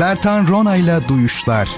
[0.00, 1.68] Bertan Ronayla Duyuşlar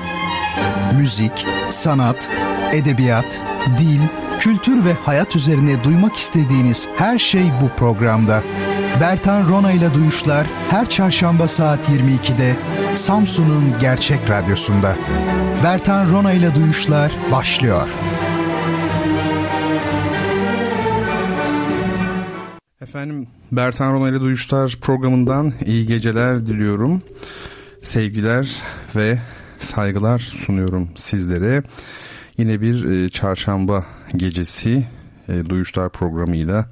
[0.97, 2.29] Müzik, sanat,
[2.73, 3.43] edebiyat,
[3.79, 4.01] dil,
[4.39, 8.43] kültür ve hayat üzerine duymak istediğiniz her şey bu programda.
[9.01, 12.57] Bertan Ronayla Duyuşlar her çarşamba saat 22'de
[12.97, 14.97] Samsun'un Gerçek Radyosu'nda.
[15.65, 17.89] Bertan Ronayla Duyuşlar başlıyor.
[22.81, 27.03] Efendim Bertan Rona ile Duyuşlar programından iyi geceler diliyorum.
[27.83, 28.63] Sevgiler
[28.97, 29.19] ve
[29.59, 31.63] saygılar sunuyorum sizlere.
[32.39, 34.87] Yine bir e, çarşamba gecesi
[35.29, 36.67] e, Duyuşlar programıyla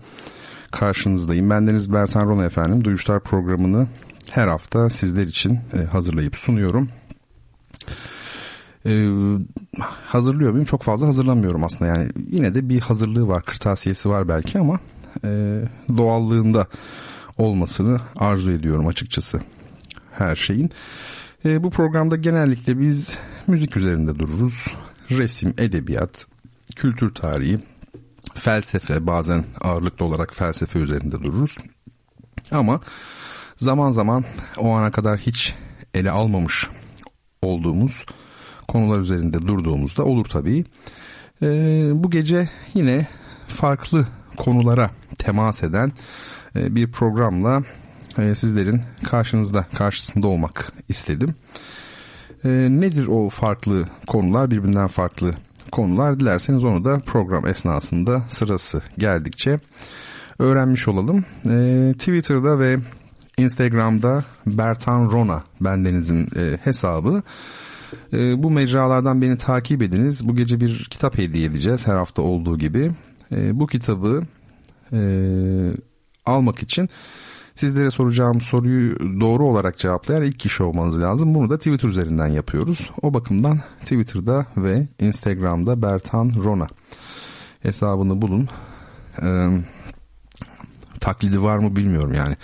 [0.70, 1.50] karşınızdayım.
[1.50, 2.84] Bendeniz Bertan Rona efendim.
[2.84, 3.86] Duyuşlar programını
[4.30, 6.88] her hafta sizler için e, hazırlayıp sunuyorum.
[8.86, 9.09] Ee,
[10.06, 10.64] hazırlıyor muyum?
[10.64, 12.10] Çok fazla hazırlamıyorum aslında yani.
[12.30, 14.78] Yine de bir hazırlığı var, kırtasiyesi var belki ama
[15.24, 15.28] e,
[15.96, 16.66] doğallığında
[17.38, 19.40] olmasını arzu ediyorum açıkçası
[20.19, 20.71] her şeyin.
[21.45, 24.66] E, bu programda genellikle biz müzik üzerinde dururuz.
[25.11, 26.27] Resim, edebiyat,
[26.77, 27.59] kültür tarihi,
[28.35, 31.57] felsefe bazen ağırlıklı olarak felsefe üzerinde dururuz.
[32.51, 32.80] Ama
[33.57, 34.24] zaman zaman
[34.57, 35.55] o ana kadar hiç
[35.95, 36.69] ele almamış
[37.43, 38.05] olduğumuz
[38.69, 40.65] konular üzerinde durduğumuzda olur tabii.
[41.43, 43.07] Ee, bu gece yine
[43.46, 45.93] farklı konulara temas eden
[46.57, 47.63] e, bir programla
[48.19, 51.35] e, sizlerin karşınızda karşısında olmak istedim.
[52.45, 55.35] E, nedir o farklı konular birbirinden farklı
[55.73, 59.61] konular dilerseniz onu da program esnasında sırası geldikçe
[60.39, 61.24] öğrenmiş olalım.
[61.51, 62.79] E, Twitter'da ve
[63.39, 67.22] Instagram'da Bertan Rona bendenizin e, hesabı.
[68.12, 70.28] E, bu mecralardan beni takip ediniz.
[70.28, 72.91] Bu gece bir kitap hediye edeceğiz her hafta olduğu gibi.
[73.33, 74.22] E, bu kitabı
[74.93, 75.00] e,
[76.27, 76.89] almak için
[77.59, 81.34] sizlere soracağım soruyu doğru olarak cevaplayan ilk kişi olmanız lazım.
[81.34, 82.91] Bunu da Twitter üzerinden yapıyoruz.
[83.03, 86.66] O bakımdan Twitter'da ve Instagram'da Bertan Rona
[87.60, 88.49] hesabını bulun.
[89.22, 89.49] Ee,
[91.00, 92.37] taklidi var mı bilmiyorum yani.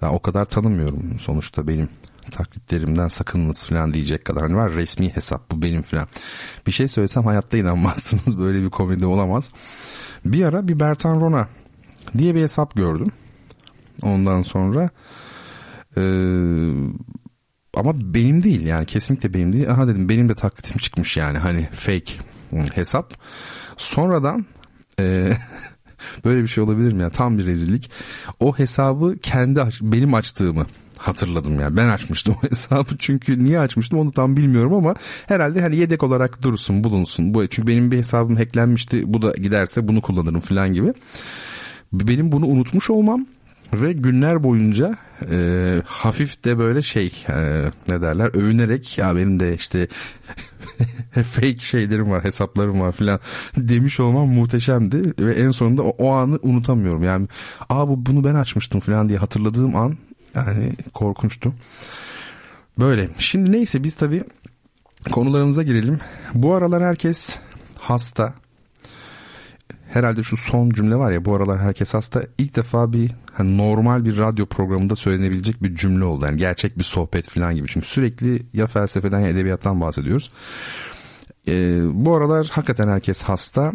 [0.00, 1.88] Daha o kadar tanımıyorum sonuçta benim
[2.30, 6.06] taklitlerimden sakınınız falan diyecek kadar hani var resmi hesap bu benim falan.
[6.66, 9.50] Bir şey söylesem hayatta inanmazsınız böyle bir komedi olamaz.
[10.24, 11.48] Bir ara bir Bertan Rona
[12.18, 13.12] diye bir hesap gördüm.
[14.02, 14.90] Ondan sonra
[15.96, 16.00] ee,
[17.74, 19.70] ama benim değil yani kesinlikle benim değil.
[19.70, 22.14] Aha dedim benim de taklitim çıkmış yani hani fake
[22.74, 23.14] hesap.
[23.76, 24.46] Sonradan
[25.00, 25.30] e,
[26.24, 27.90] böyle bir şey olabilir mi ya tam bir rezillik.
[28.40, 30.66] O hesabı kendi benim açtığımı
[30.98, 31.76] hatırladım yani.
[31.76, 34.94] Ben açmıştım o hesabı çünkü niye açmıştım onu tam bilmiyorum ama
[35.26, 37.34] herhalde hani yedek olarak dursun bulunsun.
[37.34, 39.14] Bu çünkü benim bir hesabım hacklenmişti.
[39.14, 40.92] Bu da giderse bunu kullanırım falan gibi.
[41.92, 43.26] Benim bunu unutmuş olmam
[43.72, 44.98] ve günler boyunca
[45.30, 49.88] e, hafif de böyle şey e, ne derler övünerek ya benim de işte
[51.12, 53.20] fake şeylerim var hesaplarım var filan
[53.56, 57.28] demiş olmam muhteşemdi ve en sonunda o, o anı unutamıyorum yani
[57.68, 59.96] aa bu bunu ben açmıştım filan diye hatırladığım an
[60.34, 61.54] yani korkunçtu.
[62.78, 63.08] Böyle.
[63.18, 64.24] Şimdi neyse biz tabii
[65.12, 66.00] konularımıza girelim.
[66.34, 67.38] Bu aralar herkes
[67.80, 68.34] hasta.
[69.90, 72.22] Herhalde şu son cümle var ya bu aralar herkes hasta.
[72.38, 76.24] İlk defa bir hani normal bir radyo programında söylenebilecek bir cümle oldu.
[76.24, 77.68] Yani gerçek bir sohbet falan gibi.
[77.68, 80.32] Çünkü sürekli ya felsefeden ya edebiyattan bahsediyoruz.
[81.48, 83.72] Ee, bu aralar hakikaten herkes hasta.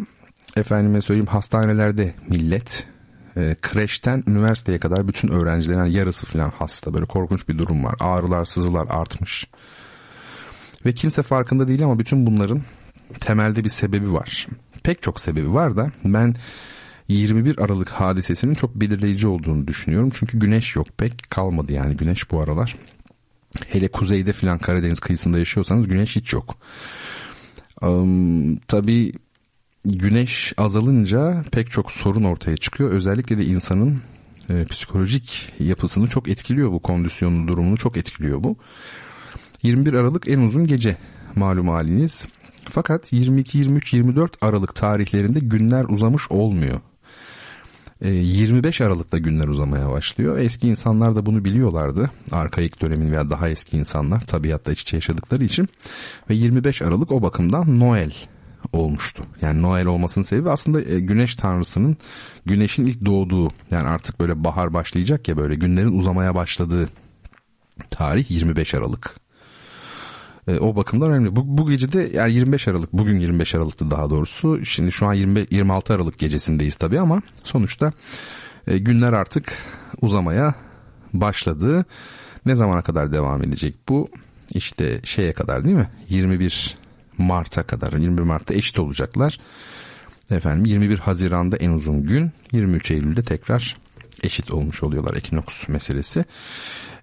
[0.56, 2.86] Efendime söyleyeyim hastanelerde millet
[3.36, 6.94] e, kreşten üniversiteye kadar bütün öğrencilerin yani yarısı falan hasta.
[6.94, 7.94] Böyle korkunç bir durum var.
[8.00, 9.46] Ağrılar, sızılar artmış.
[10.86, 12.62] Ve kimse farkında değil ama bütün bunların
[13.20, 14.46] temelde bir sebebi var.
[14.86, 16.34] Pek çok sebebi var da ben
[17.08, 20.10] 21 Aralık hadisesinin çok belirleyici olduğunu düşünüyorum.
[20.14, 22.76] Çünkü güneş yok pek kalmadı yani güneş bu aralar.
[23.68, 26.56] Hele kuzeyde filan Karadeniz kıyısında yaşıyorsanız güneş hiç yok.
[27.82, 29.12] Um, tabii
[29.84, 32.90] güneş azalınca pek çok sorun ortaya çıkıyor.
[32.90, 34.00] Özellikle de insanın
[34.50, 38.56] e, psikolojik yapısını çok etkiliyor bu kondisyonun durumunu çok etkiliyor bu.
[39.62, 40.96] 21 Aralık en uzun gece
[41.34, 42.26] malum haliniz.
[42.70, 46.80] Fakat 22, 23, 24 Aralık tarihlerinde günler uzamış olmuyor.
[48.00, 50.38] 25 e, Aralık'ta günler uzamaya başlıyor.
[50.38, 52.10] Eski insanlar da bunu biliyorlardı.
[52.32, 55.68] Arkaik dönemin veya daha eski insanlar tabiatta iç içe yaşadıkları için.
[56.30, 58.12] Ve 25 Aralık o bakımdan Noel
[58.72, 59.26] olmuştu.
[59.42, 61.96] Yani Noel olmasının sebebi aslında e, güneş tanrısının
[62.46, 66.88] güneşin ilk doğduğu yani artık böyle bahar başlayacak ya böyle günlerin uzamaya başladığı
[67.90, 69.25] tarih 25 Aralık.
[70.48, 71.36] E, o bakımdan önemli.
[71.36, 74.64] Bu, bu gece de yani 25 Aralık bugün 25 Aralık'tı daha doğrusu.
[74.64, 77.92] Şimdi şu an 20, 26 Aralık gecesindeyiz tabii ama sonuçta
[78.66, 79.58] e, günler artık
[80.00, 80.54] uzamaya
[81.12, 81.84] başladı.
[82.46, 84.08] Ne zamana kadar devam edecek bu?
[84.54, 85.88] işte şeye kadar değil mi?
[86.08, 86.74] 21
[87.18, 89.40] Mart'a kadar 21 Mart'ta eşit olacaklar.
[90.30, 93.76] Efendim 21 Haziran'da en uzun gün 23 Eylül'de tekrar
[94.22, 96.24] eşit olmuş oluyorlar ekinoks meselesi.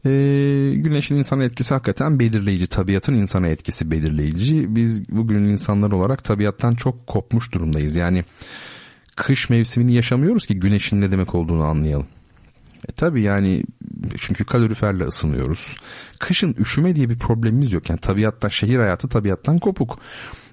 [0.06, 2.68] Ee, güneşin insana etkisi hakikaten belirleyici.
[2.68, 4.76] Tabiatın insana etkisi belirleyici.
[4.76, 7.96] Biz bugünün insanlar olarak tabiattan çok kopmuş durumdayız.
[7.96, 8.24] Yani
[9.16, 12.08] kış mevsimini yaşamıyoruz ki güneşin ne demek olduğunu anlayalım.
[12.90, 13.64] E tabii yani
[14.18, 15.78] çünkü kaloriferle ısınıyoruz.
[16.20, 17.90] Kışın üşüme diye bir problemimiz yok.
[17.90, 20.00] Yani tabiattan şehir hayatı tabiattan kopuk.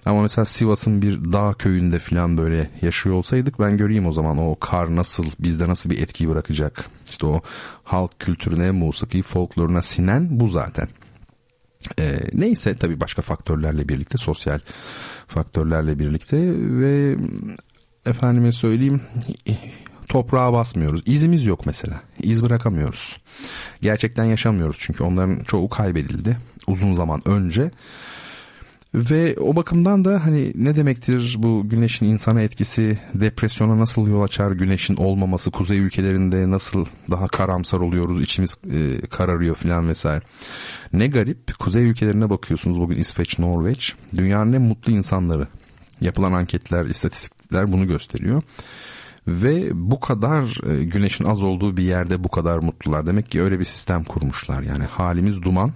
[0.06, 4.56] Ama mesela Sivas'ın bir dağ köyünde falan böyle yaşıyor olsaydık ben göreyim o zaman o
[4.60, 6.90] kar nasıl bizde nasıl bir etki bırakacak.
[7.10, 7.40] İşte o
[7.84, 10.88] halk kültürüne, musiki, folkloruna sinen bu zaten.
[11.98, 14.60] Ee, neyse tabii başka faktörlerle birlikte sosyal
[15.26, 17.16] faktörlerle birlikte ve
[18.06, 19.00] efendime söyleyeyim
[20.08, 21.02] toprağa basmıyoruz.
[21.06, 22.00] İzimiz yok mesela.
[22.22, 23.18] İz bırakamıyoruz.
[23.82, 26.36] Gerçekten yaşamıyoruz çünkü onların çoğu kaybedildi
[26.66, 27.70] uzun zaman önce.
[28.94, 34.50] Ve o bakımdan da hani ne demektir bu güneşin insana etkisi, depresyona nasıl yol açar,
[34.50, 40.22] güneşin olmaması, kuzey ülkelerinde nasıl daha karamsar oluyoruz, içimiz e, kararıyor filan vesaire.
[40.92, 45.48] Ne garip, kuzey ülkelerine bakıyorsunuz bugün İsveç, Norveç, dünyanın en mutlu insanları.
[46.00, 48.42] Yapılan anketler, istatistikler bunu gösteriyor.
[49.26, 53.06] Ve bu kadar e, güneşin az olduğu bir yerde bu kadar mutlular.
[53.06, 54.62] Demek ki öyle bir sistem kurmuşlar.
[54.62, 55.72] Yani halimiz duman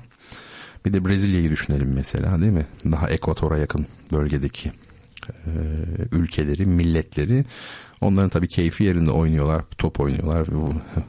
[0.84, 2.66] bir de Brezilya'yı düşünelim mesela değil mi?
[2.84, 4.72] Daha ekvatora yakın bölgedeki
[6.12, 7.44] ülkeleri, milletleri.
[8.00, 10.46] Onların tabii keyfi yerinde oynuyorlar, top oynuyorlar.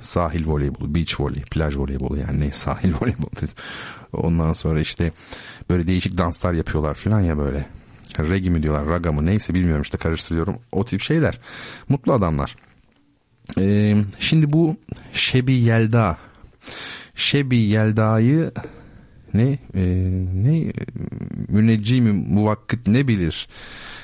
[0.02, 3.30] Sahil voleybolu, beach voley, plaj voleybolu yani ne sahil voleybolu.
[4.14, 5.12] Ondan sonra işte
[5.70, 7.66] böyle değişik danslar yapıyorlar falan ya böyle.
[8.20, 10.56] Regi mi diyorlar, raga mı neyse bilmiyorum işte karıştırıyorum.
[10.72, 11.40] O tip şeyler.
[11.90, 12.56] Mutlu adamlar.
[13.58, 14.78] Ee, şimdi bu
[15.14, 16.18] Şebi Yelda
[17.16, 18.52] Şebi Yelda'yı
[19.38, 19.84] ne e,
[20.34, 20.74] ne
[21.50, 23.48] müneccimi muvakkit ne bilir?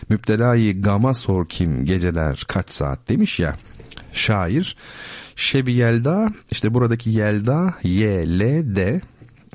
[0.09, 3.55] Müptelayı gama sor kim geceler kaç saat demiş ya.
[4.13, 4.77] Şair
[5.35, 9.01] Şebi Yelda işte buradaki Yelda Y L D.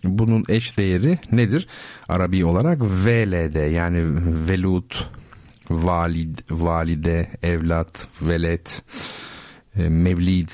[0.04, 1.68] Bunun eş değeri nedir?
[2.08, 4.02] Arabi olarak VLD yani
[4.48, 5.10] velut,
[5.70, 8.82] valid, valide, evlat, velet,
[9.76, 10.48] mevlid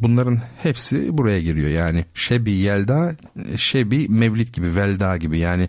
[0.00, 1.68] bunların hepsi buraya giriyor.
[1.70, 3.16] Yani Şebi Yelda,
[3.56, 5.68] Şebi Mevlid gibi, Velda gibi yani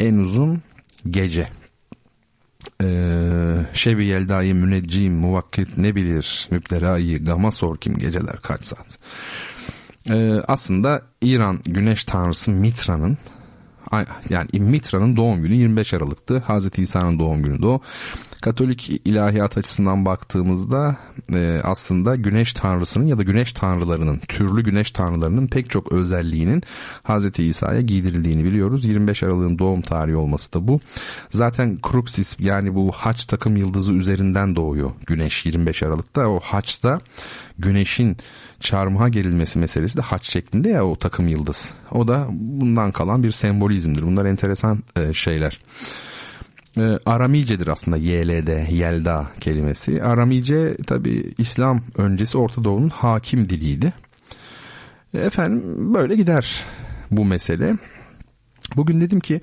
[0.00, 0.62] en uzun
[1.10, 1.48] gece.
[2.82, 8.98] Ee, Şebi Yelda'yı müneccim muvakkit ne bilir müptelayı gama sor kim geceler kaç saat.
[10.10, 13.18] Ee, aslında İran güneş tanrısı Mitra'nın
[14.30, 16.38] yani Mitra'nın doğum günü 25 Aralık'tı.
[16.38, 17.80] Hazreti İsa'nın doğum günü de o.
[18.40, 20.96] Katolik ilahiyat açısından baktığımızda
[21.34, 26.62] e, aslında güneş tanrısının ya da güneş tanrılarının, türlü güneş tanrılarının pek çok özelliğinin
[27.02, 28.84] Hazreti İsa'ya giydirildiğini biliyoruz.
[28.84, 30.80] 25 Aralık'ın doğum tarihi olması da bu.
[31.30, 36.28] Zaten Kruxis yani bu haç takım yıldızı üzerinden doğuyor güneş 25 Aralık'ta.
[36.28, 37.00] O haçta
[37.58, 38.16] güneşin
[38.60, 41.72] çarmıha gerilmesi meselesi de haç şeklinde ya o takım yıldız.
[41.92, 44.02] O da bundan kalan bir sembolizmdir.
[44.02, 45.60] Bunlar enteresan e, şeyler.
[46.76, 50.02] E, Aramicedir aslında YLD, Yelda kelimesi.
[50.02, 53.92] Aramice tabi İslam öncesi Orta Doğu'nun hakim diliydi.
[55.14, 56.64] E, efendim böyle gider
[57.10, 57.74] bu mesele.
[58.76, 59.40] Bugün dedim ki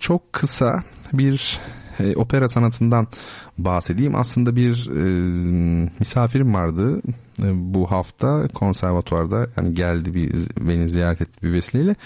[0.00, 1.60] çok kısa bir
[2.00, 3.06] e, opera sanatından
[3.58, 4.14] bahsedeyim.
[4.14, 5.02] Aslında bir e,
[5.98, 7.02] misafirim vardı
[7.42, 11.96] e, bu hafta konservatuvarda yani geldi bir beni ziyaret etti bir vesileyle.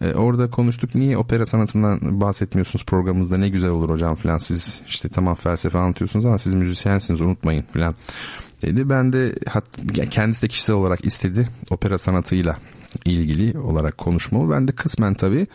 [0.00, 5.08] E, orada konuştuk niye opera sanatından bahsetmiyorsunuz programımızda ne güzel olur hocam falan siz işte
[5.08, 7.94] tamam felsefe anlatıyorsunuz ama siz müzisyensiniz unutmayın falan
[8.62, 8.88] dedi.
[8.88, 9.64] Ben de hat,
[10.10, 12.56] kendisi de kişisel olarak istedi opera sanatıyla
[13.04, 14.52] ilgili olarak konuşmamı.
[14.52, 15.46] Ben de kısmen tabii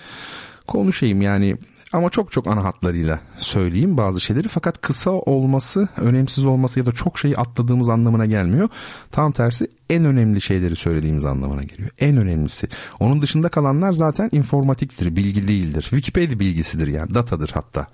[0.67, 1.57] konuşayım yani
[1.94, 6.91] ama çok çok ana hatlarıyla söyleyeyim bazı şeyleri fakat kısa olması, önemsiz olması ya da
[6.91, 8.70] çok şeyi atladığımız anlamına gelmiyor.
[9.12, 11.89] Tam tersi en önemli şeyleri söylediğimiz anlamına geliyor.
[12.00, 12.67] En önemlisi.
[13.00, 15.82] Onun dışında kalanlar zaten informatiktir, bilgi değildir.
[15.82, 17.88] Wikipedia bilgisidir yani, datadır hatta.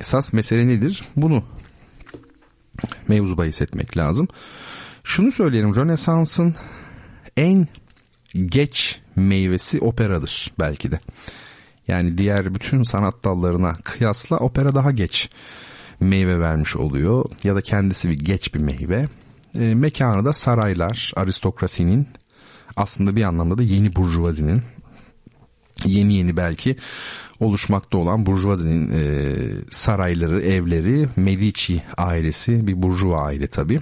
[0.00, 1.04] Esas mesele nedir?
[1.16, 1.42] Bunu
[3.08, 4.28] mevzu bahis etmek lazım.
[5.04, 6.54] Şunu söyleyelim, Rönesans'ın
[7.36, 7.68] en
[8.46, 10.98] geç meyvesi operadır belki de.
[11.88, 15.30] Yani diğer bütün sanat dallarına kıyasla opera daha geç
[16.00, 19.08] meyve vermiş oluyor ya da kendisi bir geç bir meyve.
[19.58, 22.08] E, mekanı da saraylar, aristokrasinin
[22.76, 24.62] aslında bir anlamda da yeni burjuvazinin
[25.84, 26.76] yeni yeni belki
[27.40, 29.32] oluşmakta olan burjuvazinin e,
[29.70, 33.80] sarayları, evleri, Medici ailesi bir burjuva aile tabi.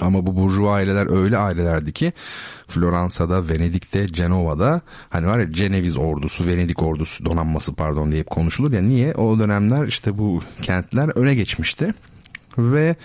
[0.00, 2.12] Ama bu burjuva aileler öyle ailelerdi ki
[2.70, 8.82] Floransa'da, Venedik'te, Cenova'da hani var ya Ceneviz ordusu, Venedik ordusu donanması pardon diye konuşulur ya
[8.82, 9.14] niye?
[9.14, 11.94] O dönemler işte bu kentler öne geçmişti
[12.58, 12.96] ve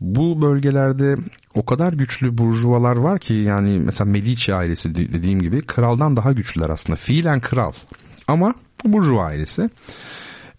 [0.00, 1.16] bu bölgelerde
[1.54, 6.70] o kadar güçlü burjuvalar var ki yani mesela Medici ailesi dediğim gibi kraldan daha güçlüler
[6.70, 6.96] aslında.
[6.96, 7.72] Fiilen kral
[8.28, 8.54] ama
[8.84, 9.70] burjuva ailesi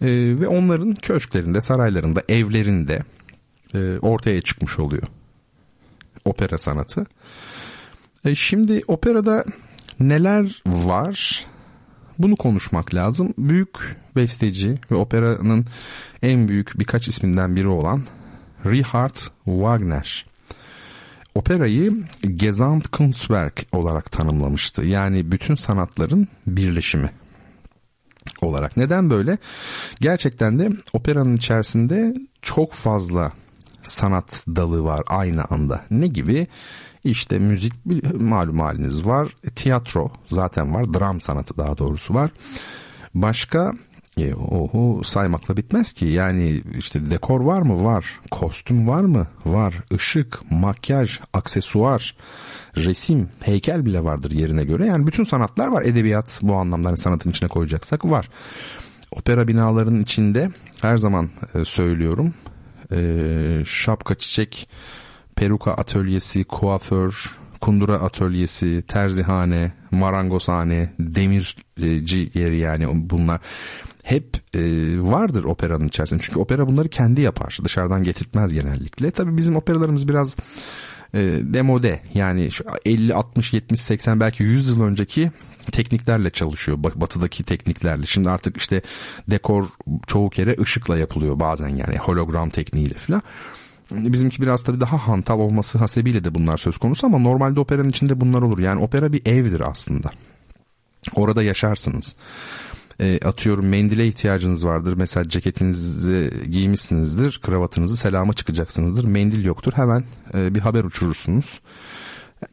[0.01, 0.07] ee,
[0.39, 3.03] ve onların köşklerinde, saraylarında, evlerinde
[3.73, 5.03] e, ortaya çıkmış oluyor
[6.25, 7.05] opera sanatı.
[8.25, 9.45] E, şimdi operada
[9.99, 11.45] neler var?
[12.17, 13.33] Bunu konuşmak lazım.
[13.37, 15.65] Büyük besteci ve operanın
[16.21, 18.03] en büyük birkaç isminden biri olan
[18.65, 20.25] Richard Wagner
[21.35, 22.03] operayı
[22.35, 24.85] Gesamtkunstwerk olarak tanımlamıştı.
[24.85, 27.09] Yani bütün sanatların birleşimi
[28.41, 28.77] olarak.
[28.77, 29.37] Neden böyle?
[30.01, 33.31] Gerçekten de operanın içerisinde çok fazla
[33.83, 35.85] sanat dalı var aynı anda.
[35.91, 36.47] Ne gibi?
[37.03, 37.73] İşte müzik
[38.19, 39.35] malum haliniz var.
[39.55, 40.93] Tiyatro zaten var.
[40.93, 42.31] Dram sanatı daha doğrusu var.
[43.13, 43.73] Başka
[44.17, 46.05] e, oho saymakla bitmez ki.
[46.05, 47.83] Yani işte dekor var mı?
[47.83, 48.19] Var.
[48.31, 49.27] Kostüm var mı?
[49.45, 49.75] Var.
[49.91, 52.15] Işık, makyaj, aksesuar,
[52.75, 54.85] resim, heykel bile vardır yerine göre.
[54.85, 55.85] Yani bütün sanatlar var.
[55.85, 58.29] Edebiyat bu anlamda hani sanatın içine koyacaksak var.
[59.11, 60.51] Opera binalarının içinde
[60.81, 62.33] her zaman e, söylüyorum
[62.91, 64.69] e, şapka çiçek,
[65.39, 73.39] peruka atölyesi, kuaför, kundura atölyesi, terzihane, marangozhane, demirci yeri yani bunlar
[74.03, 74.61] hep e,
[75.01, 76.21] vardır operanın içerisinde.
[76.21, 77.57] Çünkü opera bunları kendi yapar.
[77.63, 79.11] Dışarıdan getirtmez genellikle.
[79.11, 80.35] Tabii bizim operalarımız biraz
[81.13, 82.49] e, demode yani
[82.85, 85.31] 50, 60, 70, 80 belki 100 yıl önceki
[85.71, 86.77] tekniklerle çalışıyor.
[86.83, 88.05] Batıdaki tekniklerle.
[88.05, 88.81] Şimdi artık işte
[89.29, 89.65] dekor
[90.07, 93.21] çoğu kere ışıkla yapılıyor bazen yani hologram tekniğiyle falan.
[93.91, 98.21] Bizimki biraz tabii daha hantal olması hasebiyle de bunlar söz konusu ama normalde operanın içinde
[98.21, 98.59] bunlar olur.
[98.59, 100.11] Yani opera bir evdir aslında.
[101.15, 102.15] Orada yaşarsınız
[102.99, 104.93] e, atıyorum mendile ihtiyacınız vardır.
[104.97, 109.03] Mesela ceketinizi giymişsinizdir, kravatınızı selama çıkacaksınızdır.
[109.03, 109.73] Mendil yoktur.
[109.75, 110.03] Hemen
[110.33, 111.61] e, bir haber uçurursunuz.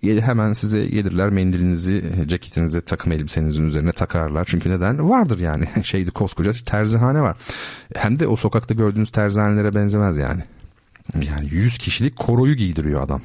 [0.03, 4.45] Hemen size gelirler mendilinizi ceketinize takım elbisenizin üzerine takarlar.
[4.45, 5.11] Çünkü neden?
[5.11, 5.69] Vardır yani.
[5.83, 7.37] Şeydi koskoca terzihane var.
[7.95, 10.43] Hem de o sokakta gördüğünüz terzihanelere benzemez yani.
[11.15, 13.23] Yani 100 kişilik koroyu giydiriyor adam.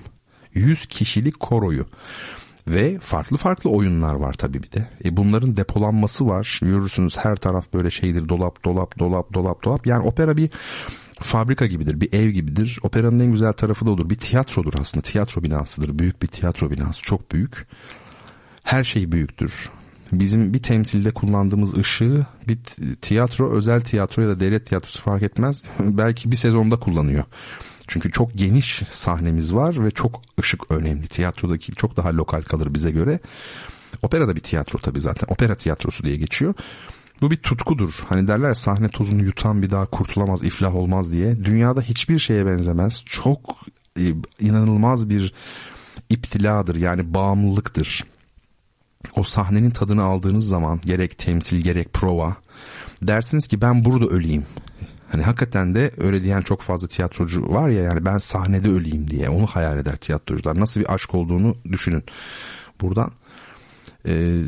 [0.54, 1.86] 100 kişilik koroyu.
[2.68, 4.88] Ve farklı farklı oyunlar var tabii bir de.
[5.06, 6.60] E bunların depolanması var.
[6.62, 8.30] Görürsünüz her taraf böyle şeydir.
[8.30, 9.88] Dolap, dolap, dolap, dolap, dolap.
[9.88, 10.50] Yani opera bir
[11.20, 12.80] fabrika gibidir, bir ev gibidir.
[12.84, 14.10] Operanın en güzel tarafı da olur.
[14.10, 15.02] Bir tiyatrodur aslında.
[15.02, 16.00] Tiyatro binasıdır.
[16.00, 17.02] Büyük bir tiyatro binası.
[17.02, 17.68] Çok büyük.
[18.64, 19.70] Her şey büyüktür.
[20.12, 22.58] Bizim bir temsilde kullandığımız ışığı bir
[23.02, 25.64] tiyatro, özel tiyatro ya da devlet tiyatrosu fark etmez.
[25.80, 27.24] Belki bir sezonda kullanıyor.
[27.92, 31.08] Çünkü çok geniş sahnemiz var ve çok ışık önemli.
[31.08, 33.20] Tiyatrodaki çok daha lokal kalır bize göre.
[34.02, 35.34] Opera da bir tiyatro tabii zaten.
[35.34, 36.54] Opera tiyatrosu diye geçiyor.
[37.22, 37.94] Bu bir tutkudur.
[38.10, 41.46] Hani derler sahne tozunu yutan bir daha kurtulamaz, iflah olmaz diye.
[41.46, 43.04] Dünyada hiçbir şeye benzemez.
[43.06, 43.40] Çok
[44.00, 44.04] e,
[44.40, 45.34] inanılmaz bir
[46.10, 48.04] iptiladır yani bağımlılıktır.
[49.16, 52.36] O sahnenin tadını aldığınız zaman gerek temsil gerek prova
[53.02, 54.46] dersiniz ki ben burada öleyim.
[55.12, 59.30] Hani hakikaten de öyle diyen çok fazla tiyatrocu var ya yani ben sahnede öleyim diye
[59.30, 60.60] onu hayal eder tiyatrocular.
[60.60, 62.04] Nasıl bir aşk olduğunu düşünün.
[62.82, 63.12] Buradan
[64.06, 64.44] e,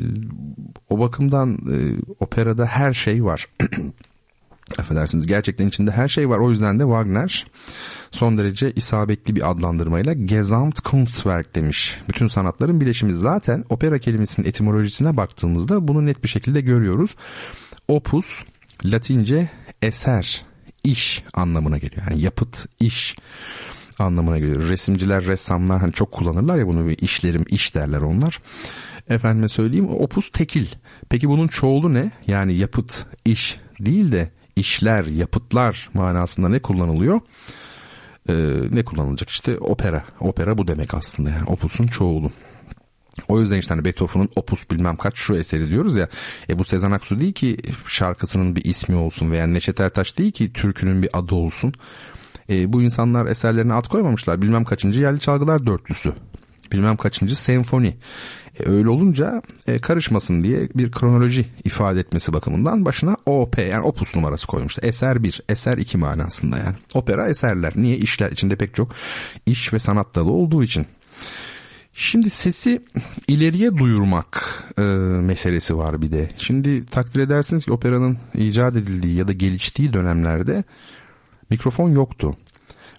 [0.90, 1.78] o bakımdan e,
[2.20, 3.48] operada her şey var.
[4.78, 6.38] Affedersiniz gerçekten içinde her şey var.
[6.38, 7.46] O yüzden de Wagner
[8.12, 12.02] son derece isabetli bir adlandırmayla Gesamtkunstwerk demiş.
[12.10, 17.16] Bütün sanatların bileşimi zaten opera kelimesinin etimolojisine baktığımızda bunu net bir şekilde görüyoruz.
[17.88, 18.44] Opus
[18.86, 19.50] Latince
[19.82, 20.53] eser
[20.84, 22.02] iş anlamına geliyor.
[22.10, 23.16] Yani yapıt, iş
[24.00, 24.70] anlamına geliyor.
[24.70, 28.40] Resimciler, ressamlar hani çok kullanırlar ya bunu işlerim, iş derler onlar.
[29.10, 30.68] Efendime söyleyeyim opus tekil.
[31.10, 32.12] Peki bunun çoğulu ne?
[32.28, 37.22] Yani yapıt, iş değil de işler, yapıtlar manasında ne kullanılıyor?
[38.30, 38.34] Ee,
[38.72, 39.30] ne kullanılacak?
[39.30, 40.04] İşte opera.
[40.20, 42.32] Opera bu demek aslında yani opusun çoğulu.
[43.28, 46.08] O yüzden işte hani Beethoven'ın opus bilmem kaç şu eseri diyoruz ya.
[46.50, 50.54] E bu Sezen Aksu değil ki şarkısının bir ismi olsun veya Neşet Ertaş değil ki
[50.54, 51.74] türkünün bir adı olsun.
[52.50, 54.42] E, bu insanlar eserlerine ad koymamışlar.
[54.42, 56.14] Bilmem kaçıncı yerli çalgılar dörtlüsü.
[56.72, 57.98] Bilmem kaçıncı senfoni.
[58.60, 64.16] E, öyle olunca e, karışmasın diye bir kronoloji ifade etmesi bakımından başına OP yani opus
[64.16, 64.84] numarası koymuşlar.
[64.84, 66.76] Eser 1, eser 2 manasında yani.
[66.94, 67.74] Opera eserler.
[67.76, 67.98] Niye?
[67.98, 68.92] işler içinde pek çok
[69.46, 70.86] iş ve sanat dalı olduğu için.
[71.96, 72.82] Şimdi sesi
[73.28, 74.82] ileriye duyurmak e,
[75.22, 76.30] meselesi var bir de.
[76.38, 80.64] Şimdi takdir edersiniz ki operanın icat edildiği ya da geliştiği dönemlerde
[81.50, 82.36] mikrofon yoktu.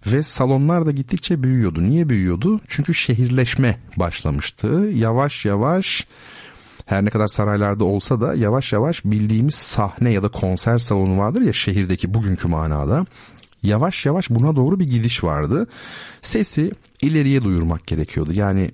[0.07, 1.83] Ve salonlar da gittikçe büyüyordu.
[1.83, 2.61] Niye büyüyordu?
[2.69, 4.69] Çünkü şehirleşme başlamıştı.
[4.95, 6.07] Yavaş yavaş
[6.87, 11.41] her ne kadar saraylarda olsa da yavaş yavaş bildiğimiz sahne ya da konser salonu vardır
[11.41, 13.07] ya şehirdeki bugünkü manada.
[13.63, 15.67] Yavaş yavaş buna doğru bir gidiş vardı.
[16.23, 16.73] Sesi
[17.03, 18.33] ileriye duyurmak gerekiyordu.
[18.35, 18.71] Yani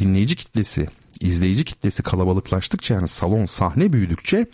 [0.00, 0.86] dinleyici kitlesi,
[1.20, 4.46] izleyici kitlesi kalabalıklaştıkça yani salon sahne büyüdükçe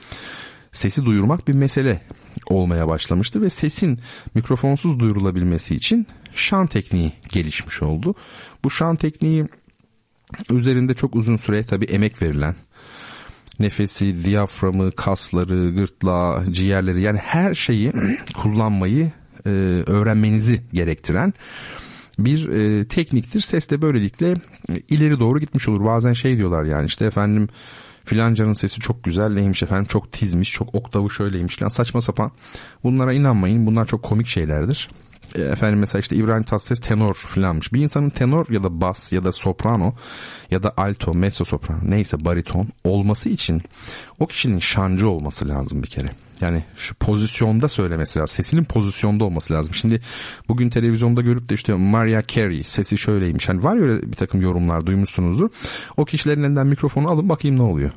[0.72, 2.02] sesi duyurmak bir mesele
[2.46, 3.98] olmaya başlamıştı ve sesin
[4.34, 8.14] mikrofonsuz duyurulabilmesi için şan tekniği gelişmiş oldu.
[8.64, 9.46] Bu şan tekniği
[10.50, 12.54] üzerinde çok uzun süre tabii emek verilen
[13.58, 17.92] nefesi, diyaframı, kasları, gırtlağı, ciğerleri yani her şeyi
[18.42, 19.12] kullanmayı
[19.46, 19.50] e,
[19.86, 21.34] öğrenmenizi gerektiren
[22.18, 23.40] bir e, tekniktir.
[23.40, 24.30] Ses de böylelikle
[24.68, 25.84] e, ileri doğru gitmiş olur.
[25.84, 27.48] Bazen şey diyorlar yani işte efendim
[28.04, 32.32] filancanın sesi çok güzel neymiş efendim çok tizmiş çok oktavı şöyleymiş lan saçma sapan
[32.84, 34.88] bunlara inanmayın bunlar çok komik şeylerdir
[35.34, 37.72] e, efendim mesela işte İbrahim Tatlıses tenor filanmış.
[37.72, 39.94] Bir insanın tenor ya da bas ya da soprano
[40.50, 43.62] ya da alto, mezzo soprano neyse bariton olması için
[44.18, 46.08] o kişinin şancı olması lazım bir kere.
[46.40, 48.34] Yani şu pozisyonda söylemesi lazım.
[48.34, 49.74] Sesinin pozisyonda olması lazım.
[49.74, 50.00] Şimdi
[50.48, 53.48] bugün televizyonda görüp de işte Maria Carey sesi şöyleymiş.
[53.48, 55.50] Hani var ya öyle bir takım yorumlar duymuşsunuzdur.
[55.96, 57.90] O kişilerin elinden mikrofonu alın bakayım ne oluyor.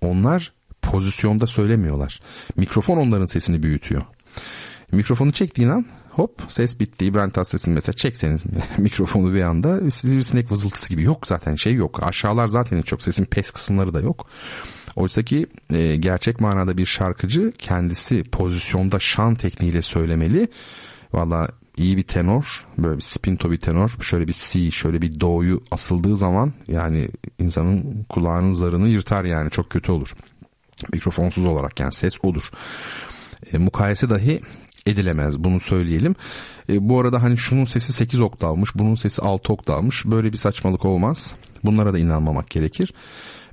[0.00, 0.52] Onlar
[0.82, 2.20] pozisyonda söylemiyorlar.
[2.56, 4.02] Mikrofon onların sesini büyütüyor.
[4.92, 7.04] Mikrofonu çektiğin an hop ses bitti.
[7.06, 8.42] İbrahim Tatlıses'in mesela çekseniz
[8.78, 12.02] mikrofonu bir anda sivrisinek vızıltısı gibi yok zaten şey yok.
[12.02, 13.02] Aşağılar zaten hiç yok.
[13.02, 14.26] Sesin pes kısımları da yok.
[14.96, 20.48] Oysa ki e, gerçek manada bir şarkıcı kendisi pozisyonda şan tekniğiyle söylemeli.
[21.12, 25.62] Valla iyi bir tenor böyle bir spinto bir tenor şöyle bir si şöyle bir do'yu
[25.70, 27.08] asıldığı zaman yani
[27.38, 30.14] insanın kulağının zarını yırtar yani çok kötü olur.
[30.92, 32.50] Mikrofonsuz olarak yani ses olur.
[33.52, 34.40] E, mukayese dahi
[34.86, 36.14] edilemez bunu söyleyelim.
[36.68, 40.84] E, bu arada hani şunun sesi 8 oktavmış bunun sesi 6 oktavmış böyle bir saçmalık
[40.84, 41.34] olmaz.
[41.64, 42.94] Bunlara da inanmamak gerekir.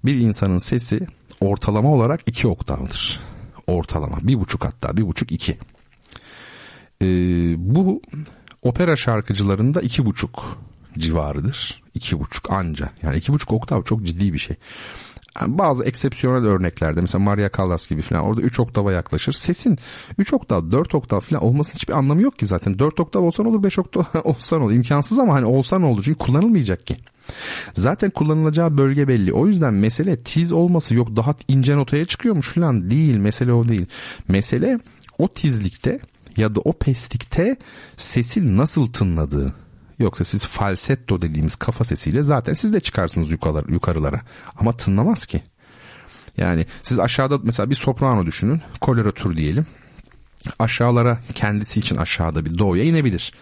[0.05, 0.99] Bir insanın sesi
[1.41, 3.19] ortalama olarak 2 oktavdır.
[3.67, 5.58] Ortalama bir buçuk hatta bir buçuk iki.
[7.02, 7.08] E,
[7.58, 8.02] bu
[8.62, 10.58] opera şarkıcılarında iki buçuk
[10.97, 11.84] civarıdır.
[11.93, 12.89] iki buçuk anca.
[13.02, 14.56] Yani iki buçuk oktav çok ciddi bir şey
[15.47, 19.34] bazı eksepsiyonel örneklerde mesela Maria Callas gibi falan orada 3 oktava yaklaşır.
[19.34, 19.78] Sesin
[20.17, 22.80] 3 oktav 4 oktav falan olmasının hiçbir anlamı yok ki zaten.
[22.80, 24.71] 4 oktav olsan olur 5 oktav olsan olur.
[24.71, 26.97] İmkansız ama hani olsan olur çünkü kullanılmayacak ki.
[27.74, 29.34] Zaten kullanılacağı bölge belli.
[29.34, 33.18] O yüzden mesele tiz olması yok daha ince notaya çıkıyormuş falan değil.
[33.18, 33.86] Mesele o değil.
[34.28, 34.80] Mesele
[35.18, 36.00] o tizlikte
[36.38, 37.58] ya da o peslikte
[37.98, 39.54] sesin nasıl tınladığı.
[40.00, 44.22] Yoksa siz falsetto dediğimiz kafa sesiyle zaten siz de çıkarsınız yukarı, yukarılara.
[44.56, 45.44] Ama tınlamaz ki.
[46.38, 48.62] Yani siz aşağıda mesela bir soprano düşünün.
[48.82, 49.65] Koloratür diyelim.
[50.60, 53.34] Aşağılara kendisi için aşağıda bir doğuya inebilir.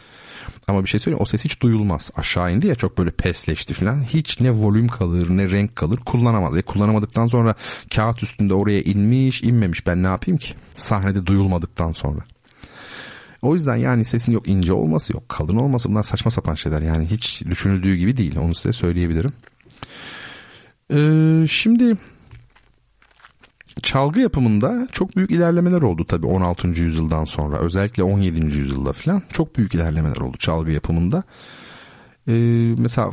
[0.67, 2.11] Ama bir şey söyleyeyim o ses hiç duyulmaz.
[2.15, 4.03] Aşağı indi ya çok böyle pesleşti falan.
[4.03, 6.57] Hiç ne volüm kalır ne renk kalır kullanamaz.
[6.57, 7.55] E kullanamadıktan sonra
[7.95, 10.53] kağıt üstünde oraya inmiş inmemiş ben ne yapayım ki?
[10.71, 12.19] Sahnede duyulmadıktan sonra.
[13.41, 16.81] O yüzden yani sesin yok ince olması yok kalın olması bunlar saçma sapan şeyler.
[16.81, 19.33] Yani hiç düşünüldüğü gibi değil onu size söyleyebilirim.
[20.93, 21.97] Ee, şimdi
[23.83, 26.67] çalgı yapımında çok büyük ilerlemeler oldu tabii 16.
[26.67, 27.57] yüzyıldan sonra.
[27.57, 28.45] Özellikle 17.
[28.45, 31.23] yüzyılda falan çok büyük ilerlemeler oldu çalgı yapımında.
[32.27, 32.33] Ee,
[32.77, 33.11] mesela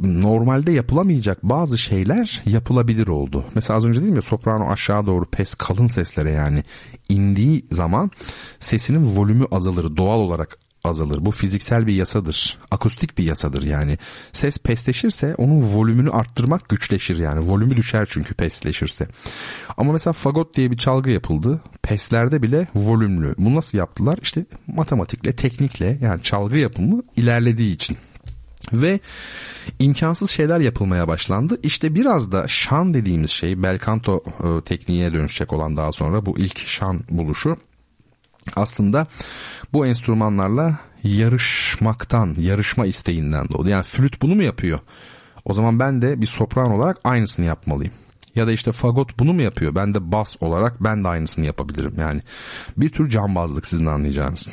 [0.00, 3.44] normalde yapılamayacak bazı şeyler yapılabilir oldu.
[3.54, 6.64] Mesela az önce dedim ya soprano aşağı doğru pes kalın seslere yani
[7.08, 8.10] indiği zaman
[8.58, 11.26] sesinin volümü azalır doğal olarak azalır.
[11.26, 12.58] Bu fiziksel bir yasadır.
[12.70, 13.98] Akustik bir yasadır yani.
[14.32, 17.48] Ses pesleşirse onun volümünü arttırmak güçleşir yani.
[17.48, 19.08] Volümü düşer çünkü pesleşirse.
[19.76, 21.60] Ama mesela fagot diye bir çalgı yapıldı.
[21.82, 23.34] Peslerde bile volümlü.
[23.38, 24.18] Bunu nasıl yaptılar?
[24.22, 27.96] İşte matematikle, teknikle yani çalgı yapımı ilerlediği için
[28.72, 29.00] ve
[29.78, 31.60] imkansız şeyler yapılmaya başlandı.
[31.62, 36.58] İşte biraz da şan dediğimiz şey belkanto e, tekniğine dönüşecek olan daha sonra bu ilk
[36.58, 37.56] şan buluşu
[38.56, 39.06] aslında
[39.72, 43.68] bu enstrümanlarla yarışmaktan, yarışma isteğinden doğdu.
[43.68, 44.78] Yani flüt bunu mu yapıyor?
[45.44, 47.92] O zaman ben de bir sopran olarak aynısını yapmalıyım.
[48.34, 49.74] Ya da işte fagot bunu mu yapıyor?
[49.74, 51.94] Ben de bas olarak ben de aynısını yapabilirim.
[51.98, 52.22] Yani
[52.76, 54.48] bir tür cambazlık sizin anlayacağınız.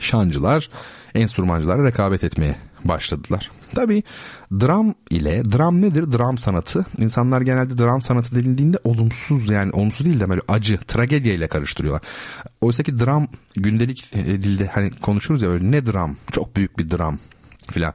[0.00, 0.70] Şancılar
[1.14, 3.50] enstrümancılara rekabet etmeye başladılar.
[3.74, 4.02] Tabi
[4.52, 6.12] dram ile dram nedir?
[6.12, 6.86] Dram sanatı.
[6.98, 12.02] İnsanlar genelde dram sanatı denildiğinde olumsuz yani olumsuz değil de böyle acı, tragedya ile karıştırıyorlar.
[12.60, 16.16] Oysa ki dram gündelik e, dilde hani konuşuruz ya böyle ne dram?
[16.32, 17.18] Çok büyük bir dram
[17.70, 17.94] filan.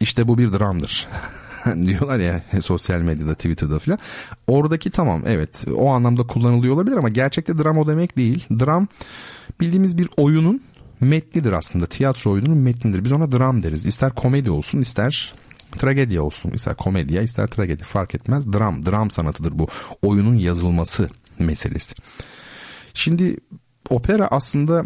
[0.00, 1.08] İşte bu bir dramdır.
[1.86, 3.98] diyorlar ya sosyal medyada Twitter'da filan.
[4.46, 8.46] Oradaki tamam evet o anlamda kullanılıyor olabilir ama gerçekte dram o demek değil.
[8.50, 8.88] Dram
[9.60, 10.60] bildiğimiz bir oyunun
[11.00, 11.86] metnidir aslında.
[11.86, 13.04] Tiyatro oyununun metnidir.
[13.04, 13.86] Biz ona dram deriz.
[13.86, 15.34] İster komedi olsun ister
[15.78, 16.50] tragedya olsun.
[16.50, 18.52] İster komedya ister tragedi fark etmez.
[18.52, 19.68] Dram, dram sanatıdır bu.
[20.02, 21.94] Oyunun yazılması meselesi.
[22.94, 23.36] Şimdi
[23.90, 24.84] opera aslında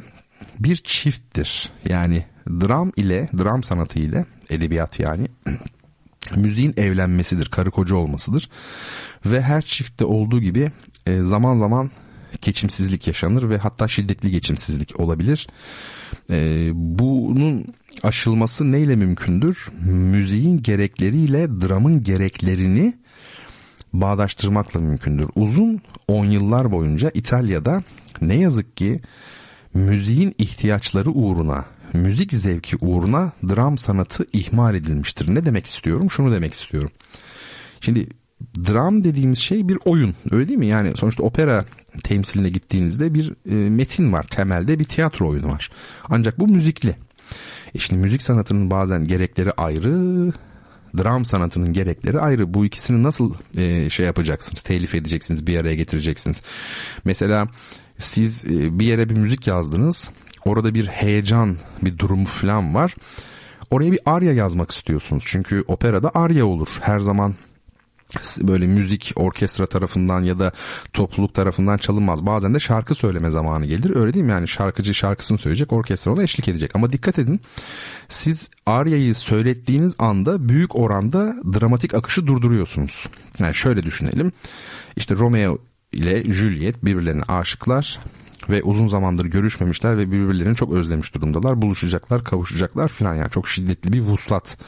[0.58, 1.70] bir çifttir.
[1.88, 5.28] Yani dram ile, dram sanatı ile, edebiyat yani
[6.36, 8.50] müziğin evlenmesidir, karı koca olmasıdır.
[9.26, 10.70] Ve her çiftte olduğu gibi
[11.06, 11.90] e, zaman zaman
[12.42, 15.48] geçimsizlik yaşanır ve hatta şiddetli geçimsizlik olabilir.
[16.30, 17.64] E, bunun
[18.02, 19.68] aşılması neyle mümkündür?
[19.86, 22.94] Müziğin gerekleriyle dramın gereklerini
[23.92, 25.28] bağdaştırmakla mümkündür.
[25.34, 27.82] Uzun 10 yıllar boyunca İtalya'da
[28.20, 29.00] ne yazık ki
[29.74, 35.34] müziğin ihtiyaçları uğruna, müzik zevki uğruna dram sanatı ihmal edilmiştir.
[35.34, 36.10] Ne demek istiyorum?
[36.10, 36.90] Şunu demek istiyorum.
[37.80, 38.08] Şimdi
[38.66, 40.66] dram dediğimiz şey bir oyun öyle değil mi?
[40.66, 41.64] Yani sonuçta opera
[42.02, 45.70] temsiline gittiğinizde bir e, metin var temelde bir tiyatro oyunu var.
[46.08, 46.96] Ancak bu müzikli.
[47.74, 50.32] E şimdi müzik sanatının bazen gerekleri ayrı
[50.98, 52.54] dram sanatının gerekleri ayrı.
[52.54, 54.62] Bu ikisini nasıl e, şey yapacaksınız?
[54.62, 56.42] Telif edeceksiniz, bir araya getireceksiniz.
[57.04, 57.48] Mesela
[57.98, 60.10] siz e, bir yere bir müzik yazdınız.
[60.44, 62.94] Orada bir heyecan, bir durum falan var.
[63.70, 65.22] Oraya bir arya yazmak istiyorsunuz.
[65.26, 66.68] Çünkü operada arya olur.
[66.80, 67.34] Her zaman
[68.42, 70.52] böyle müzik orkestra tarafından ya da
[70.92, 72.26] topluluk tarafından çalınmaz.
[72.26, 73.96] Bazen de şarkı söyleme zamanı gelir.
[73.96, 74.30] Öyle değil mi?
[74.30, 76.70] Yani şarkıcı şarkısını söyleyecek, orkestra ona eşlik edecek.
[76.74, 77.40] Ama dikkat edin.
[78.08, 83.06] Siz Arya'yı söylettiğiniz anda büyük oranda dramatik akışı durduruyorsunuz.
[83.38, 84.32] Yani şöyle düşünelim.
[84.96, 85.58] İşte Romeo
[85.92, 88.00] ile Juliet birbirlerine aşıklar
[88.48, 91.62] ve uzun zamandır görüşmemişler ve birbirlerini çok özlemiş durumdalar.
[91.62, 94.58] Buluşacaklar, kavuşacaklar filan yani çok şiddetli bir vuslat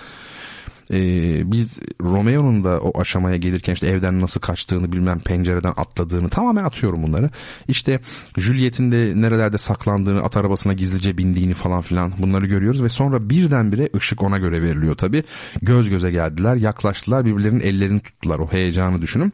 [0.92, 6.64] ee, biz Romeo'nun da o aşamaya gelirken işte evden nasıl kaçtığını bilmem pencereden atladığını tamamen
[6.64, 7.31] atıyorum bunları.
[7.68, 8.00] İşte
[8.37, 13.88] Juliet'in de nerelerde saklandığını at arabasına gizlice bindiğini falan filan bunları görüyoruz ve sonra birdenbire
[13.96, 15.24] ışık ona göre veriliyor tabi.
[15.62, 19.33] Göz göze geldiler yaklaştılar birbirlerinin ellerini tuttular o heyecanı düşünün.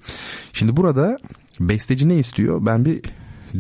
[0.52, 1.18] Şimdi burada
[1.60, 2.66] besteci ne istiyor?
[2.66, 3.02] Ben bir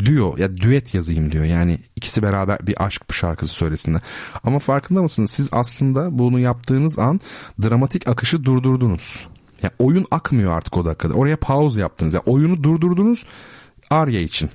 [0.00, 1.44] diyor ya düet yazayım diyor.
[1.44, 4.00] Yani ikisi beraber bir aşk şarkısı söylesinler.
[4.44, 5.30] Ama farkında mısınız?
[5.30, 7.20] Siz aslında bunu yaptığınız an
[7.62, 9.26] dramatik akışı durdurdunuz.
[9.62, 11.14] Yani oyun akmıyor artık o dakikada.
[11.14, 12.14] Oraya pause yaptınız.
[12.14, 13.26] Yani oyunu durdurdunuz
[13.90, 14.50] Arya için.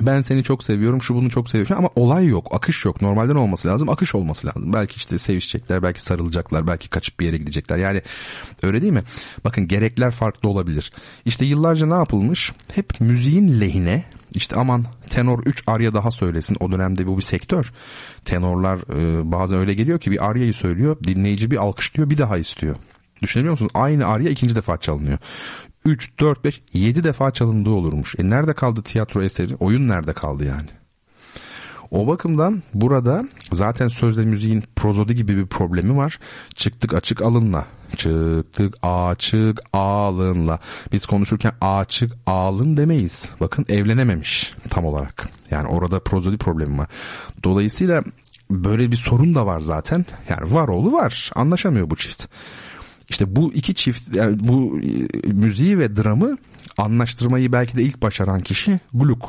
[0.00, 3.02] Ben seni çok seviyorum, şu bunu çok seviyorum ama olay yok, akış yok.
[3.02, 4.72] Normalden olması lazım, akış olması lazım.
[4.72, 7.76] Belki işte sevişecekler, belki sarılacaklar, belki kaçıp bir yere gidecekler.
[7.76, 8.02] Yani
[8.62, 9.02] öyle değil mi?
[9.44, 10.92] Bakın gerekler farklı olabilir.
[11.24, 12.52] İşte yıllarca ne yapılmış?
[12.74, 16.56] Hep müziğin lehine işte aman tenor 3 arya daha söylesin.
[16.60, 17.72] O dönemde bu bir sektör.
[18.24, 20.96] Tenorlar e, bazen öyle geliyor ki bir aryayı söylüyor.
[21.04, 22.76] Dinleyici bir alkışlıyor bir daha istiyor.
[23.22, 23.72] Düşünebiliyor musunuz?
[23.74, 25.18] Aynı arya ikinci defa çalınıyor.
[25.84, 28.14] 3, 4, 5, 7 defa çalındığı olurmuş.
[28.18, 29.56] E nerede kaldı tiyatro eseri?
[29.56, 30.68] Oyun nerede kaldı yani?
[31.92, 36.18] O bakımdan burada zaten sözde müziğin prozodi gibi bir problemi var.
[36.54, 37.66] Çıktık açık alınla.
[37.96, 40.58] Çıktık açık alınla.
[40.92, 43.30] Biz konuşurken açık alın demeyiz.
[43.40, 45.28] Bakın evlenememiş tam olarak.
[45.50, 46.88] Yani orada prozodi problemi var.
[47.44, 48.02] Dolayısıyla
[48.50, 50.06] böyle bir sorun da var zaten.
[50.28, 51.30] Yani var oğlu var.
[51.34, 52.26] Anlaşamıyor bu çift.
[53.08, 54.80] İşte bu iki çift yani bu
[55.24, 56.36] e, müziği ve dramı
[56.78, 59.24] anlaştırmayı belki de ilk başaran kişi Gluck.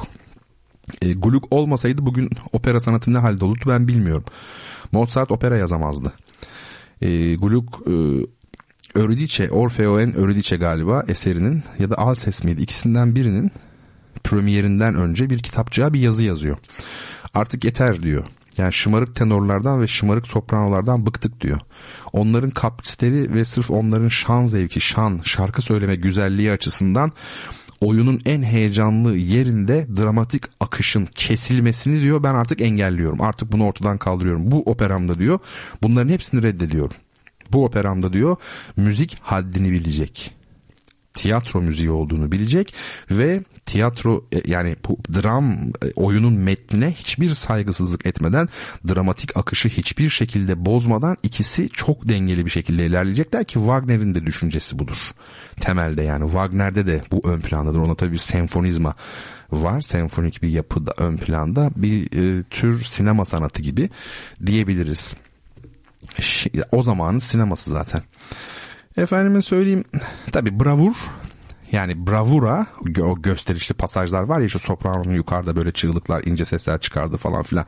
[1.02, 4.26] E, Gluck olmasaydı bugün opera sanatı ne halde olurdu ben bilmiyorum.
[4.92, 6.14] Mozart opera yazamazdı.
[7.02, 7.94] E, Gluck e,
[9.00, 13.52] Eurydice, Orfeo en Eurydice galiba eserinin ya da Alses miydi ikisinden birinin
[14.24, 16.58] premierinden önce bir kitapçığa bir yazı yazıyor.
[17.34, 18.26] Artık yeter diyor.
[18.58, 21.60] Yani şımarık tenorlardan ve şımarık sopranolardan bıktık diyor.
[22.14, 27.12] Onların kaprisleri ve sırf onların şan zevki, şan, şarkı söyleme güzelliği açısından
[27.84, 33.22] oyunun en heyecanlı yerinde dramatik akışın kesilmesini diyor ben artık engelliyorum.
[33.22, 34.52] Artık bunu ortadan kaldırıyorum.
[34.52, 35.40] Bu operamda diyor
[35.84, 36.96] bunların hepsini reddediyorum.
[37.52, 38.36] Bu operamda diyor
[38.78, 40.43] müzik haddini bilecek
[41.14, 42.74] tiyatro müziği olduğunu bilecek
[43.12, 44.76] ve tiyatro e, yani
[45.14, 48.50] dram e, oyunun metnine hiçbir saygısızlık etmeden
[48.88, 54.80] dramatik akışı hiçbir şekilde bozmadan ikisi çok dengeli bir şekilde ilerleyecekler ki Wagner'in de düşüncesi
[54.80, 55.12] budur.
[55.60, 57.80] Temelde yani Wagner'de de bu ön plandadır.
[57.80, 58.96] Ona tabii senfonizma
[59.52, 59.82] var.
[59.82, 63.90] Senfonik bir yapı da ön planda bir e, tür sinema sanatı gibi
[64.46, 65.14] diyebiliriz.
[66.72, 68.02] O zamanın sineması zaten.
[68.98, 69.84] Efendime söyleyeyim
[70.32, 70.96] tabi bravur
[71.72, 72.66] yani bravura
[73.02, 77.66] o gösterişli pasajlar var ya şu sopranonun yukarıda böyle çığlıklar ince sesler çıkardı falan filan.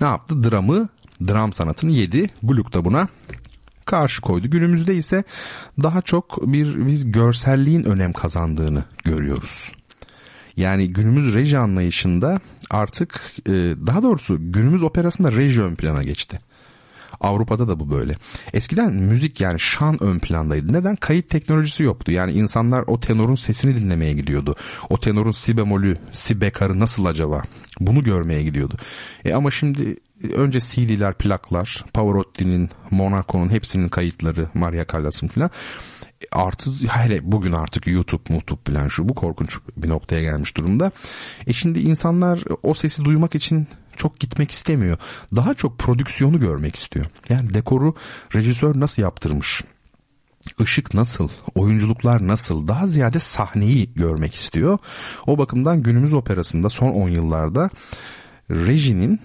[0.00, 0.44] Ne yaptı?
[0.44, 0.88] Dramı
[1.28, 2.30] dram sanatını yedi.
[2.42, 3.08] Gluck da buna
[3.84, 4.50] karşı koydu.
[4.50, 5.24] Günümüzde ise
[5.82, 9.72] daha çok bir biz görselliğin önem kazandığını görüyoruz.
[10.56, 13.52] Yani günümüz reji anlayışında artık e,
[13.86, 16.40] daha doğrusu günümüz operasında reji ön plana geçti.
[17.22, 18.14] Avrupa'da da bu böyle.
[18.52, 20.72] Eskiden müzik yani şan ön plandaydı.
[20.72, 20.96] Neden?
[20.96, 22.12] Kayıt teknolojisi yoktu.
[22.12, 24.54] Yani insanlar o tenorun sesini dinlemeye gidiyordu.
[24.90, 27.42] O tenorun si bemolü, si bekarı nasıl acaba?
[27.80, 28.74] Bunu görmeye gidiyordu.
[29.24, 29.96] E ama şimdi
[30.34, 35.50] önce CD'ler, plaklar, Pavarotti'nin, Monaco'nun hepsinin kayıtları, Maria Callas'ın filan
[36.32, 40.90] artı hele bugün artık YouTube, YouTube falan şu bu korkunç bir noktaya gelmiş durumda.
[41.46, 44.96] E şimdi insanlar o sesi duymak için çok gitmek istemiyor.
[45.36, 47.06] Daha çok prodüksiyonu görmek istiyor.
[47.28, 47.94] Yani dekoru
[48.34, 49.62] rejisör nasıl yaptırmış?
[50.60, 54.78] Işık nasıl, oyunculuklar nasıl, daha ziyade sahneyi görmek istiyor.
[55.26, 57.70] O bakımdan günümüz operasında son 10 yıllarda
[58.50, 59.20] rejinin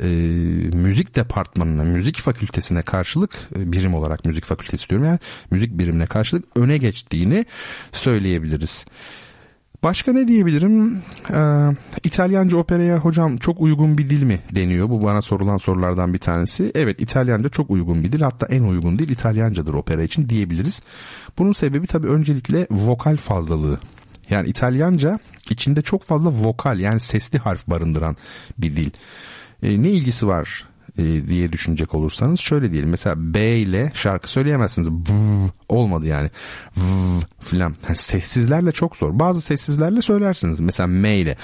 [0.00, 0.06] e,
[0.72, 5.18] müzik departmanına, müzik fakültesine karşılık e, birim olarak müzik fakültesi diyorum yani
[5.50, 7.46] müzik birimine karşılık öne geçtiğini
[7.92, 8.86] söyleyebiliriz.
[9.82, 11.02] Başka ne diyebilirim?
[11.30, 11.68] Ee,
[12.04, 14.90] İtalyanca operaya hocam çok uygun bir dil mi deniyor?
[14.90, 16.72] Bu bana sorulan sorulardan bir tanesi.
[16.74, 18.20] Evet İtalyanca çok uygun bir dil.
[18.20, 20.82] Hatta en uygun dil İtalyancadır opera için diyebiliriz.
[21.38, 23.78] Bunun sebebi tabii öncelikle vokal fazlalığı.
[24.30, 25.18] Yani İtalyanca
[25.50, 28.16] içinde çok fazla vokal yani sesli harf barındıran
[28.58, 28.90] bir dil.
[29.62, 30.67] Ee, ne ilgisi var
[30.98, 32.90] e, diye düşünecek olursanız şöyle diyelim.
[32.90, 34.90] Mesela B ile şarkı söyleyemezsiniz.
[34.90, 35.10] B
[35.68, 36.30] olmadı yani.
[36.76, 36.82] V
[37.40, 37.74] filan.
[37.86, 39.18] Yani sessizlerle çok zor.
[39.18, 40.60] Bazı sessizlerle söylersiniz.
[40.60, 41.36] Mesela M ile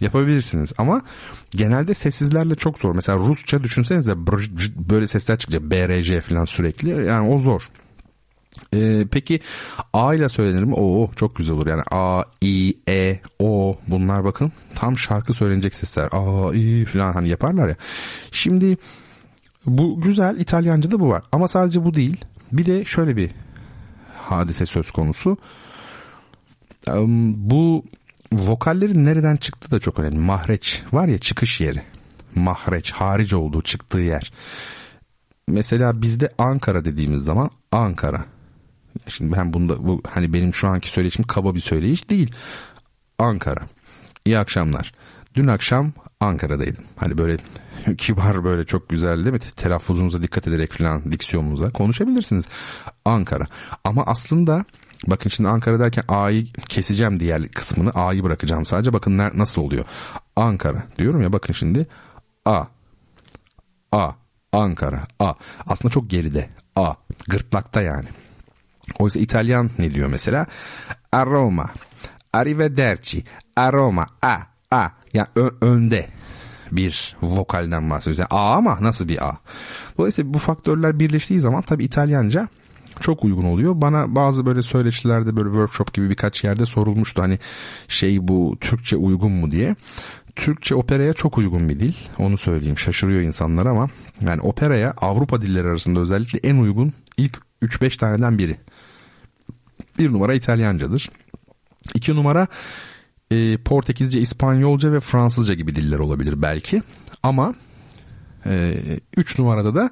[0.00, 1.02] yapabilirsiniz ama
[1.50, 2.94] genelde sessizlerle çok zor.
[2.94, 4.14] Mesela Rusça düşünsenize
[4.90, 5.62] böyle sesler çıkacak.
[5.62, 7.06] BRJ filan sürekli.
[7.06, 7.62] Yani o zor.
[8.74, 9.40] Ee, peki
[9.92, 10.74] A ile söylenir mi?
[10.74, 11.66] Oo çok güzel olur.
[11.66, 16.08] Yani A, I, E, O bunlar bakın tam şarkı söylenecek sesler.
[16.12, 17.76] A, I falan hani yaparlar ya.
[18.32, 18.76] Şimdi
[19.66, 21.22] bu güzel İtalyanca'da bu var.
[21.32, 22.16] Ama sadece bu değil.
[22.52, 23.30] Bir de şöyle bir
[24.14, 25.36] hadise söz konusu.
[27.36, 27.84] Bu
[28.32, 30.18] vokallerin nereden çıktığı da çok önemli.
[30.18, 31.82] Mahreç var ya çıkış yeri.
[32.34, 34.32] Mahreç hariç olduğu çıktığı yer.
[35.48, 38.24] Mesela bizde Ankara dediğimiz zaman Ankara
[39.08, 42.34] Şimdi ben bunda bu hani benim şu anki söyleyişim kaba bir söyleyiş değil.
[43.18, 43.66] Ankara.
[44.24, 44.92] İyi akşamlar.
[45.34, 46.84] Dün akşam Ankara'daydım.
[46.96, 47.36] Hani böyle
[47.98, 49.38] kibar böyle çok güzel değil mi?
[49.38, 52.48] Telaffuzunuza dikkat ederek falan diksiyonunuza konuşabilirsiniz.
[53.04, 53.44] Ankara.
[53.84, 54.64] Ama aslında
[55.06, 58.92] bakın şimdi Ankara derken A'yı keseceğim diğer kısmını A'yı bırakacağım sadece.
[58.92, 59.84] Bakın nasıl oluyor.
[60.36, 61.86] Ankara diyorum ya bakın şimdi
[62.44, 62.64] A.
[63.92, 64.12] A.
[64.52, 65.02] Ankara.
[65.20, 65.34] A.
[65.66, 66.50] Aslında çok geride.
[66.76, 66.94] A.
[67.28, 68.08] Gırtlakta yani.
[68.98, 70.46] Oysa İtalyan ne diyor mesela?
[71.12, 71.70] Aroma,
[72.32, 73.24] arrivederci,
[73.56, 74.36] aroma, a,
[74.70, 74.88] a.
[75.14, 75.28] Yani
[75.60, 76.06] önde
[76.72, 78.18] bir vokalden bahsediyoruz.
[78.18, 79.38] Yani A ama nasıl bir A?
[79.98, 82.48] Dolayısıyla bu faktörler birleştiği zaman tabii İtalyanca
[83.00, 83.72] çok uygun oluyor.
[83.80, 87.22] Bana bazı böyle söyleşilerde böyle workshop gibi birkaç yerde sorulmuştu.
[87.22, 87.38] Hani
[87.88, 89.76] şey bu Türkçe uygun mu diye.
[90.36, 91.92] Türkçe operaya çok uygun bir dil.
[92.18, 92.78] Onu söyleyeyim.
[92.78, 93.88] Şaşırıyor insanlar ama
[94.20, 98.56] yani operaya Avrupa dilleri arasında özellikle en uygun ilk 3-5 taneden biri.
[99.98, 101.10] Bir numara İtalyancadır.
[101.94, 102.46] İki numara
[103.30, 106.82] e, Portekizce, İspanyolca ve Fransızca gibi diller olabilir belki.
[107.22, 107.54] Ama
[108.46, 108.74] e,
[109.16, 109.90] üç numarada da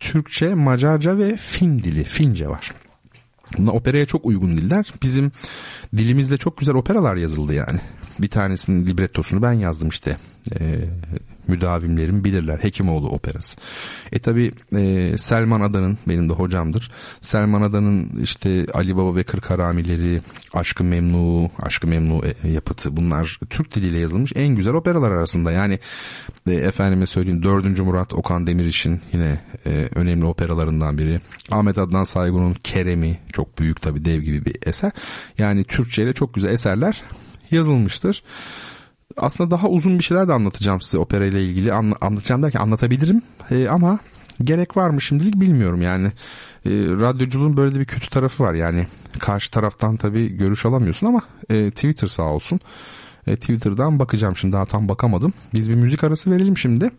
[0.00, 2.72] Türkçe, Macarca ve Fin dili, Fince var.
[3.58, 4.92] Bunlar operaya çok uygun diller.
[5.02, 5.32] Bizim
[5.96, 7.80] dilimizde çok güzel operalar yazıldı yani.
[8.18, 10.16] Bir tanesinin librettosunu ben yazdım işte.
[10.60, 10.84] Ee,
[11.48, 12.58] müdavimlerim bilirler.
[12.58, 13.56] Hekimoğlu operası.
[14.12, 16.90] E tabi e, Selman Adan'ın benim de hocamdır.
[17.20, 20.20] Selman Adan'ın işte Ali Baba ve Kırk Haramileri,
[20.54, 25.52] Aşkı Memnu, Aşkı Memnu e, yapıtı bunlar Türk diliyle yazılmış en güzel operalar arasında.
[25.52, 25.78] Yani
[26.46, 27.78] e, efendime söyleyeyim 4.
[27.78, 31.20] Murat Okan Demiriş'in yine e, önemli operalarından biri.
[31.50, 34.92] Ahmet Adnan Saygun'un Kerem'i çok büyük tabi dev gibi bir eser.
[35.38, 37.02] Yani Türkçe ile çok güzel eserler
[37.50, 38.22] yazılmıştır
[39.16, 41.72] aslında daha uzun bir şeyler de anlatacağım size opera ile ilgili.
[41.72, 43.22] Anla, anlatacağım derken anlatabilirim.
[43.50, 43.98] E, ama
[44.44, 46.06] gerek var mı şimdilik bilmiyorum yani.
[46.66, 48.86] E, radyoculuğun böyle de bir kötü tarafı var yani.
[49.18, 52.60] Karşı taraftan tabii görüş alamıyorsun ama e, Twitter sağ olsun.
[53.26, 55.32] E, Twitter'dan bakacağım şimdi daha tam bakamadım.
[55.54, 56.90] Biz bir müzik arası verelim şimdi.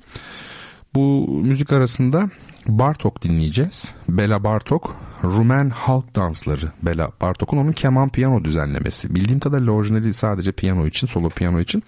[0.95, 2.29] Bu müzik arasında
[2.67, 3.93] Bartok dinleyeceğiz.
[4.09, 6.71] Bela Bartok, Rumen halk dansları.
[6.81, 9.15] Bela Bartok'un onun keman piyano düzenlemesi.
[9.15, 11.83] Bildiğim kadarıyla orijinali sadece piyano için, solo piyano için.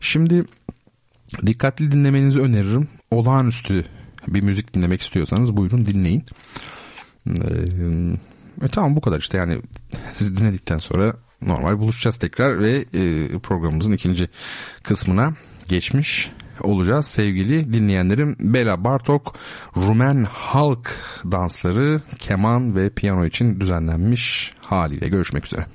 [0.00, 0.44] Şimdi
[1.46, 2.88] dikkatli dinlemenizi öneririm.
[3.10, 3.84] Olağanüstü
[4.28, 6.24] bir müzik dinlemek istiyorsanız buyurun dinleyin.
[7.26, 7.32] Ee,
[8.62, 9.60] e, tamam bu kadar işte yani
[10.12, 14.28] siz dinledikten sonra normal buluşacağız tekrar ve e, programımızın ikinci
[14.82, 15.34] kısmına
[15.68, 18.36] geçmiş olacağız sevgili dinleyenlerim.
[18.40, 19.34] Bela Bartok
[19.76, 20.90] Rumen halk
[21.30, 25.66] dansları keman ve piyano için düzenlenmiş haliyle görüşmek üzere.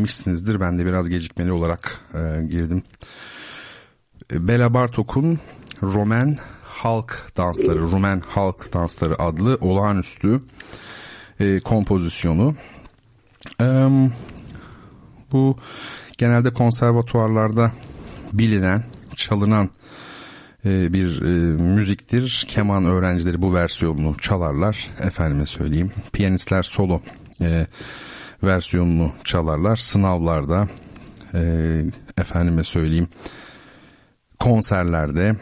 [0.00, 0.60] Müziği beğenmişsinizdir.
[0.60, 2.82] Ben de biraz gecikmeli olarak e, girdim.
[4.32, 5.38] E, Bela Bartok'un
[5.82, 10.40] Roman Halk Dansları, Rumen Halk Dansları adlı olağanüstü
[11.40, 12.54] e, kompozisyonu.
[13.60, 13.66] E,
[15.32, 15.56] bu
[16.18, 17.72] genelde konservatuarlarda
[18.32, 18.84] bilinen,
[19.16, 19.70] çalınan
[20.64, 22.46] e, bir e, müziktir.
[22.48, 24.90] Keman öğrencileri bu versiyonunu çalarlar.
[25.02, 25.90] Efendime söyleyeyim.
[26.12, 27.00] Piyanistler solo
[27.40, 27.66] e,
[28.42, 29.76] versiyonunu çalarlar.
[29.76, 30.68] Sınavlarda
[31.34, 31.40] e,
[32.18, 33.08] efendime söyleyeyim
[34.38, 35.36] konserlerde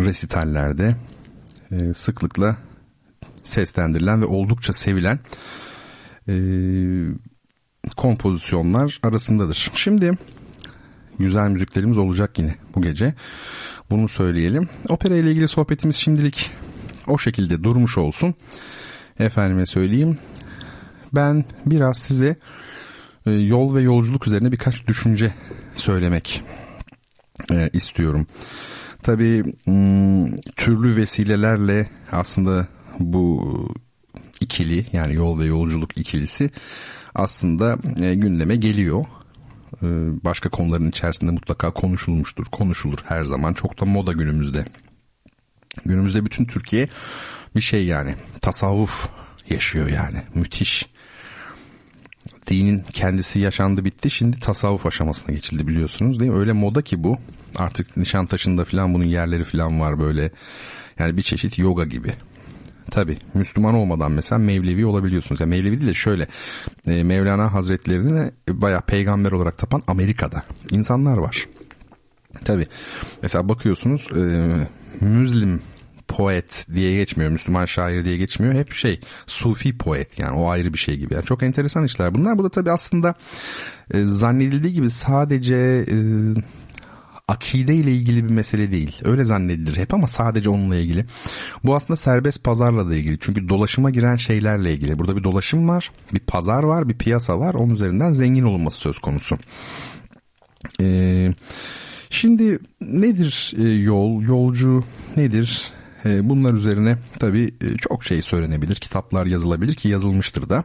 [0.00, 0.96] resitallerde
[1.70, 2.56] e, sıklıkla
[3.44, 5.18] seslendirilen ve oldukça sevilen
[6.28, 6.34] e,
[7.96, 9.70] kompozisyonlar arasındadır.
[9.74, 10.12] Şimdi
[11.18, 13.14] güzel müziklerimiz olacak yine bu gece.
[13.90, 14.68] Bunu söyleyelim.
[14.88, 16.50] Opera ile ilgili sohbetimiz şimdilik
[17.06, 18.34] o şekilde durmuş olsun.
[19.18, 20.18] Efendime söyleyeyim.
[21.14, 22.36] Ben biraz size
[23.26, 25.34] e, yol ve yolculuk üzerine birkaç düşünce
[25.74, 26.42] söylemek
[27.50, 28.26] e, istiyorum.
[29.02, 32.66] Tabii hmm, türlü vesilelerle aslında
[32.98, 33.48] bu
[34.40, 36.50] ikili yani yol ve yolculuk ikilisi
[37.14, 39.04] aslında e, gündeme geliyor.
[40.24, 43.52] Başka konuların içerisinde mutlaka konuşulmuştur, konuşulur her zaman.
[43.52, 44.64] Çok da moda günümüzde.
[45.84, 46.88] Günümüzde bütün Türkiye
[47.56, 49.08] bir şey yani tasavvuf
[49.50, 50.86] yaşıyor yani müthiş.
[52.46, 56.38] Dinin kendisi yaşandı bitti şimdi tasavvuf aşamasına geçildi biliyorsunuz değil mi?
[56.38, 57.18] Öyle moda ki bu
[57.56, 60.30] artık Nişantaşı'nda falan bunun yerleri falan var böyle
[60.98, 62.12] yani bir çeşit yoga gibi.
[62.90, 65.40] Tabi Müslüman olmadan mesela Mevlevi olabiliyorsunuz.
[65.40, 66.26] Yani Mevlevi değil de şöyle
[66.86, 71.46] e, Mevlana Hazretlerini baya peygamber olarak tapan Amerika'da insanlar var.
[72.44, 72.64] Tabi
[73.22, 74.20] mesela bakıyorsunuz e,
[75.00, 75.60] Müslim
[76.16, 77.30] poet diye geçmiyor.
[77.30, 78.54] Müslüman şair diye geçmiyor.
[78.54, 81.14] Hep şey sufi poet yani o ayrı bir şey gibi.
[81.14, 82.38] Yani çok enteresan işler bunlar.
[82.38, 83.14] Bu da tabii aslında
[83.94, 85.56] e, zannedildiği gibi sadece
[85.90, 85.96] e,
[87.28, 89.00] akide ile ilgili bir mesele değil.
[89.04, 91.06] Öyle zannedilir hep ama sadece onunla ilgili.
[91.64, 93.18] Bu aslında serbest pazarla da ilgili.
[93.20, 94.98] Çünkü dolaşıma giren şeylerle ilgili.
[94.98, 97.54] Burada bir dolaşım var, bir pazar var, bir piyasa var.
[97.54, 99.38] Onun üzerinden zengin olunması söz konusu.
[100.80, 101.32] Ee,
[102.10, 104.84] şimdi nedir e, yol, yolcu
[105.16, 105.72] nedir?
[106.04, 108.76] E, bunlar üzerine tabii e, çok şey söylenebilir.
[108.76, 110.64] Kitaplar yazılabilir ki yazılmıştır da.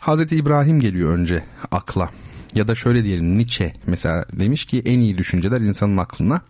[0.00, 2.10] Hazreti İbrahim geliyor önce akla.
[2.54, 6.40] Ya da şöyle diyelim Nietzsche mesela demiş ki en iyi düşünceler insanın aklına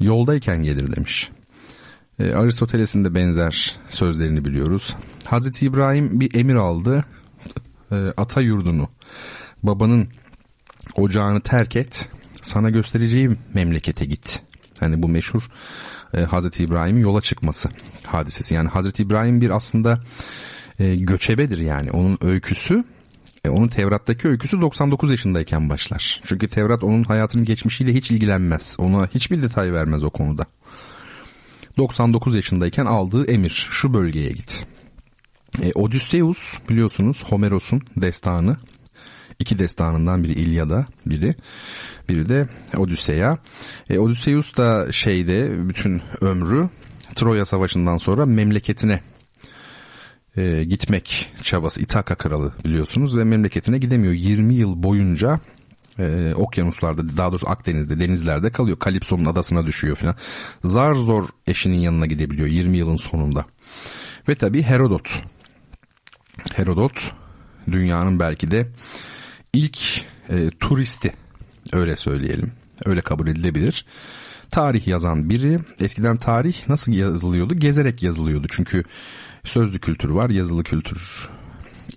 [0.00, 1.30] yoldayken gelir demiş.
[2.18, 4.96] E, Aristoteles'in de benzer sözlerini biliyoruz.
[5.24, 7.04] Hazreti İbrahim bir emir aldı.
[8.16, 8.88] Ata yurdunu,
[9.62, 10.08] babanın
[10.94, 12.08] ocağını terk et,
[12.42, 14.42] sana göstereceğim memlekete git.
[14.80, 15.50] Hani bu meşhur
[16.14, 17.68] e, Hazreti İbrahim'in yola çıkması
[18.02, 18.54] hadisesi.
[18.54, 20.00] Yani Hazreti İbrahim bir aslında
[20.78, 21.90] e, göçebedir yani.
[21.90, 22.84] Onun öyküsü
[23.44, 26.20] e, onun Tevrat'taki öyküsü 99 yaşındayken başlar.
[26.24, 28.76] Çünkü Tevrat onun hayatının geçmişiyle hiç ilgilenmez.
[28.78, 30.46] Ona hiçbir detay vermez o konuda.
[31.76, 34.66] 99 yaşındayken aldığı emir şu bölgeye git.
[35.62, 38.56] E, Odysseus biliyorsunuz Homeros'un destanı.
[39.38, 41.34] İki destanından biri İlyada biri.
[42.10, 43.38] Biri de Odysseya.
[43.90, 46.68] E, Odysseus da şeyde bütün ömrü
[47.14, 49.00] Troya Savaşı'ndan sonra memleketine
[50.36, 54.12] e, gitmek çabası İtaka kralı biliyorsunuz ve memleketine gidemiyor.
[54.12, 55.40] 20 yıl boyunca
[55.98, 58.78] e, okyanuslarda daha doğrusu Akdeniz'de denizlerde kalıyor.
[58.78, 60.16] Kalipso'nun adasına düşüyor falan.
[60.64, 63.44] Zar zor eşinin yanına gidebiliyor 20 yılın sonunda.
[64.28, 65.22] Ve tabi Herodot.
[66.54, 67.12] Herodot
[67.72, 68.68] dünyanın belki de
[69.52, 71.12] ilk e, turisti
[71.72, 72.52] öyle söyleyelim.
[72.84, 73.84] Öyle kabul edilebilir.
[74.50, 75.58] Tarih yazan biri.
[75.80, 77.54] Eskiden tarih nasıl yazılıyordu?
[77.54, 78.46] Gezerek yazılıyordu.
[78.50, 78.84] Çünkü
[79.44, 81.28] sözlü kültür var, yazılı kültür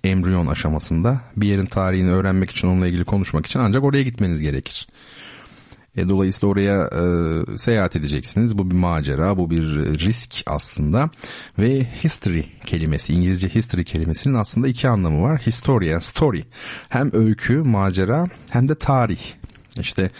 [0.04, 1.20] embriyon aşamasında.
[1.36, 4.88] Bir yerin tarihini öğrenmek için, onunla ilgili konuşmak için ancak oraya gitmeniz gerekir.
[5.96, 8.58] E, dolayısıyla oraya e, seyahat edeceksiniz.
[8.58, 9.62] Bu bir macera, bu bir
[9.98, 11.10] risk aslında.
[11.58, 15.40] Ve history kelimesi, İngilizce history kelimesinin aslında iki anlamı var.
[15.46, 16.44] Historia, story.
[16.88, 19.20] Hem öykü, macera hem de tarih.
[19.80, 20.10] İşte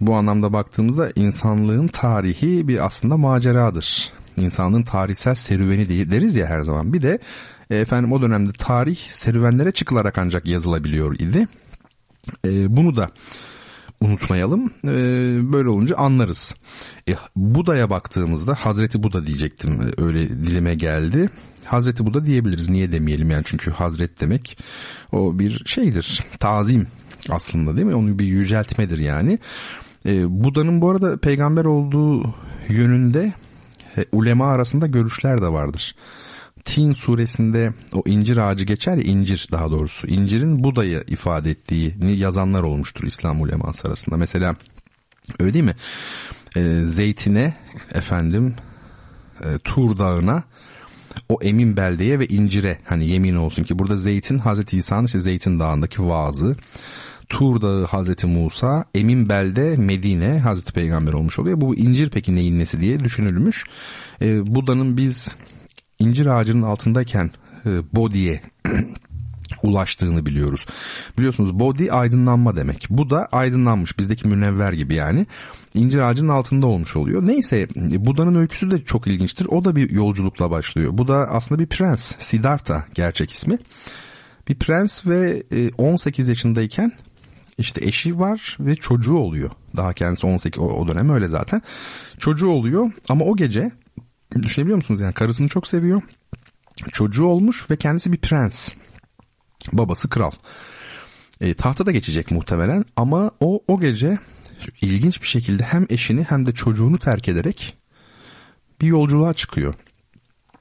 [0.00, 6.92] bu anlamda baktığımızda insanlığın tarihi bir aslında maceradır insanlığın tarihsel serüveni deriz ya her zaman.
[6.92, 7.18] Bir de
[7.70, 11.48] e, efendim o dönemde tarih serüvenlere çıkılarak ancak yazılabiliyor idi.
[12.44, 13.10] E, bunu da
[14.00, 14.72] unutmayalım.
[14.84, 14.92] E,
[15.52, 16.54] böyle olunca anlarız.
[17.08, 19.80] E, Buda'ya baktığımızda Hazreti Buda diyecektim.
[19.82, 21.30] E, öyle dilime geldi.
[21.64, 22.68] Hazreti Buda diyebiliriz.
[22.68, 24.58] Niye demeyelim yani çünkü Hazret demek
[25.12, 26.24] o bir şeydir.
[26.38, 26.86] Tazim
[27.30, 27.94] aslında değil mi?
[27.94, 29.38] Onu bir yüceltmedir yani.
[30.06, 32.34] E, Buda'nın bu arada peygamber olduğu
[32.68, 33.32] yönünde
[34.12, 35.94] ulema arasında görüşler de vardır.
[36.64, 40.06] Tin suresinde o incir ağacı geçer ya incir daha doğrusu.
[40.06, 44.16] İncirin Buda'yı ifade ettiğini yazanlar olmuştur İslam uleması arasında.
[44.16, 44.56] Mesela
[45.40, 45.74] öyle değil mi?
[46.56, 47.54] E, zeytine
[47.94, 48.54] efendim
[49.44, 50.42] e, Tur Dağı'na
[51.28, 55.58] o emin beldeye ve incire hani yemin olsun ki burada zeytin Hazreti İsa'nın işte zeytin
[55.58, 56.56] dağındaki vaazı.
[57.28, 61.60] Tur Dağı Hazreti Musa, Emin Belde Medine Hazreti Peygamber olmuş oluyor.
[61.60, 63.64] Bu incir peki neyin nesi diye düşünülmüş.
[64.22, 65.28] E, Buda'nın biz
[65.98, 67.30] incir ağacının altındayken
[67.66, 68.40] e, Bodhi'ye
[69.62, 70.66] ulaştığını biliyoruz.
[71.18, 72.86] Biliyorsunuz body aydınlanma demek.
[72.90, 75.26] Bu da aydınlanmış bizdeki münevver gibi yani.
[75.74, 77.26] İncir ağacının altında olmuş oluyor.
[77.26, 79.46] Neyse Buda'nın öyküsü de çok ilginçtir.
[79.46, 80.90] O da bir yolculukla başlıyor.
[80.94, 82.14] Bu da aslında bir prens.
[82.18, 83.58] Siddhartha gerçek ismi.
[84.48, 85.42] Bir prens ve
[85.78, 86.92] 18 yaşındayken
[87.58, 89.50] işte eşi var ve çocuğu oluyor.
[89.76, 91.62] Daha kendisi 18 o, dönem öyle zaten.
[92.18, 93.70] Çocuğu oluyor ama o gece
[94.42, 96.02] düşünebiliyor musunuz yani karısını çok seviyor.
[96.92, 98.72] Çocuğu olmuş ve kendisi bir prens.
[99.72, 100.30] Babası kral.
[101.40, 104.18] E, tahta da geçecek muhtemelen ama o o gece
[104.82, 107.76] ilginç bir şekilde hem eşini hem de çocuğunu terk ederek
[108.80, 109.74] bir yolculuğa çıkıyor.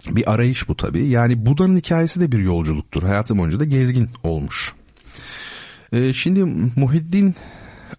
[0.07, 1.07] Bir arayış bu tabii.
[1.07, 3.03] Yani Buda'nın hikayesi de bir yolculuktur.
[3.03, 4.73] Hayatı boyunca da gezgin olmuş.
[5.93, 6.43] Ee, şimdi
[6.75, 7.35] Muhiddin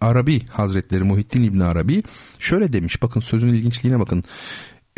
[0.01, 2.03] Arabi Hazretleri Muhiddin İbni Arabi
[2.39, 4.23] şöyle demiş bakın sözün ilginçliğine bakın.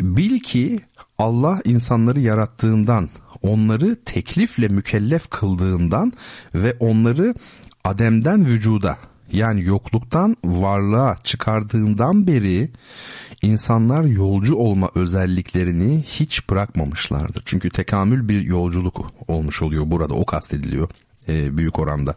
[0.00, 0.80] Bil ki
[1.18, 3.08] Allah insanları yarattığından,
[3.42, 6.12] onları teklifle mükellef kıldığından
[6.54, 7.34] ve onları
[7.84, 8.98] Adem'den vücuda
[9.32, 12.70] yani yokluktan varlığa çıkardığından beri
[13.42, 17.42] insanlar yolcu olma özelliklerini hiç bırakmamışlardır.
[17.46, 20.88] Çünkü tekamül bir yolculuk olmuş oluyor burada o kastediliyor
[21.28, 22.14] e, büyük oranda.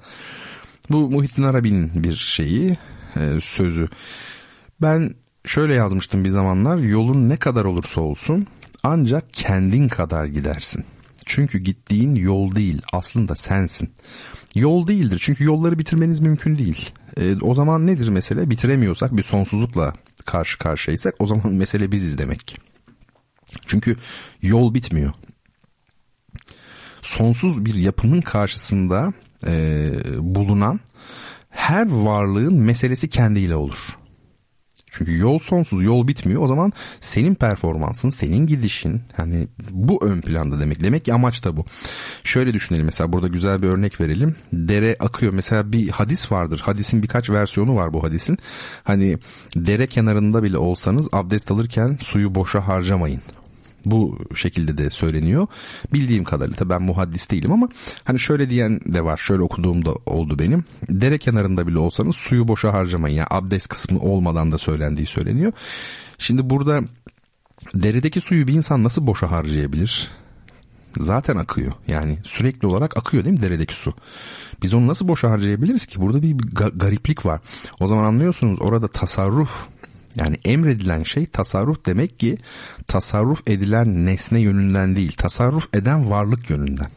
[0.89, 2.77] Bu Muhittin Arabi'nin bir şeyi,
[3.15, 3.87] e, sözü.
[4.81, 5.15] Ben
[5.45, 6.77] şöyle yazmıştım bir zamanlar.
[6.77, 8.47] Yolun ne kadar olursa olsun
[8.83, 10.85] ancak kendin kadar gidersin.
[11.25, 13.89] Çünkü gittiğin yol değil aslında sensin.
[14.55, 16.91] Yol değildir çünkü yolları bitirmeniz mümkün değil.
[17.17, 18.49] E, o zaman nedir mesele?
[18.49, 19.93] Bitiremiyorsak bir sonsuzlukla
[20.25, 22.57] karşı karşıyaysak o zaman mesele biziz demek.
[23.65, 23.95] Çünkü
[24.41, 25.13] yol bitmiyor.
[27.05, 29.13] Sonsuz bir yapımın karşısında
[29.47, 30.79] e, bulunan
[31.49, 33.95] her varlığın meselesi kendiyle olur.
[34.91, 36.41] Çünkü yol sonsuz, yol bitmiyor.
[36.41, 40.83] O zaman senin performansın, senin gidişin hani bu ön planda demek.
[40.83, 41.65] Demek ki amaç da bu.
[42.23, 44.35] Şöyle düşünelim mesela burada güzel bir örnek verelim.
[44.53, 45.33] Dere akıyor.
[45.33, 46.61] Mesela bir hadis vardır.
[46.65, 48.37] Hadisin birkaç versiyonu var bu hadisin.
[48.83, 49.17] Hani
[49.55, 53.21] dere kenarında bile olsanız abdest alırken suyu boşa harcamayın.
[53.85, 55.47] Bu şekilde de söyleniyor.
[55.93, 57.69] Bildiğim kadarıyla tabii ben muhaddis değilim ama
[58.03, 59.17] hani şöyle diyen de var.
[59.17, 60.63] Şöyle okuduğum da oldu benim.
[60.89, 63.15] Dere kenarında bile olsanız suyu boşa harcamayın.
[63.15, 65.51] Yani abdest kısmı olmadan da söylendiği söyleniyor.
[66.17, 66.81] Şimdi burada
[67.75, 70.11] deredeki suyu bir insan nasıl boşa harcayabilir?
[70.97, 71.73] Zaten akıyor.
[71.87, 73.93] Yani sürekli olarak akıyor değil mi deredeki su?
[74.61, 76.01] Biz onu nasıl boşa harcayabiliriz ki?
[76.01, 76.35] Burada bir
[76.73, 77.41] gariplik var.
[77.79, 79.67] O zaman anlıyorsunuz orada tasarruf
[80.15, 82.37] yani emredilen şey tasarruf demek ki
[82.87, 86.89] tasarruf edilen nesne yönünden değil, tasarruf eden varlık yönünden.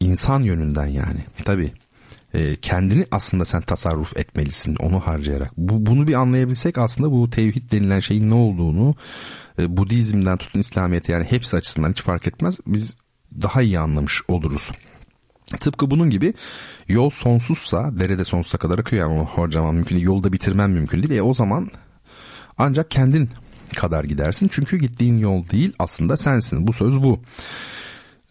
[0.00, 1.24] İnsan yönünden yani.
[1.44, 1.72] Tabii
[2.34, 5.52] e, kendini aslında sen tasarruf etmelisin onu harcayarak.
[5.56, 8.94] Bu, bunu bir anlayabilsek aslında bu tevhid denilen şeyin ne olduğunu
[9.58, 12.58] e, Budizm'den tutun İslamiyet'e yani hepsi açısından hiç fark etmez.
[12.66, 12.96] Biz
[13.42, 14.70] daha iyi anlamış oluruz.
[15.60, 16.34] Tıpkı bunun gibi
[16.88, 20.06] yol sonsuzsa derede sonsuza kadar akıyor yani harcaman mümkün değil.
[20.06, 21.18] Yolda bitirmen mümkün değil.
[21.18, 21.68] E o zaman
[22.58, 23.28] ancak kendin
[23.76, 24.48] kadar gidersin.
[24.52, 26.66] Çünkü gittiğin yol değil aslında sensin.
[26.66, 27.20] Bu söz bu.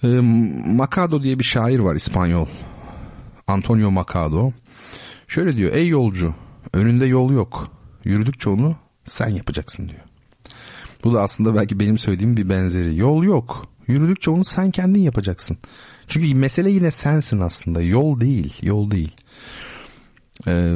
[0.03, 0.07] E,
[0.65, 2.47] Macado diye bir şair var İspanyol.
[3.47, 4.49] Antonio Macado.
[5.27, 6.35] Şöyle diyor ey yolcu
[6.73, 7.67] önünde yol yok.
[8.03, 10.01] Yürüdükçe onu sen yapacaksın diyor.
[11.03, 12.97] Bu da aslında belki benim söylediğim bir benzeri.
[12.97, 13.65] Yol yok.
[13.87, 15.57] Yürüdükçe onu sen kendin yapacaksın.
[16.07, 17.81] Çünkü mesele yine sensin aslında.
[17.81, 19.11] Yol değil, yol değil.
[20.47, 20.73] Ee,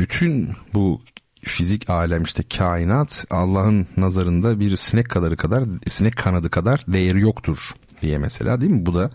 [0.00, 1.00] bütün bu
[1.42, 7.70] fizik alem işte kainat Allah'ın nazarında bir sinek kadarı kadar sinek kanadı kadar değeri yoktur
[8.02, 8.86] diye mesela değil mi?
[8.86, 9.10] Bu da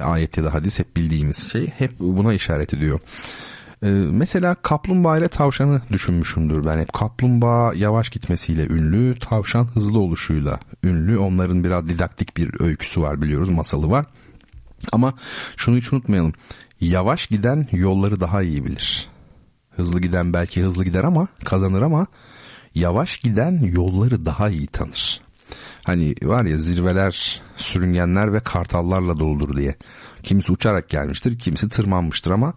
[0.00, 3.00] ayet ya da hadis hep bildiğimiz şey hep buna işaret ediyor.
[3.82, 6.92] Ee, mesela kaplumbağa ile tavşanı düşünmüşümdür ben hep.
[6.92, 11.18] Kaplumbağa yavaş gitmesiyle ünlü, tavşan hızlı oluşuyla ünlü.
[11.18, 14.06] Onların biraz didaktik bir öyküsü var biliyoruz, masalı var.
[14.92, 15.14] Ama
[15.56, 16.32] şunu hiç unutmayalım.
[16.80, 19.08] Yavaş giden yolları daha iyi bilir.
[19.70, 22.06] Hızlı giden belki hızlı gider ama kazanır ama
[22.74, 25.20] yavaş giden yolları daha iyi tanır.
[25.82, 29.74] Hani var ya zirveler, sürüngenler ve kartallarla doludur diye.
[30.22, 32.52] Kimisi uçarak gelmiştir, kimisi tırmanmıştır ama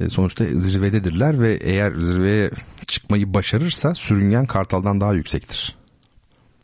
[0.00, 2.50] e, sonuçta zirvededirler ve eğer zirveye
[2.86, 5.76] çıkmayı başarırsa sürüngen kartaldan daha yüksektir.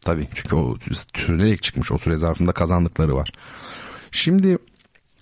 [0.01, 0.77] Tabii çünkü o
[1.15, 3.33] sürünerek çıkmış o süre zarfında kazandıkları var.
[4.11, 4.59] Şimdi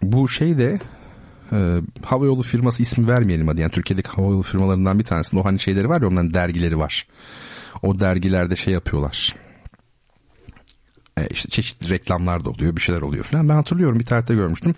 [0.02, 0.78] bu şey de
[1.52, 3.60] e, havayolu firması ismi vermeyelim hadi.
[3.60, 7.06] Yani Türkiye'deki havayolu firmalarından bir tanesinde o hani şeyleri var ya onların dergileri var.
[7.82, 9.34] O dergilerde şey yapıyorlar.
[11.18, 13.48] E, işte çeşitli reklamlar da oluyor bir şeyler oluyor falan.
[13.48, 14.74] Ben hatırlıyorum bir tarihte görmüştüm.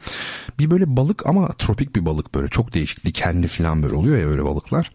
[0.58, 4.26] Bir böyle balık ama tropik bir balık böyle çok değişik dikenli falan böyle oluyor ya
[4.26, 4.90] öyle balıklar.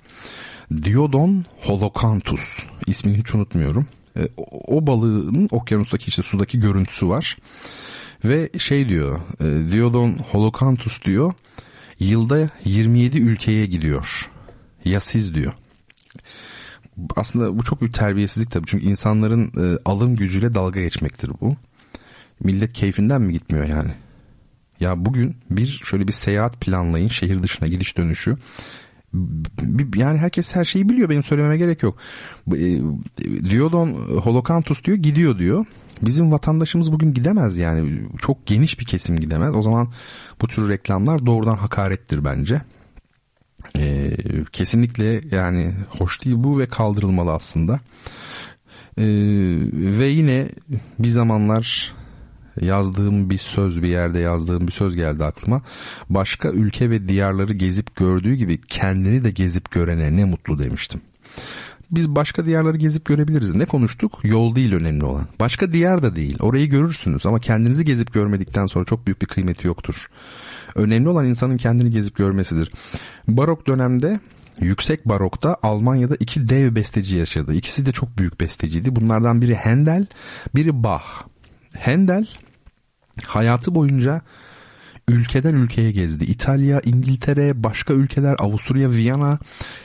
[0.83, 3.87] Diodon holocanthus ismini hiç unutmuyorum.
[4.17, 4.29] E,
[4.67, 7.37] o balığın okyanustaki işte sudaki görüntüsü var.
[8.25, 11.33] Ve şey diyor e, Diodon holocanthus diyor
[11.99, 14.29] yılda 27 ülkeye gidiyor.
[14.85, 15.53] Ya siz diyor.
[17.15, 18.67] Aslında bu çok bir terbiyesizlik tabii.
[18.67, 21.55] Çünkü insanların e, alım gücüyle dalga geçmektir bu.
[22.43, 23.91] Millet keyfinden mi gitmiyor yani?
[24.79, 28.35] Ya bugün bir şöyle bir seyahat planlayın şehir dışına gidiş dönüşü
[29.95, 31.97] yani herkes her şeyi biliyor benim söylememe gerek yok.
[32.47, 32.79] E,
[33.49, 33.89] Diodon
[34.23, 35.65] Holocanthus diyor gidiyor diyor.
[36.01, 39.55] Bizim vatandaşımız bugün gidemez yani çok geniş bir kesim gidemez.
[39.55, 39.91] O zaman
[40.41, 42.61] bu tür reklamlar doğrudan hakarettir bence.
[43.77, 44.11] Ee,
[44.51, 47.79] kesinlikle yani hoş değil bu ve kaldırılmalı aslında.
[48.97, 50.49] Ve yine
[50.99, 51.93] bir zamanlar
[52.61, 55.61] yazdığım bir söz bir yerde yazdığım bir söz geldi aklıma.
[56.09, 61.01] Başka ülke ve diyarları gezip gördüğü gibi kendini de gezip görene ne mutlu demiştim.
[61.91, 63.55] Biz başka diyarları gezip görebiliriz.
[63.55, 64.19] Ne konuştuk?
[64.23, 65.27] Yol değil önemli olan.
[65.39, 66.37] Başka diyar da değil.
[66.39, 70.05] Orayı görürsünüz ama kendinizi gezip görmedikten sonra çok büyük bir kıymeti yoktur.
[70.75, 72.71] Önemli olan insanın kendini gezip görmesidir.
[73.27, 74.19] Barok dönemde
[74.59, 77.53] Yüksek Barok'ta Almanya'da iki dev besteci yaşadı.
[77.53, 78.95] İkisi de çok büyük besteciydi.
[78.95, 80.05] Bunlardan biri Handel,
[80.55, 81.03] biri Bach.
[81.79, 82.27] Handel
[83.23, 84.21] hayatı boyunca
[85.09, 86.23] ülkeden ülkeye gezdi.
[86.23, 89.39] İtalya, İngiltere, başka ülkeler, Avusturya, Viyana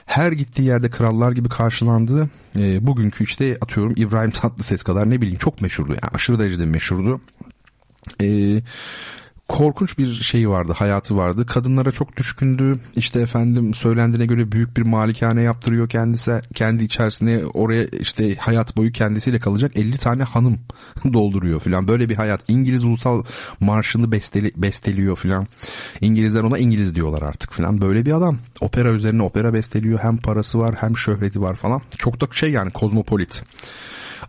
[0.07, 2.29] her gittiği yerde krallar gibi karşılandı.
[2.59, 5.91] E, bugünkü işte atıyorum İbrahim Tatlıses kadar ne bileyim çok meşhurdu.
[5.91, 7.21] Yani aşırı derecede meşhurdu.
[8.23, 8.27] E,
[9.49, 11.47] korkunç bir şey vardı, hayatı vardı.
[11.47, 12.79] Kadınlara çok düşkündü.
[12.97, 16.41] İşte efendim söylendiğine göre büyük bir malikane yaptırıyor kendisi.
[16.55, 20.59] Kendi içerisine oraya işte hayat boyu kendisiyle kalacak 50 tane hanım
[21.13, 21.89] dolduruyor filan.
[21.89, 22.41] Böyle bir hayat.
[22.49, 23.25] İngiliz ulusal
[23.61, 25.47] marşını besteli, besteliyor filan.
[26.01, 27.81] İngilizler ona İngiliz diyorlar artık filan.
[27.81, 28.39] Böyle bir adam.
[28.61, 29.99] Opera üzerine opera besteliyor.
[29.99, 31.83] Hem parası var hem şöhreti var falan.
[31.99, 33.43] Çok da şey yani kozmopolit.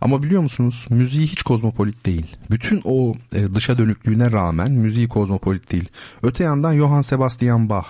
[0.00, 2.36] Ama biliyor musunuz müziği hiç kozmopolit değil.
[2.50, 5.88] Bütün o e, dışa dönüklüğüne rağmen müziği kozmopolit değil.
[6.22, 7.86] Öte yandan Johann Sebastian Bach.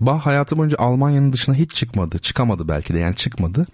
[0.00, 2.18] Bach hayatı boyunca Almanya'nın dışına hiç çıkmadı.
[2.18, 3.66] Çıkamadı belki de yani çıkmadı.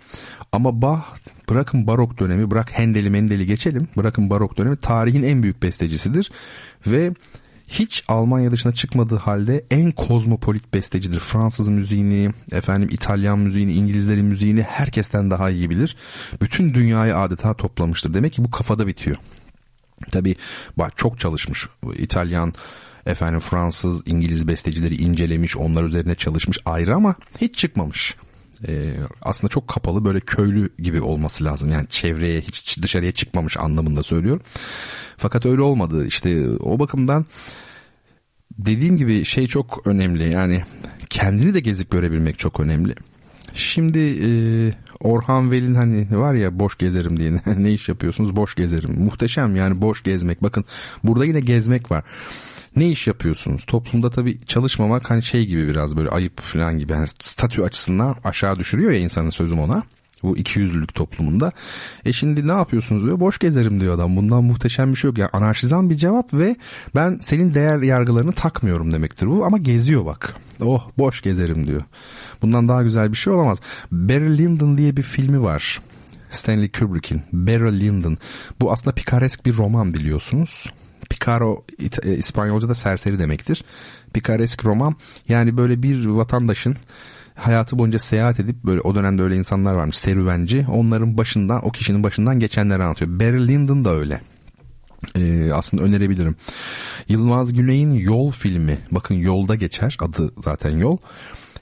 [0.52, 1.02] Ama Bach
[1.50, 3.88] bırakın barok dönemi bırak Hendel'i Mendel'i geçelim.
[3.96, 6.30] Bırakın barok dönemi tarihin en büyük bestecisidir.
[6.86, 7.12] Ve
[7.78, 11.20] hiç Almanya dışına çıkmadığı halde en kozmopolit bestecidir.
[11.20, 15.96] Fransız müziğini, efendim İtalyan müziğini, İngilizlerin müziğini herkesten daha iyi bilir.
[16.42, 18.14] Bütün dünyayı adeta toplamıştır.
[18.14, 19.16] Demek ki bu kafada bitiyor.
[20.10, 20.36] Tabi
[20.78, 21.68] bak çok çalışmış
[21.98, 22.52] İtalyan
[23.06, 28.16] efendim Fransız, İngiliz bestecileri incelemiş, onlar üzerine çalışmış ayrı ama hiç çıkmamış.
[28.68, 31.70] Ee, aslında çok kapalı böyle köylü gibi olması lazım.
[31.70, 34.42] Yani çevreye hiç dışarıya çıkmamış anlamında söylüyorum.
[35.16, 36.06] Fakat öyle olmadı.
[36.06, 37.26] İşte o bakımdan
[38.58, 40.32] dediğim gibi şey çok önemli.
[40.32, 40.62] Yani
[41.10, 42.94] kendini de gezip görebilmek çok önemli.
[43.54, 44.28] Şimdi e,
[45.00, 49.00] Orhan Veli'nin hani var ya boş gezerim diye ne iş yapıyorsunuz boş gezerim.
[49.00, 50.42] Muhteşem yani boş gezmek.
[50.42, 50.64] Bakın
[51.04, 52.04] burada yine gezmek var.
[52.76, 53.64] Ne iş yapıyorsunuz?
[53.64, 56.92] Toplumda tabii çalışmamak hani şey gibi biraz böyle ayıp falan gibi.
[56.92, 59.82] Yani statü açısından aşağı düşürüyor ya insanın sözüm ona
[60.24, 61.52] bu iki yüzlülük toplumunda.
[62.04, 63.20] E şimdi ne yapıyorsunuz diyor.
[63.20, 64.16] Boş gezerim diyor adam.
[64.16, 65.18] Bundan muhteşem bir şey yok.
[65.18, 66.56] Yani anarşizan bir cevap ve
[66.94, 69.44] ben senin değer yargılarını takmıyorum demektir bu.
[69.44, 70.36] Ama geziyor bak.
[70.60, 71.82] Oh boş gezerim diyor.
[72.42, 73.58] Bundan daha güzel bir şey olamaz.
[73.92, 75.82] Barry Lyndon diye bir filmi var.
[76.30, 78.18] Stanley Kubrick'in Barry Lyndon.
[78.60, 80.66] Bu aslında pikaresk bir roman biliyorsunuz.
[81.10, 81.64] Picaro
[82.02, 83.64] e, İspanyolca'da serseri demektir.
[84.12, 84.96] Pikaresk roman
[85.28, 86.76] yani böyle bir vatandaşın
[87.34, 90.66] hayatı boyunca seyahat edip böyle o dönemde öyle insanlar varmış serüvenci.
[90.72, 93.20] Onların başından o kişinin başından geçenleri anlatıyor.
[93.20, 94.20] Barry Lyndon da öyle.
[95.16, 96.36] Ee, aslında önerebilirim.
[97.08, 98.78] Yılmaz Güney'in Yol filmi.
[98.90, 99.96] Bakın yolda geçer.
[100.00, 100.96] Adı zaten Yol.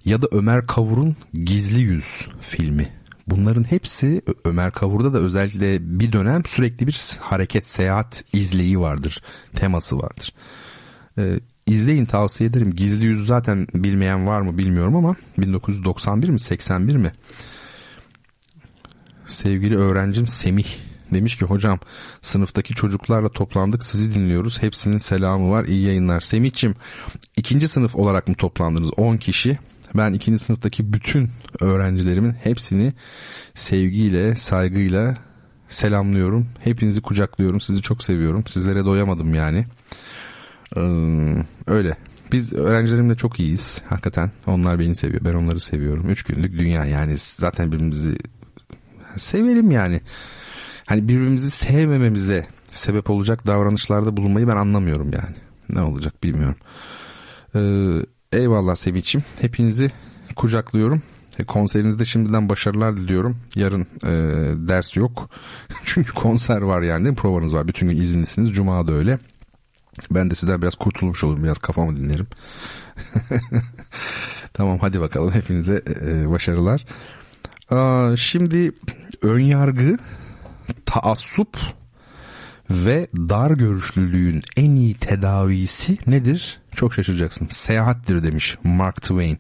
[0.05, 2.89] Ya da Ömer Kavur'un Gizli Yüz filmi.
[3.27, 9.23] Bunların hepsi Ömer Kavur'da da özellikle bir dönem sürekli bir hareket, seyahat izleyi vardır.
[9.55, 10.35] Teması vardır.
[11.19, 11.41] Ee,
[11.73, 12.75] İzleyin tavsiye ederim.
[12.77, 17.13] Gizli Yüz zaten bilmeyen var mı bilmiyorum ama 1991 mi 81 mi?
[19.27, 20.67] Sevgili öğrencim Semih
[21.15, 21.79] demiş ki hocam
[22.23, 24.63] sınıftaki çocuklarla toplandık sizi dinliyoruz.
[24.63, 26.21] Hepsinin selamı var iyi yayınlar.
[26.21, 26.75] Semih'cim
[27.37, 29.59] ikinci sınıf olarak mı toplandınız 10 kişi?
[29.95, 32.93] Ben ikinci sınıftaki bütün öğrencilerimin hepsini
[33.55, 35.17] sevgiyle, saygıyla
[35.69, 36.49] selamlıyorum.
[36.61, 37.61] Hepinizi kucaklıyorum.
[37.61, 38.45] Sizi çok seviyorum.
[38.47, 39.67] Sizlere doyamadım yani.
[40.77, 40.81] Ee,
[41.67, 41.97] öyle.
[42.33, 44.31] Biz öğrencilerimle çok iyiyiz hakikaten.
[44.47, 45.25] Onlar beni seviyor.
[45.25, 46.11] Ben onları seviyorum.
[46.11, 48.17] Üç günlük dünya yani zaten birbirimizi
[49.17, 50.01] sevelim yani.
[50.87, 55.37] Hani birbirimizi sevmememize sebep olacak davranışlarda bulunmayı ben anlamıyorum yani.
[55.71, 56.57] Ne olacak bilmiyorum.
[57.55, 59.23] Ee, eyvallah Sevinç'im.
[59.41, 59.91] Hepinizi
[60.37, 61.03] kucaklıyorum.
[61.39, 63.37] E, konserinizde şimdiden başarılar diliyorum.
[63.55, 64.11] Yarın e,
[64.69, 65.31] ders yok.
[65.85, 67.15] Çünkü konser var yani.
[67.15, 67.69] Provanız var.
[67.69, 68.53] Bütün gün izinlisiniz.
[68.53, 69.19] Cuma da öyle.
[70.11, 71.45] Ben de sizden biraz kurtulmuş olurum.
[71.45, 72.27] Biraz kafamı dinlerim.
[74.53, 75.33] tamam hadi bakalım.
[75.33, 76.85] Hepinize e, başarılar.
[77.71, 78.73] Aa, şimdi
[79.23, 79.99] ön yargı,
[80.87, 81.57] taassup
[82.73, 86.61] ve dar görüşlülüğün en iyi tedavisi nedir?
[86.75, 87.47] Çok şaşıracaksın.
[87.51, 89.39] Seyahattir demiş Mark Twain.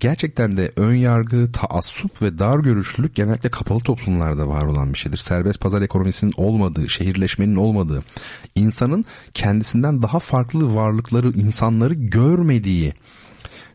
[0.00, 5.18] Gerçekten de ön yargı, taassup ve dar görüşlülük genellikle kapalı toplumlarda var olan bir şeydir.
[5.18, 8.02] Serbest pazar ekonomisinin olmadığı, şehirleşmenin olmadığı,
[8.54, 9.04] insanın
[9.34, 12.94] kendisinden daha farklı varlıkları, insanları görmediği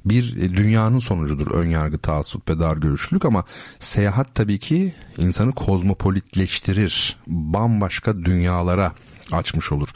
[0.05, 3.43] bir dünyanın sonucudur ön yargı, taassup ve dar görüşlülük ama
[3.79, 7.17] seyahat tabii ki insanı kozmopolitleştirir.
[7.27, 8.93] Bambaşka dünyalara
[9.31, 9.89] açmış olur.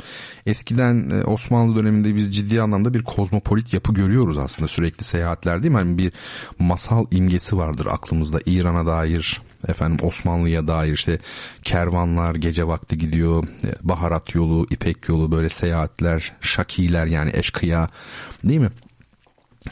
[0.46, 5.72] Eskiden e, Osmanlı döneminde biz ciddi anlamda bir kozmopolit yapı görüyoruz aslında sürekli seyahatler değil
[5.72, 5.78] mi?
[5.78, 6.14] Hani bir
[6.60, 11.20] masal imgesi vardır aklımızda İran'a dair, efendim Osmanlı'ya dair işte
[11.64, 17.88] kervanlar gece vakti gidiyor, e, baharat yolu, ipek yolu böyle seyahatler, şakiler yani eşkıya
[18.44, 18.70] değil mi?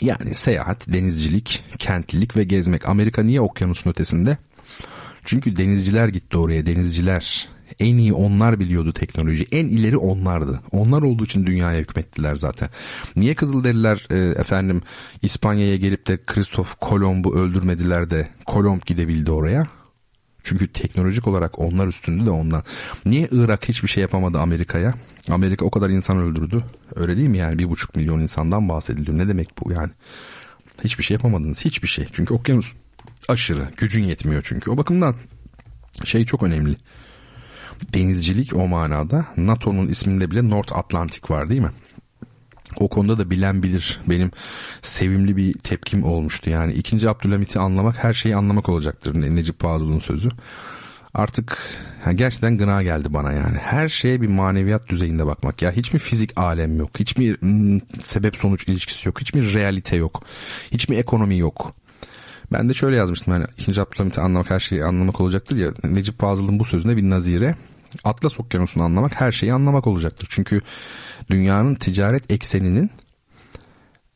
[0.02, 2.89] Yani seyahat, denizcilik, kentlilik ve gezmek.
[2.89, 4.38] Amerika niye okyanusun ötesinde?
[5.26, 7.50] Çünkü denizciler gitti oraya, denizciler.
[7.80, 9.48] En iyi onlar biliyordu teknoloji.
[9.52, 10.62] En ileri onlardı.
[10.72, 12.70] Onlar olduğu için dünyaya hükmettiler zaten.
[13.16, 14.82] Niye Kızılderililer e, efendim
[15.22, 19.68] İspanya'ya gelip de Kristof Kolomb'u öldürmediler de Kolomb gidebildi oraya?
[20.44, 22.64] Çünkü teknolojik olarak onlar üstündü de ondan.
[23.06, 24.94] Niye Irak hiçbir şey yapamadı Amerika'ya?
[25.30, 26.64] Amerika o kadar insan öldürdü.
[26.96, 27.60] Öyle değil mi yani?
[27.60, 29.18] Bir buçuk milyon insandan bahsediliyor.
[29.18, 29.91] Ne demek bu yani?
[30.84, 31.66] Hiçbir şey yapamadınız.
[31.66, 32.08] Hiçbir şey.
[32.12, 32.74] Çünkü okyanus
[33.30, 33.70] aşırı.
[33.78, 34.72] Gücün yetmiyor çünkü.
[34.72, 35.16] O bakımdan
[36.04, 36.76] şey çok önemli.
[37.94, 41.72] Denizcilik o manada NATO'nun isminde bile North Atlantic var değil mi?
[42.80, 44.01] O konuda da bilen bilir.
[44.09, 44.32] Benim
[44.82, 46.49] sevimli bir tepkim olmuştu.
[46.49, 49.13] Yani ikinci Abdülhamit'i anlamak her şeyi anlamak olacaktır.
[49.36, 50.30] Necip Fazıl'ın sözü.
[51.13, 51.57] Artık
[52.05, 53.57] yani gerçekten gına geldi bana yani.
[53.57, 55.61] Her şeye bir maneviyat düzeyinde bakmak.
[55.61, 56.89] Ya hiç mi fizik alem yok?
[56.99, 59.21] Hiç mi hmm, sebep sonuç ilişkisi yok?
[59.21, 60.24] Hiç mi realite yok?
[60.71, 61.76] Hiç mi ekonomi yok?
[62.51, 65.71] Ben de şöyle yazmıştım yani ikinci Abdülhamit'i anlamak her şeyi anlamak olacaktır ya.
[65.84, 67.55] Necip Fazıl'ın bu sözünde bir nazire.
[68.03, 70.28] Atlas Okyanusu'nu anlamak her şeyi anlamak olacaktır.
[70.30, 70.61] Çünkü
[71.30, 72.89] dünyanın ticaret ekseninin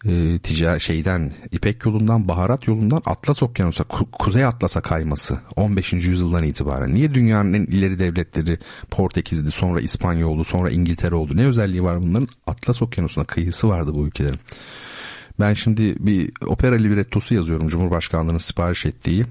[0.06, 5.94] e, ticari şeyden İpek yolundan baharat yolundan Atlas Okyanusu'na Ku- Kuzey Atlas'a kayması 15.
[5.94, 6.94] yüzyıldan itibaren.
[6.94, 8.58] Niye dünyanın en ileri devletleri
[8.92, 11.38] Portekiz'di sonra İspanya oldu sonra İngiltere oldu.
[11.38, 12.28] Ne özelliği var bunların?
[12.48, 14.40] Atlas Okyanusu'na kıyısı vardı bu ülkelerin.
[15.40, 19.26] Ben şimdi bir opera librettosu yazıyorum Cumhurbaşkanlığı'nın sipariş ettiği.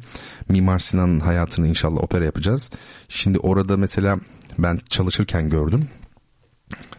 [0.48, 2.70] Mimar Sinan'ın hayatını inşallah opera yapacağız.
[3.08, 4.18] Şimdi orada mesela
[4.58, 5.88] ben çalışırken gördüm.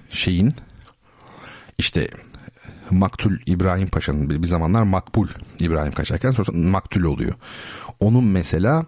[0.10, 0.54] Şeyin
[1.78, 2.08] işte
[2.92, 5.28] Maktul İbrahim Paşa'nın bir zamanlar Makbul
[5.60, 7.34] İbrahim Paşa'yken sonra Maktul oluyor.
[8.00, 8.86] Onun mesela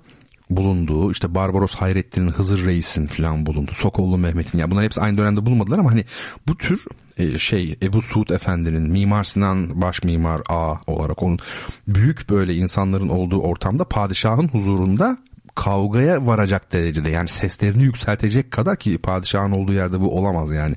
[0.50, 3.72] bulunduğu işte Barbaros Hayrettin'in Hızır Reis'in falan bulundu.
[3.74, 6.06] Sokollu Mehmet'in ya bunlar hepsi aynı dönemde bulunmadılar ama hani
[6.48, 6.86] bu tür
[7.18, 11.40] e, şey Ebu Suud Efendi'nin Mimar Sinan baş mimar A olarak onun
[11.88, 15.18] büyük böyle insanların olduğu ortamda padişahın huzurunda
[15.56, 20.76] kavgaya varacak derecede yani seslerini yükseltecek kadar ki padişahın olduğu yerde bu olamaz yani.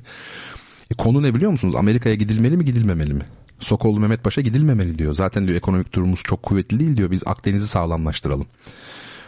[0.93, 1.75] E, konu ne biliyor musunuz?
[1.75, 3.25] Amerika'ya gidilmeli mi gidilmemeli mi?
[3.59, 5.13] Sokollu Mehmet Paşa gidilmemeli diyor.
[5.13, 7.11] Zaten diyor ekonomik durumumuz çok kuvvetli değil diyor.
[7.11, 8.47] Biz Akdeniz'i sağlamlaştıralım.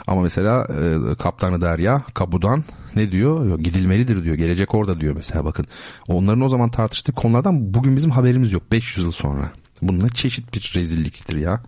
[0.08, 2.64] Ama mesela e, Kaptanı Derya Kabudan
[2.96, 3.60] ne diyor?
[3.60, 4.36] Gidilmelidir diyor.
[4.36, 5.68] Gelecek orada diyor mesela bakın.
[6.08, 8.72] Onların o zaman tartıştığı konulardan bugün bizim haberimiz yok.
[8.72, 9.52] 500 yıl sonra.
[9.82, 11.64] Bununla çeşit bir rezilliktir ya.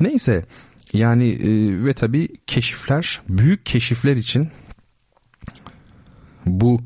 [0.00, 0.44] Neyse
[0.92, 4.48] yani e, ve tabii keşifler büyük keşifler için
[6.46, 6.80] bu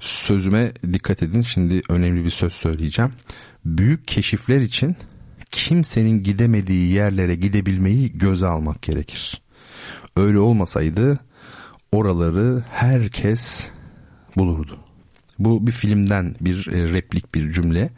[0.00, 1.42] sözüme dikkat edin.
[1.42, 3.12] Şimdi önemli bir söz söyleyeceğim.
[3.64, 4.96] Büyük keşifler için
[5.50, 9.42] kimsenin gidemediği yerlere gidebilmeyi göze almak gerekir.
[10.16, 11.18] Öyle olmasaydı
[11.92, 13.70] oraları herkes
[14.36, 14.78] bulurdu.
[15.38, 17.90] Bu bir filmden bir e, replik bir cümle.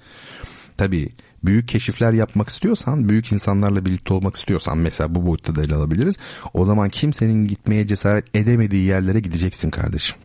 [0.76, 1.08] Tabii
[1.44, 6.16] büyük keşifler yapmak istiyorsan, büyük insanlarla birlikte olmak istiyorsan mesela bu boyutta da ele alabiliriz.
[6.54, 10.16] O zaman kimsenin gitmeye cesaret edemediği yerlere gideceksin kardeşim.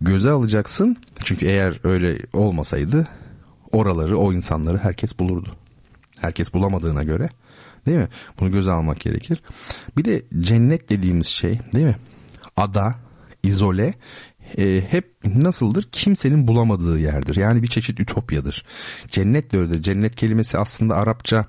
[0.00, 0.96] Göze alacaksın.
[1.24, 3.08] Çünkü eğer öyle olmasaydı
[3.72, 5.56] oraları, o insanları herkes bulurdu.
[6.20, 7.28] Herkes bulamadığına göre
[7.86, 8.08] değil mi?
[8.40, 9.42] Bunu göze almak gerekir.
[9.96, 11.96] Bir de cennet dediğimiz şey değil mi?
[12.56, 12.94] Ada,
[13.42, 13.94] izole,
[14.58, 15.88] e, hep nasıldır?
[15.92, 17.36] Kimsenin bulamadığı yerdir.
[17.36, 18.64] Yani bir çeşit ütopyadır.
[19.08, 19.82] Cennet de öyledir.
[19.82, 21.46] Cennet kelimesi aslında Arapça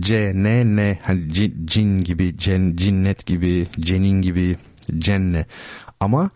[0.00, 4.56] C, N, N hani cin, cin gibi, cen, cinnet gibi, cenin gibi,
[4.98, 5.46] cenne.
[6.00, 6.30] Ama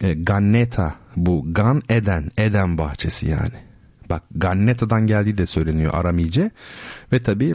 [0.00, 3.68] e, Ganneta bu Gan Eden, Eden bahçesi yani.
[4.10, 6.50] Bak Ganneta'dan geldiği de söyleniyor Aramice
[7.12, 7.54] ve tabi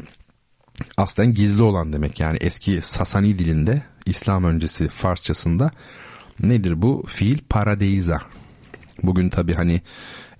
[0.98, 5.72] aslen gizli olan demek yani eski Sasani dilinde İslam öncesi Farsçasında
[6.40, 8.22] nedir bu fiil paradeiza.
[9.04, 9.82] Bugün tabi hani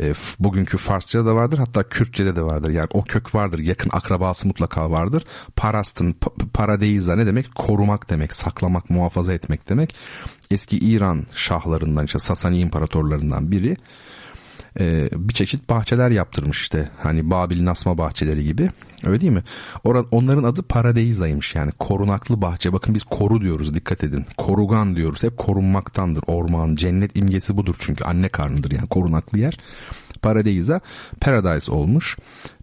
[0.04, 2.70] e, bugünkü Farsça'da da vardır hatta Kürtçe'de de vardır.
[2.70, 5.26] Yani o kök vardır yakın akrabası mutlaka vardır.
[5.56, 6.16] Parastın
[6.54, 7.56] paradeiza ne demek?
[7.56, 9.96] Korumak demek, saklamak, muhafaza etmek demek.
[10.52, 13.78] Eski İran şahlarından işte Sasani imparatorlarından biri
[14.80, 16.90] e, bir çeşit bahçeler yaptırmış işte.
[17.00, 18.70] Hani Babil Nasma bahçeleri gibi.
[19.04, 19.44] Öyle değil mi?
[19.84, 22.74] Or onların adı Paradeiza'ymış yani korunaklı bahçe.
[22.74, 24.26] Bakın biz koru diyoruz dikkat edin.
[24.38, 25.24] Korugan diyoruz.
[25.24, 26.24] Hep korunmaktandır.
[26.28, 29.60] Orman, cennet imgesi budur çünkü anne karnıdır yani korunaklı yer.
[30.22, 30.82] Paradeiza
[31.22, 32.18] Paradise olmuş.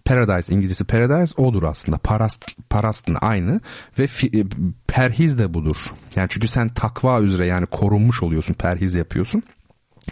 [0.04, 1.98] Paradise İngilizcesi Paradise odur aslında.
[1.98, 3.60] Parast, parastın aynı
[3.98, 4.44] ve fi, e,
[4.86, 5.76] perhiz de budur.
[6.16, 9.42] Yani çünkü sen takva üzere yani korunmuş oluyorsun, perhiz yapıyorsun.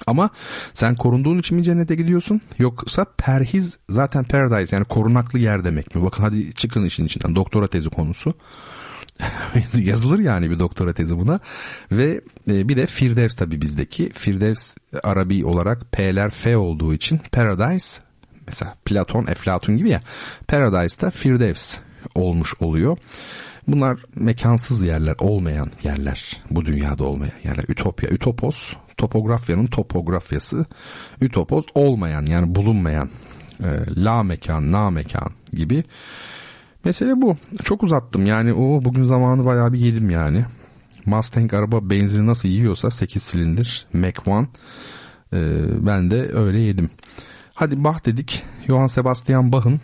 [0.06, 0.30] Ama
[0.74, 2.40] sen korunduğun için mi cennete gidiyorsun?
[2.58, 6.02] Yoksa perhiz zaten paradise yani korunaklı yer demek mi?
[6.02, 7.36] Bakın hadi çıkın işin içinden.
[7.36, 8.34] Doktora tezi konusu.
[9.74, 11.40] Yazılır yani bir doktora tezi buna.
[11.92, 14.10] Ve e, bir de Firdevs tabi bizdeki.
[14.14, 18.00] Firdevs Arabi olarak P'ler F olduğu için paradise
[18.46, 20.02] mesela Platon, Eflatun gibi ya.
[20.48, 21.78] Paradise da Firdevs
[22.14, 22.98] olmuş oluyor.
[23.68, 26.42] Bunlar mekansız yerler, olmayan yerler.
[26.50, 27.64] Bu dünyada olmayan yerler.
[27.68, 30.66] Ütopya, ütopos, topografyanın topografyası.
[31.20, 33.10] Ütopos olmayan yani bulunmayan.
[33.62, 35.84] E, la mekan, na mekan gibi.
[36.84, 37.36] Mesele bu.
[37.64, 40.44] Çok uzattım yani o bugün zamanı bayağı bir yedim yani.
[41.04, 46.90] Mustang araba benzini nasıl yiyorsa 8 silindir Mac 1 e, ben de öyle yedim.
[47.54, 48.44] Hadi Bach dedik.
[48.66, 49.80] Johann Sebastian Bach'ın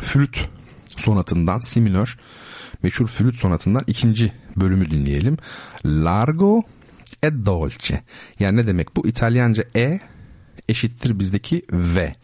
[0.00, 0.48] flüt
[0.96, 2.18] sonatından si minör
[2.82, 5.36] meşhur flüt sonatından ikinci bölümü dinleyelim.
[5.84, 6.62] Largo
[7.22, 8.02] e dolce.
[8.40, 9.08] Yani ne demek bu?
[9.08, 10.00] İtalyanca e
[10.68, 12.14] eşittir bizdeki v.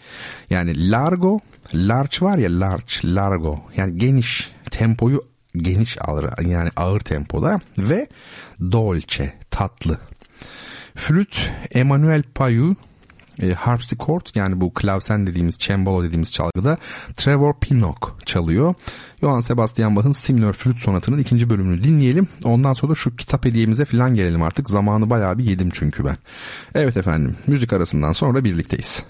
[0.51, 1.41] Yani largo,
[1.75, 3.61] large var ya large, largo.
[3.77, 5.23] Yani geniş, tempoyu
[5.57, 6.31] geniş alır.
[6.47, 8.09] Yani ağır tempoda ve
[8.61, 9.99] dolce, tatlı.
[10.95, 12.77] Flüt Emmanuel Payu
[13.43, 16.77] e, harpsichord yani bu klavsen dediğimiz cembalo dediğimiz çalgıda
[17.17, 18.75] Trevor Pinnock çalıyor.
[19.21, 22.29] Johann Sebastian Bach'ın Si minör flüt sonatının ikinci bölümünü dinleyelim.
[22.45, 24.69] Ondan sonra da şu kitap hediyemize falan gelelim artık.
[24.69, 26.17] Zamanı bayağı bir yedim çünkü ben.
[26.75, 29.03] Evet efendim müzik arasından sonra birlikteyiz.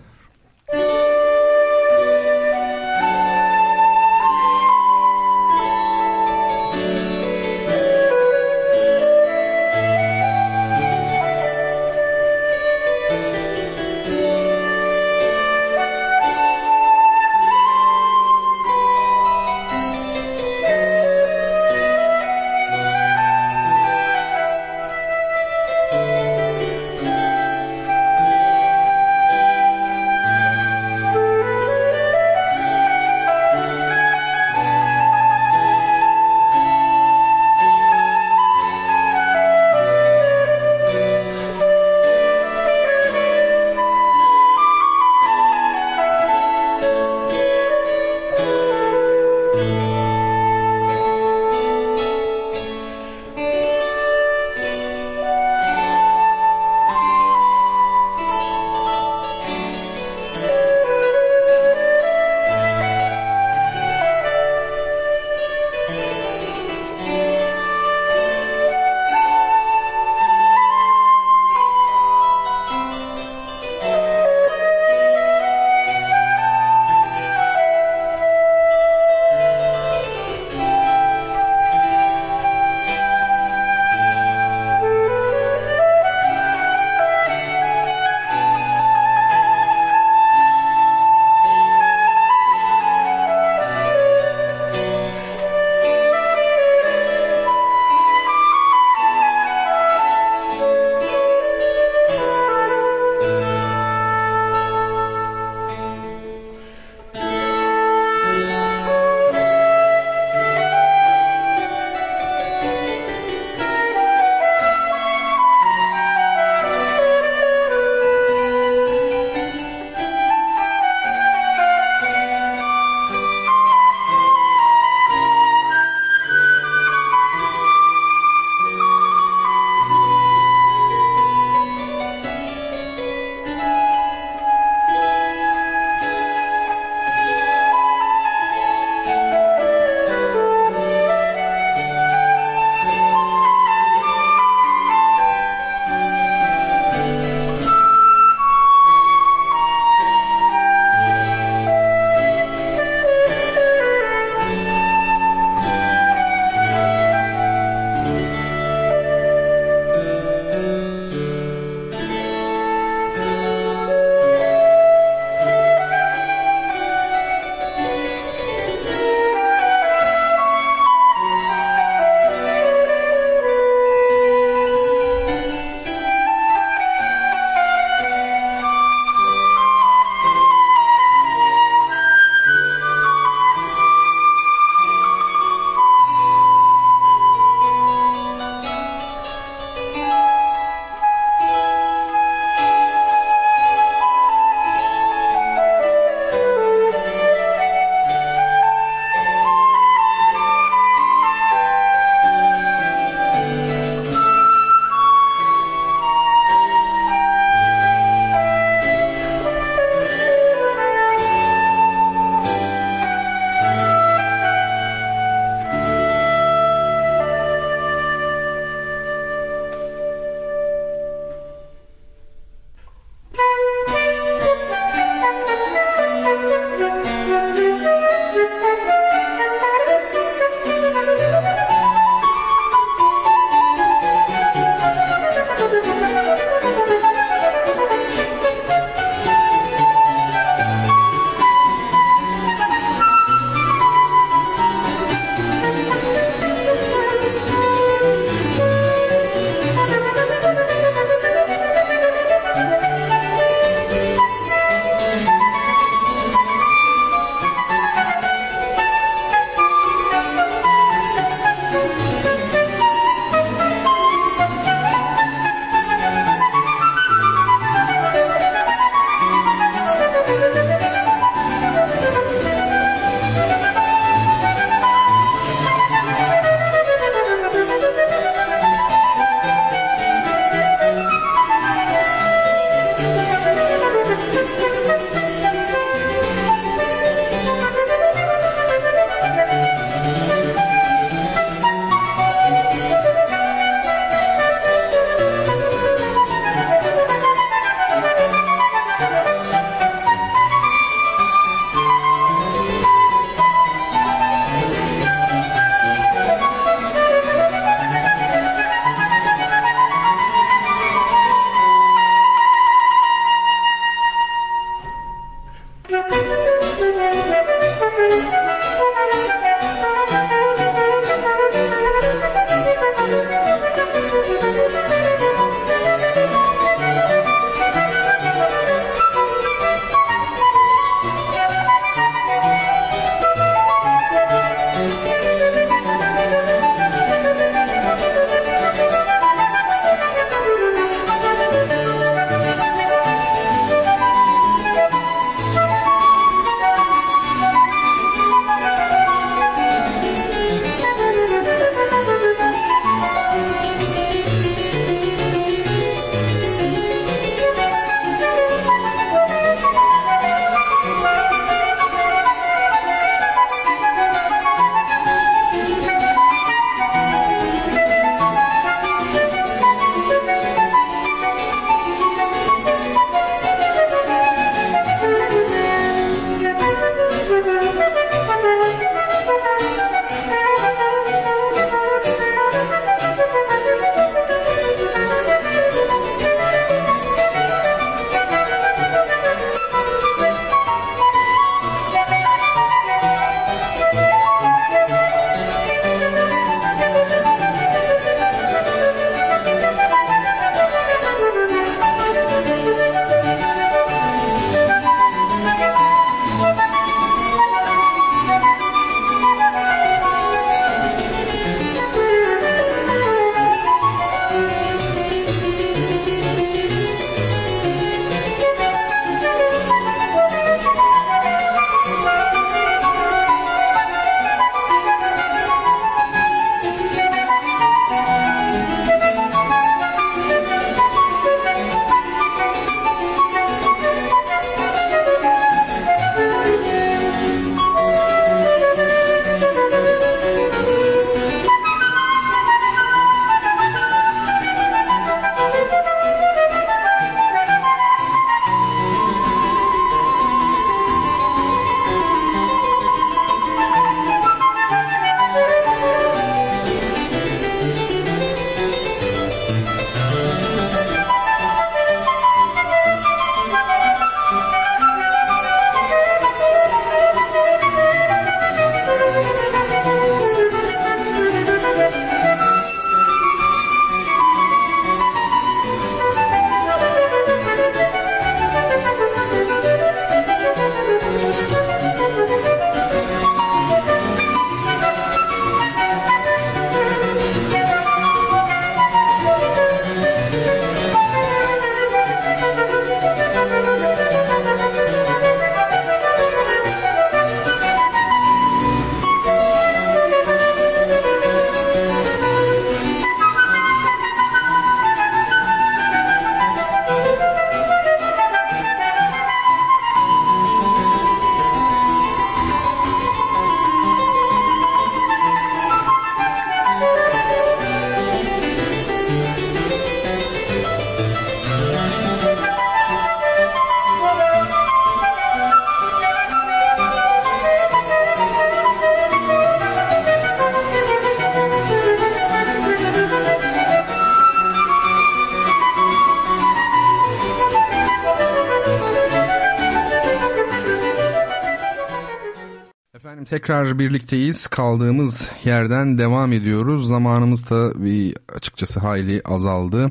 [543.45, 544.47] Tekrar birlikteyiz.
[544.47, 546.89] Kaldığımız yerden devam ediyoruz.
[546.89, 549.91] Zamanımız da bir açıkçası hayli azaldı.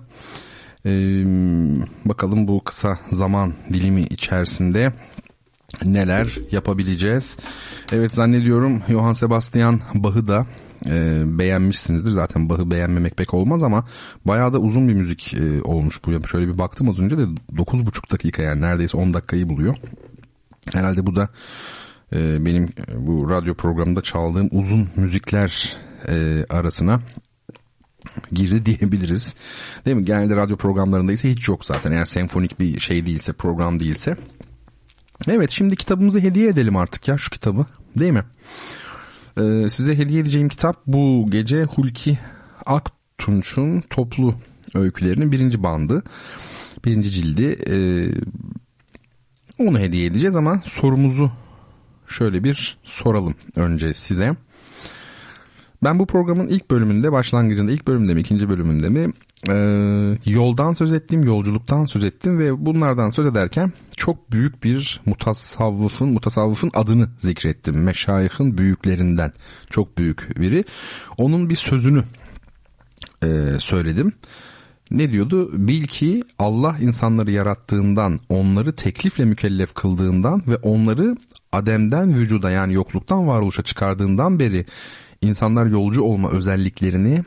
[0.85, 0.89] Ee,
[2.05, 4.93] bakalım bu kısa zaman dilimi içerisinde
[5.85, 7.37] neler yapabileceğiz.
[7.91, 10.45] Evet zannediyorum Johann Sebastian Bach'ı da
[10.85, 12.11] e, beğenmişsinizdir.
[12.11, 13.85] Zaten Bach'ı beğenmemek pek olmaz ama
[14.25, 16.27] bayağı da uzun bir müzik e, olmuş bu.
[16.27, 17.23] Şöyle bir baktım az önce de
[17.53, 19.75] 9,5 dakika yani neredeyse 10 dakikayı buluyor.
[20.73, 21.29] Herhalde bu da
[22.13, 26.99] e, benim bu radyo programında çaldığım uzun müzikler e, arasına
[28.31, 29.35] girdi diyebiliriz.
[29.85, 30.05] Değil mi?
[30.05, 31.91] Genelde radyo programlarında ise hiç yok zaten.
[31.91, 34.17] Eğer senfonik bir şey değilse, program değilse.
[35.27, 37.65] Evet şimdi kitabımızı hediye edelim artık ya şu kitabı.
[37.99, 38.23] Değil mi?
[39.37, 42.19] Ee, size hediye edeceğim kitap bu gece Hulki
[42.65, 44.35] Aktunç'un toplu
[44.75, 46.03] öykülerinin birinci bandı.
[46.85, 47.45] Birinci cildi.
[47.67, 47.75] Ee,
[49.59, 51.31] onu hediye edeceğiz ama sorumuzu
[52.13, 54.35] şöyle bir soralım önce size.
[55.83, 59.11] Ben bu programın ilk bölümünde, başlangıcında ilk bölümde mi, ikinci bölümünde mi
[59.49, 59.55] e,
[60.31, 66.71] yoldan söz ettim, yolculuktan söz ettim ve bunlardan söz ederken çok büyük bir mutasavvıfın, mutasavvıfın
[66.73, 67.83] adını zikrettim.
[67.83, 69.33] Meşayihın büyüklerinden
[69.69, 70.63] çok büyük biri.
[71.17, 72.03] Onun bir sözünü
[73.23, 74.11] e, söyledim.
[74.91, 75.49] Ne diyordu?
[75.67, 81.15] Bil ki Allah insanları yarattığından, onları teklifle mükellef kıldığından ve onları
[81.53, 84.65] Adem'den vücuda yani yokluktan varoluşa çıkardığından beri
[85.21, 87.23] insanlar yolcu olma özelliklerini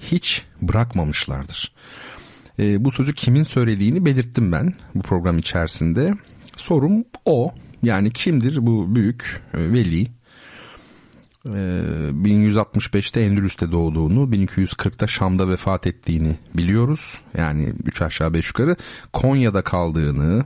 [0.00, 1.72] hiç bırakmamışlardır.
[2.58, 6.14] E, bu sözü kimin söylediğini belirttim ben bu program içerisinde.
[6.56, 7.54] Sorum o.
[7.82, 10.02] Yani kimdir bu büyük e, veli?
[11.46, 11.50] E,
[12.10, 17.20] 1165'te Endülüs'te doğduğunu, 1240'ta Şam'da vefat ettiğini biliyoruz.
[17.38, 18.76] Yani 3 aşağı 5 yukarı.
[19.12, 20.44] Konya'da kaldığını,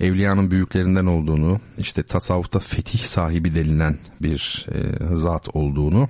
[0.00, 6.08] evliyanın büyüklerinden olduğunu, işte tasavvufta fetih sahibi denilen bir e, zat olduğunu,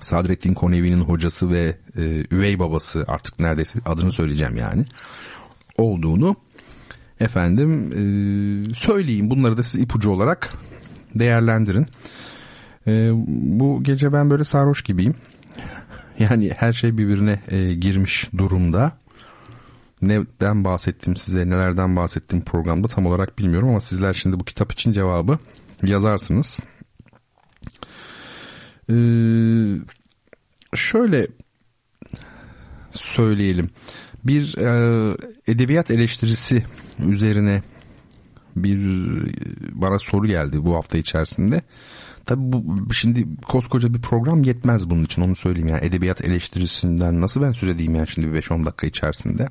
[0.00, 4.84] Sadrettin Konevi'nin hocası ve e, üvey babası artık neredeyse adını söyleyeceğim yani
[5.78, 6.36] olduğunu
[7.20, 9.30] efendim e, söyleyeyim.
[9.30, 10.52] Bunları da siz ipucu olarak
[11.14, 11.86] değerlendirin.
[12.86, 15.14] E, bu gece ben böyle sarhoş gibiyim.
[16.18, 18.92] Yani her şey birbirine e, girmiş durumda
[20.08, 24.92] neden bahsettim size, nelerden bahsettim programda tam olarak bilmiyorum ama sizler şimdi bu kitap için
[24.92, 25.38] cevabı
[25.82, 26.60] yazarsınız.
[28.90, 28.94] Ee,
[30.74, 31.26] şöyle
[32.90, 33.70] söyleyelim.
[34.24, 35.16] Bir e,
[35.46, 36.64] edebiyat eleştirisi
[36.98, 37.62] üzerine
[38.56, 38.78] bir
[39.72, 41.60] bana soru geldi bu hafta içerisinde.
[42.26, 47.42] Tabi bu şimdi koskoca bir program yetmez bunun için onu söyleyeyim yani edebiyat eleştirisinden nasıl
[47.42, 49.48] ben söz edeyim yani şimdi 5-10 dakika içerisinde.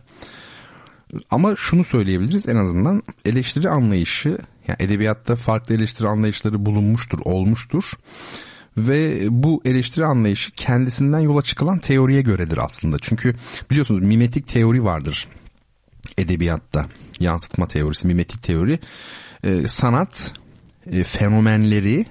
[1.30, 4.38] Ama şunu söyleyebiliriz en azından eleştiri anlayışı
[4.68, 7.92] yani edebiyatta farklı eleştiri anlayışları bulunmuştur, olmuştur.
[8.78, 12.98] Ve bu eleştiri anlayışı kendisinden yola çıkılan teoriye göredir aslında.
[13.02, 13.36] Çünkü
[13.70, 15.28] biliyorsunuz mimetik teori vardır
[16.18, 16.86] edebiyatta.
[17.20, 18.80] Yansıtma teorisi, mimetik teori.
[19.44, 20.34] Ee, sanat
[20.92, 22.06] e, fenomenleri,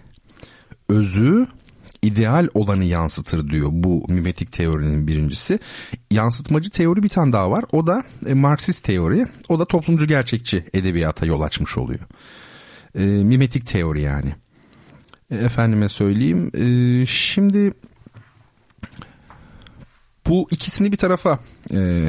[0.88, 1.46] özü
[2.04, 5.58] ideal olanı yansıtır diyor bu mimetik teorinin birincisi.
[6.10, 7.64] Yansıtmacı teori bir tane daha var.
[7.72, 9.26] O da e, Marksist teori.
[9.48, 12.00] O da toplumcu gerçekçi edebiyata yol açmış oluyor.
[12.98, 14.34] E, mimetik teori yani.
[15.30, 16.50] E, efendime söyleyeyim.
[16.54, 17.72] E, şimdi
[20.28, 21.38] bu ikisini bir tarafa
[21.74, 22.08] e,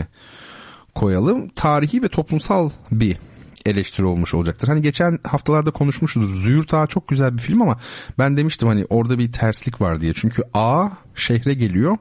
[0.96, 1.50] koyalım.
[1.50, 3.18] Tarihi ve toplumsal bir
[3.66, 4.68] eleştiri olmuş olacaktır.
[4.68, 6.32] Hani geçen haftalarda konuşmuştuk.
[6.32, 7.78] Züğürt Ağa çok güzel bir film ama
[8.20, 10.14] ben demiştim hani orada bir terslik var diye.
[10.16, 11.98] Çünkü A şehre geliyor.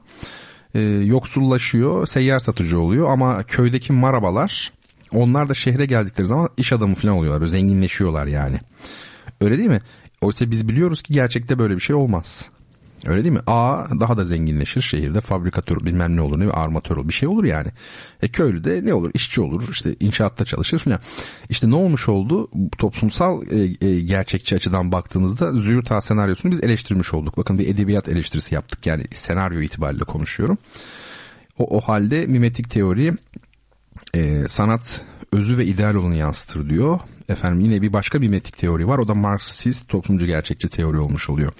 [0.73, 4.73] E, yoksullaşıyor, seyyar satıcı oluyor ama köydeki marabalar
[5.11, 7.41] onlar da şehre geldikleri zaman iş adamı falan oluyorlar.
[7.41, 8.59] Böyle zenginleşiyorlar yani.
[9.41, 9.81] Öyle değil mi?
[10.21, 12.49] Oysa biz biliyoruz ki gerçekte böyle bir şey olmaz.
[13.05, 13.41] Öyle değil mi?
[13.47, 17.43] A daha da zenginleşir şehirde fabrikatör bilmem ne olur ne armatör olur bir şey olur
[17.43, 17.67] yani.
[18.21, 20.99] E köylü de ne olur işçi olur işte inşaatta çalışır falan.
[21.49, 27.37] İşte ne olmuş oldu toplumsal e, e, gerçekçi açıdan baktığımızda Züğürt senaryosunu biz eleştirmiş olduk.
[27.37, 30.57] Bakın bir edebiyat eleştirisi yaptık yani senaryo itibariyle konuşuyorum.
[31.59, 33.11] O, o halde mimetik teori
[34.13, 35.01] e, sanat
[35.31, 36.99] özü ve ideal olanı yansıtır diyor.
[37.29, 38.99] Efendim yine bir başka bir metik teori var.
[38.99, 41.53] O da Marksist toplumcu gerçekçi teori olmuş oluyor.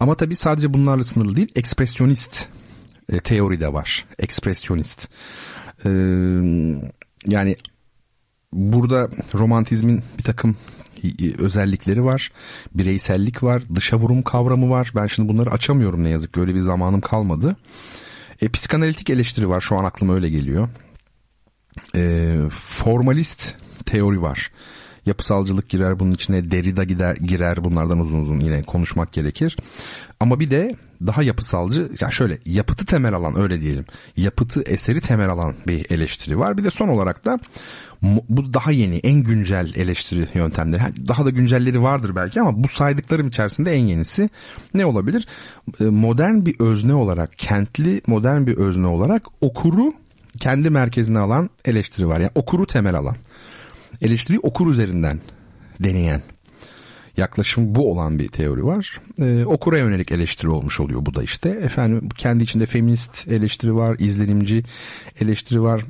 [0.00, 1.48] Ama tabii sadece bunlarla sınırlı değil.
[1.54, 2.48] Ekspresyonist
[3.12, 4.06] e, teori de var.
[4.18, 5.08] Ekspresyonist.
[5.84, 5.90] E,
[7.26, 7.56] yani
[8.52, 10.56] burada romantizmin bir takım
[11.38, 12.32] özellikleri var.
[12.74, 13.62] Bireysellik var.
[13.74, 14.92] Dışa vurum kavramı var.
[14.96, 16.40] Ben şimdi bunları açamıyorum ne yazık ki.
[16.40, 17.56] Öyle bir zamanım kalmadı.
[18.40, 19.60] E, psikanalitik eleştiri var.
[19.60, 20.68] Şu an aklıma öyle geliyor.
[21.96, 23.54] E, formalist
[23.86, 24.50] teori var.
[25.06, 29.56] Yapısalcılık girer bunun içine Derrida gider, girer bunlardan uzun uzun yine konuşmak gerekir.
[30.20, 33.84] Ama bir de daha yapısalcı yani şöyle yapıtı temel alan öyle diyelim.
[34.16, 36.58] Yapıtı eseri temel alan bir eleştiri var.
[36.58, 37.38] Bir de son olarak da
[38.02, 41.08] bu daha yeni en güncel eleştiri yöntemleri.
[41.08, 44.30] Daha da güncelleri vardır belki ama bu saydıklarım içerisinde en yenisi
[44.74, 45.26] ne olabilir?
[45.80, 49.92] Ee, modern bir özne olarak kentli modern bir özne olarak okuru
[50.40, 52.20] kendi merkezine alan eleştiri var.
[52.20, 53.16] Yani okuru temel alan.
[54.02, 55.20] Eleştiriyi okur üzerinden
[55.80, 56.22] deneyen
[57.16, 59.00] yaklaşım bu olan bir teori var.
[59.20, 61.48] Ee, okura yönelik eleştiri olmuş oluyor bu da işte.
[61.48, 64.62] Efendim kendi içinde feminist eleştiri var, izlenimci
[65.20, 65.84] eleştiri var.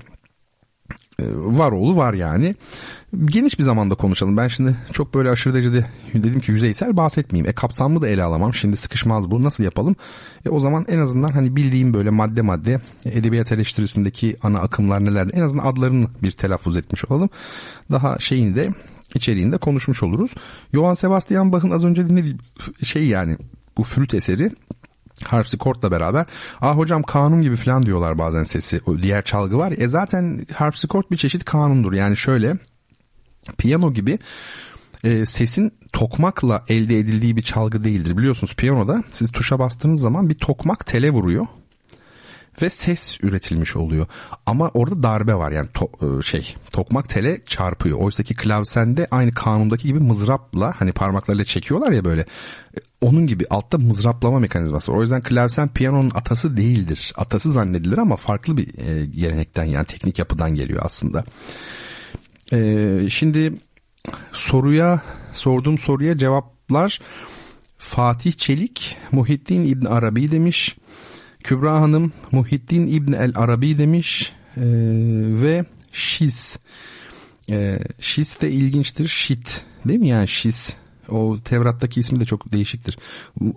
[1.20, 2.54] Ee, var oğlu var yani.
[3.24, 4.36] Geniş bir zamanda konuşalım.
[4.36, 7.50] Ben şimdi çok böyle aşırı derecede dedim ki yüzeysel bahsetmeyeyim.
[7.50, 8.54] E kapsamlı da ele alamam.
[8.54, 9.44] Şimdi sıkışmaz bu.
[9.44, 9.96] Nasıl yapalım?
[10.46, 15.32] E o zaman en azından hani bildiğim böyle madde madde edebiyat eleştirisindeki ana akımlar nelerdi?
[15.34, 17.28] En azından adlarını bir telaffuz etmiş olalım.
[17.90, 18.68] Daha şeyini de
[19.14, 20.34] içeriğinde konuşmuş oluruz.
[20.74, 22.38] Johann Sebastian Bach'ın az önce dinlediğim
[22.84, 23.36] şey yani
[23.76, 24.50] bu flüt eseri
[25.24, 26.26] harpsikortla beraber
[26.60, 31.10] ah hocam kanun gibi falan diyorlar bazen sesi o diğer çalgı var e zaten harpsikort
[31.10, 32.54] bir çeşit kanundur yani şöyle
[33.58, 34.18] piyano gibi
[35.04, 40.34] e, sesin tokmakla elde edildiği bir çalgı değildir biliyorsunuz piyanoda siz tuşa bastığınız zaman bir
[40.34, 41.46] tokmak tele vuruyor
[42.62, 44.06] ve ses üretilmiş oluyor.
[44.46, 47.98] Ama orada darbe var yani to, e, şey tokmak tele çarpıyor.
[47.98, 52.20] Oysa ki klavsende aynı kanundaki gibi mızrapla hani parmaklarıyla çekiyorlar ya böyle.
[52.20, 54.96] E, onun gibi altta mızraplama mekanizması var.
[54.96, 57.12] O yüzden klavsen piyanonun atası değildir.
[57.16, 61.24] Atası zannedilir ama farklı bir e, gelenekten yani teknik yapıdan geliyor aslında.
[62.52, 63.52] E, şimdi
[64.32, 65.02] soruya
[65.32, 67.00] sorduğum soruya cevaplar
[67.78, 70.76] Fatih Çelik Muhittin İbn Arabi demiş.
[71.44, 74.62] Kübra Hanım Muhittin İbn el Arabi demiş e,
[75.42, 76.58] ve Şiz.
[77.50, 79.08] E, Şiz de ilginçtir.
[79.08, 80.76] Şit değil mi yani Şiz?
[81.08, 82.98] O Tevrat'taki ismi de çok değişiktir.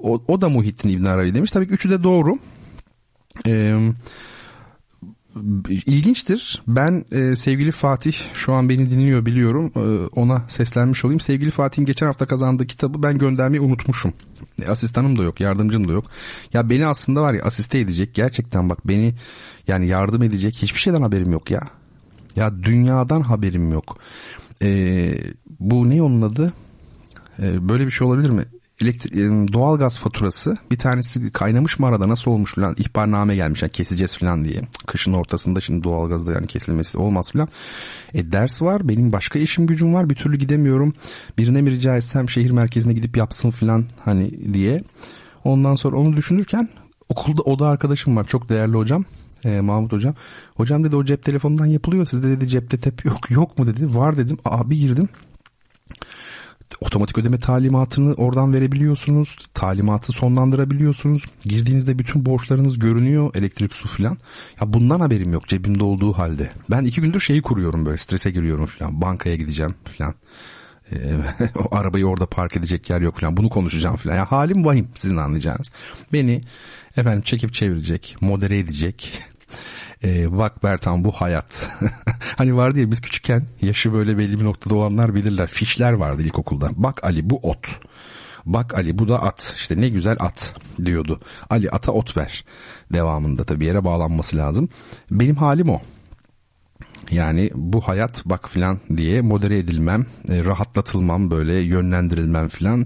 [0.04, 1.52] O, o da Muhittin İbn Arabi demiş.
[1.52, 2.38] Tabii ki üçü de doğru.
[3.46, 3.94] Eee
[5.70, 6.64] İlginçtir.
[6.68, 9.72] Ben e, sevgili Fatih şu an beni dinliyor biliyorum.
[9.76, 11.20] E, ona seslenmiş olayım.
[11.20, 14.14] Sevgili Fatih'in geçen hafta kazandığı kitabı ben göndermeyi unutmuşum.
[14.62, 16.06] E, asistanım da yok, yardımcım da yok.
[16.54, 18.14] Ya beni aslında var ya asiste edecek.
[18.14, 19.16] Gerçekten bak beni
[19.68, 21.62] yani yardım edecek hiçbir şeyden haberim yok ya.
[22.36, 23.98] Ya dünyadan haberim yok.
[24.62, 25.10] E,
[25.60, 26.54] bu ne onun adı?
[27.40, 28.46] E, böyle bir şey olabilir mi?
[28.84, 29.14] Elektrik,
[29.54, 34.18] doğal gaz faturası bir tanesi kaynamış mı arada nasıl olmuş falan ihbarname gelmiş yani keseceğiz
[34.18, 34.62] falan diye.
[34.88, 37.48] Kışın ortasında şimdi doğal gazda yani kesilmesi olmaz falan.
[38.14, 40.94] E ders var benim başka işim gücüm var bir türlü gidemiyorum.
[41.38, 44.84] Birine mi rica etsem şehir merkezine gidip yapsın falan hani diye.
[45.44, 46.70] Ondan sonra onu düşünürken
[47.10, 49.06] okulda oda arkadaşım var çok değerli hocam.
[49.46, 50.16] E, Mahmut hocam.
[50.56, 52.06] Hocam dedi o cep telefonundan yapılıyor.
[52.06, 53.96] Sizde dedi cepte tep yok yok mu dedi.
[53.96, 54.38] Var dedim.
[54.46, 55.10] Abi girdim
[56.82, 59.38] otomatik ödeme talimatını oradan verebiliyorsunuz.
[59.54, 61.26] Talimatı sonlandırabiliyorsunuz.
[61.46, 63.32] Girdiğinizde bütün borçlarınız görünüyor.
[63.36, 64.18] Elektrik, su filan.
[64.62, 66.52] Ya bundan haberim yok cebimde olduğu halde.
[66.70, 69.02] Ben iki gündür şeyi kuruyorum böyle strese giriyorum filan.
[69.02, 70.14] Bankaya gideceğim filan.
[70.92, 70.96] Ee,
[71.60, 73.38] o arabayı orada park edecek yer yok filan.
[73.38, 74.16] Bunu konuşacağım filan.
[74.16, 75.72] Ya halim vahim sizin anlayacağınız.
[76.14, 76.42] Beni
[76.98, 79.20] efendim çekip çevirecek, modere edecek,
[80.04, 81.70] e, bak Bertan bu hayat.
[82.38, 85.48] hani vardı ya biz küçükken yaşı böyle belli bir noktada olanlar bilirler.
[85.48, 86.70] Fişler vardı ilkokulda.
[86.76, 87.80] Bak Ali bu ot.
[88.46, 89.54] Bak Ali bu da at.
[89.58, 90.56] İşte ne güzel at
[90.86, 91.18] diyordu.
[91.50, 92.46] Ali ata ot ver.
[92.94, 94.70] Devamında tabii yere bağlanması lazım.
[95.12, 95.82] Benim halim o.
[97.12, 102.86] Yani bu hayat bak filan diye modere edilmem, e, rahatlatılmam, böyle yönlendirilmem filan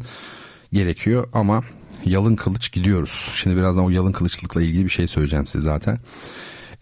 [0.73, 1.64] gerekiyor ama
[2.06, 3.31] yalın kılıç gidiyoruz.
[3.35, 5.99] Şimdi birazdan o yalın kılıçlıkla ilgili bir şey söyleyeceğim size zaten.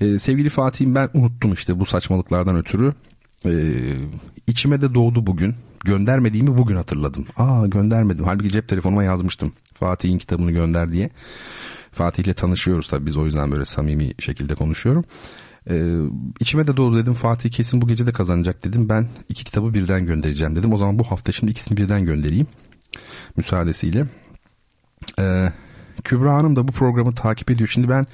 [0.02, 2.94] Ee, sevgili Fatih'im ben unuttum işte bu saçmalıklardan ötürü.
[3.46, 3.74] Ee,
[4.48, 5.56] içime de doğdu bugün.
[5.86, 7.26] Göndermediğimi bugün hatırladım.
[7.38, 8.26] Aa göndermedim.
[8.26, 9.54] Halbuki cep telefonuma yazmıştım.
[9.74, 11.10] Fatih'in kitabını gönder diye.
[11.92, 15.04] Fatih'le tanışıyoruz tabii biz o yüzden böyle samimi şekilde konuşuyorum.
[15.70, 15.98] Ee,
[16.40, 18.90] içime de doğdu dedim Fatih kesin bu gece de kazanacak dedim.
[18.90, 20.74] Ben iki kitabı birden göndereceğim dedim.
[20.74, 22.48] O zaman bu hafta şimdi ikisini birden göndereyim.
[23.38, 24.04] Müsaadesiyle.
[25.20, 25.54] Ee,
[26.04, 27.70] Kübra Hanım da bu programı takip ediyor.
[27.70, 28.08] Şimdi ben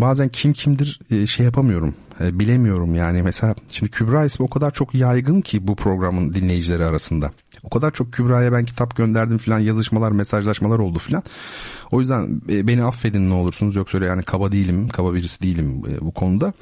[0.00, 1.94] bazen kim kimdir e, şey yapamıyorum.
[2.20, 6.84] E, bilemiyorum yani mesela şimdi Kübra ismi o kadar çok yaygın ki bu programın dinleyicileri
[6.84, 7.30] arasında.
[7.62, 11.22] O kadar çok Kübra'ya ben kitap gönderdim filan yazışmalar mesajlaşmalar oldu filan.
[11.90, 15.82] O yüzden e, beni affedin ne olursunuz yoksa öyle yani kaba değilim kaba birisi değilim
[16.00, 16.52] bu konuda.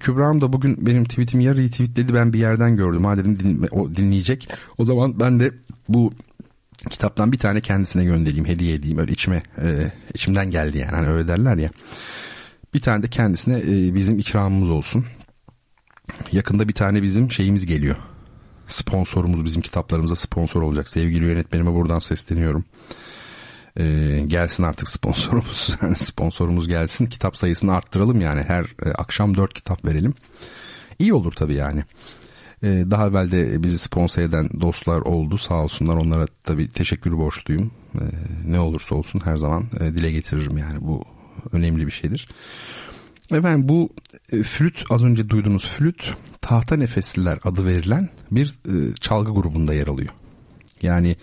[0.00, 3.04] Kübra'm da bugün benim tweetimi ya retweetledi ben bir yerden gördüm.
[3.04, 4.48] Ha dedim o dinleyecek.
[4.78, 5.52] O zaman ben de
[5.88, 6.12] bu
[6.90, 9.42] kitaptan bir tane kendisine göndereyim hediye edeyim öyle içime
[10.14, 11.70] içimden geldi yani hani öyle derler ya.
[12.74, 15.04] Bir tane de kendisine e, bizim ikramımız olsun.
[16.32, 17.96] Yakında bir tane bizim şeyimiz geliyor.
[18.66, 20.88] sponsorumuz bizim kitaplarımıza sponsor olacak.
[20.88, 22.64] Sevgili yönetmenime buradan sesleniyorum.
[23.78, 25.76] Ee, gelsin artık sponsorumuz.
[25.82, 27.06] Yani sponsorumuz gelsin.
[27.06, 28.42] Kitap sayısını arttıralım yani.
[28.42, 30.14] Her e, akşam dört kitap verelim.
[30.98, 31.84] İyi olur tabii yani.
[32.62, 35.96] Ee, daha evvel de bizi sponsor eden dostlar oldu sağ olsunlar.
[35.96, 37.70] Onlara tabii teşekkür borçluyum.
[37.94, 38.00] Ee,
[38.46, 40.80] ne olursa olsun her zaman e, dile getiririm yani.
[40.80, 41.04] Bu
[41.52, 42.28] önemli bir şeydir.
[43.32, 43.88] Efendim bu
[44.32, 49.86] e, flüt az önce duyduğunuz flüt tahta nefesliler adı verilen bir e, çalgı grubunda yer
[49.86, 50.10] alıyor.
[50.82, 51.16] Yani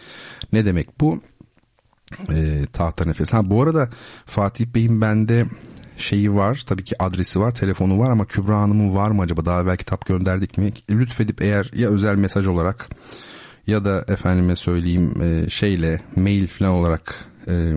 [0.53, 1.21] ne demek bu?
[2.29, 3.33] E, tahta nefes.
[3.33, 3.89] Ha bu arada
[4.25, 5.45] Fatih Bey'in bende
[5.97, 6.63] şeyi var.
[6.67, 9.45] Tabii ki adresi var, telefonu var ama Kübra Hanım'ın var mı acaba?
[9.45, 10.71] Daha belki kitap gönderdik mi?
[10.89, 12.89] Lütfedip eğer ya özel mesaj olarak
[13.67, 17.73] ya da efendime söyleyeyim e, şeyle mail falan olarak e,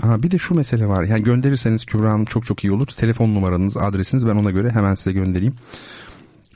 [0.00, 1.04] Ha, bir de şu mesele var.
[1.04, 2.86] Yani gönderirseniz Kübra Hanım çok çok iyi olur.
[2.86, 5.54] Telefon numaranız, adresiniz ben ona göre hemen size göndereyim.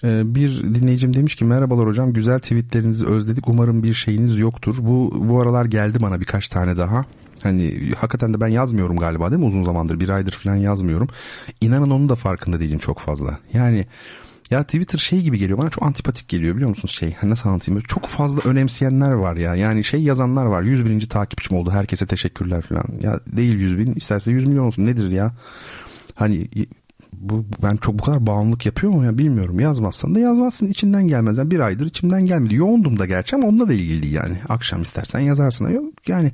[0.05, 4.77] Ee, bir dinleyicim demiş ki merhabalar hocam güzel tweetlerinizi özledik umarım bir şeyiniz yoktur.
[4.81, 7.05] Bu bu aralar geldi bana birkaç tane daha.
[7.43, 11.09] Hani hakikaten de ben yazmıyorum galiba değil mi uzun zamandır bir aydır falan yazmıyorum.
[11.61, 13.39] İnanın onun da farkında değilim çok fazla.
[13.52, 13.86] Yani
[14.55, 16.95] ya Twitter şey gibi geliyor bana çok antipatik geliyor biliyor musunuz?
[16.99, 17.77] Şey hani nasıl anlatayım?
[17.77, 19.55] Böyle çok fazla önemseyenler var ya.
[19.55, 22.85] Yani şey yazanlar var 100 bininci takipçim oldu herkese teşekkürler falan.
[23.03, 25.33] Ya değil 100 bin isterse 100 milyon olsun nedir ya?
[26.15, 26.49] Hani
[27.13, 29.19] bu ben çok bu kadar bağımlılık yapıyor mu ya?
[29.19, 29.61] Bilmiyorum.
[29.61, 31.39] Yazmazsan da yazmazsın içinden gelmez.
[31.39, 32.55] Yani bir aydır içimden gelmedi.
[32.55, 34.39] Yoğundum da gerçi ama onunla da ilgili yani.
[34.49, 35.69] Akşam istersen yazarsın.
[35.69, 36.33] Yok yani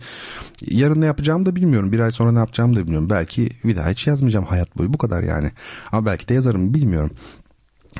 [0.66, 1.92] yarın ne yapacağımı da bilmiyorum.
[1.92, 3.10] Bir ay sonra ne yapacağımı da bilmiyorum.
[3.10, 4.92] Belki bir daha hiç yazmayacağım hayat boyu.
[4.92, 5.50] Bu kadar yani.
[5.92, 7.10] Ama belki de yazarım bilmiyorum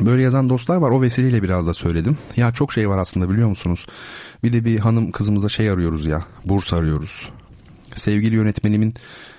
[0.01, 0.91] Böyle yazan dostlar var.
[0.91, 2.19] O vesileyle biraz da söyledim.
[2.37, 3.87] Ya çok şey var aslında biliyor musunuz?
[4.43, 6.25] Bir de bir hanım kızımıza şey arıyoruz ya.
[6.45, 7.31] Burs arıyoruz.
[7.95, 8.95] Sevgili yönetmenimin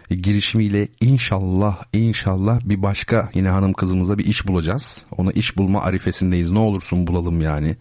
[0.10, 5.06] girişimiyle inşallah inşallah bir başka yine hanım kızımıza bir iş bulacağız.
[5.18, 6.52] Ona iş bulma arifesindeyiz.
[6.52, 7.76] Ne olursun bulalım yani.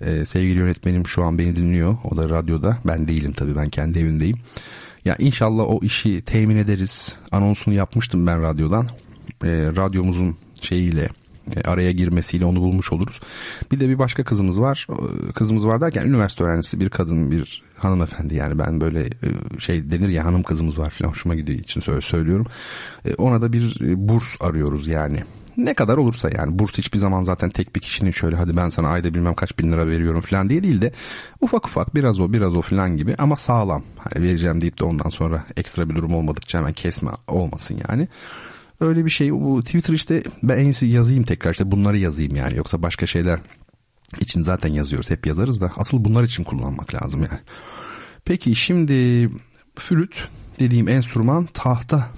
[0.00, 1.96] Ee, sevgili yönetmenim şu an beni dinliyor.
[2.04, 2.78] O da radyoda.
[2.86, 4.36] Ben değilim tabii ben kendi evindeyim.
[5.04, 7.16] Ya inşallah o işi temin ederiz.
[7.32, 8.88] Anonsunu yapmıştım ben radyodan.
[9.44, 11.08] Ee, radyomuzun şeyiyle
[11.64, 13.20] araya girmesiyle onu bulmuş oluruz.
[13.72, 14.86] Bir de bir başka kızımız var.
[15.34, 20.08] Kızımız var derken üniversite öğrencisi bir kadın bir hanımefendi yani ben böyle e, şey denir
[20.08, 22.46] ya hanım kızımız var falan hoşuma gidiyor için söylüyorum.
[23.04, 25.22] E, ona da bir burs arıyoruz yani.
[25.58, 28.88] Ne kadar olursa yani burs hiçbir zaman zaten tek bir kişinin şöyle hadi ben sana
[28.88, 30.92] ayda bilmem kaç bin lira veriyorum falan diye değil de
[31.40, 33.82] ufak ufak biraz o biraz o falan gibi ama sağlam.
[33.98, 38.08] Hani vereceğim deyip de ondan sonra ekstra bir durum olmadıkça hemen kesme olmasın yani.
[38.80, 39.32] Öyle bir şey.
[39.32, 42.56] Bu Twitter işte ben en iyisi yazayım tekrar işte bunları yazayım yani.
[42.56, 43.40] Yoksa başka şeyler
[44.20, 45.10] için zaten yazıyoruz.
[45.10, 47.40] Hep yazarız da asıl bunlar için kullanmak lazım yani.
[48.24, 49.30] Peki şimdi
[49.76, 50.28] flüt
[50.58, 52.10] dediğim enstrüman tahta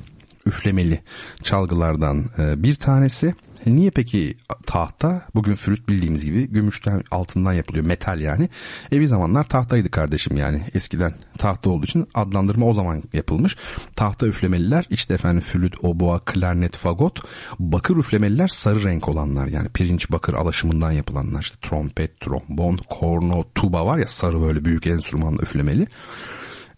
[0.46, 1.02] üflemeli
[1.42, 3.34] çalgılardan e, bir tanesi.
[3.66, 5.22] Niye peki tahta?
[5.34, 8.48] Bugün flüt bildiğimiz gibi gümüşten altından yapılıyor metal yani.
[8.92, 13.56] E bir zamanlar tahtaydı kardeşim yani eskiden tahta olduğu için adlandırma o zaman yapılmış.
[13.96, 17.22] Tahta üflemeliler işte efendim flüt, oboa, klarnet, fagot.
[17.58, 23.86] Bakır üflemeliler sarı renk olanlar yani pirinç bakır alaşımından yapılanlar işte trompet, trombon, korno, tuba
[23.86, 25.86] var ya sarı böyle büyük enstrümanla üflemeli.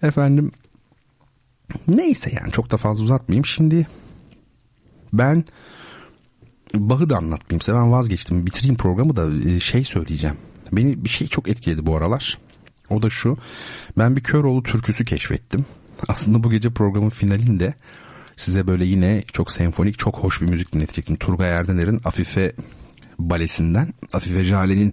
[0.02, 0.52] Efendim
[1.88, 3.46] neyse yani çok da fazla uzatmayayım.
[3.46, 3.86] Şimdi
[5.12, 5.44] ben
[6.74, 8.46] Bach'ı da anlatmayayım size ben vazgeçtim.
[8.46, 10.36] Bitireyim programı da e, şey söyleyeceğim.
[10.72, 12.38] Beni bir şey çok etkiledi bu aralar.
[12.90, 13.38] O da şu.
[13.98, 15.66] Ben bir Köroğlu türküsü keşfettim.
[16.08, 17.74] Aslında bu gece programın finalinde
[18.36, 21.16] size böyle yine çok senfonik, çok hoş bir müzik dinletecektim.
[21.16, 22.52] Turgay Erdener'in Afife
[23.18, 24.92] balesinden Afife Jale'nin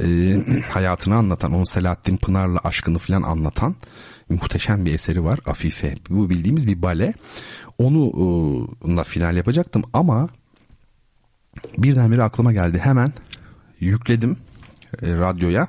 [0.00, 0.06] e,
[0.70, 3.76] hayatını anlatan, onun Selahattin Pınar'la aşkını falan anlatan
[4.28, 5.94] muhteşem bir eseri var Afife.
[6.10, 7.14] Bu bildiğimiz bir bale.
[7.78, 8.68] Onu
[8.98, 10.28] e, final yapacaktım ama
[11.78, 12.78] birdenbire aklıma geldi.
[12.78, 13.12] Hemen
[13.80, 14.36] yükledim
[15.02, 15.68] e, radyoya.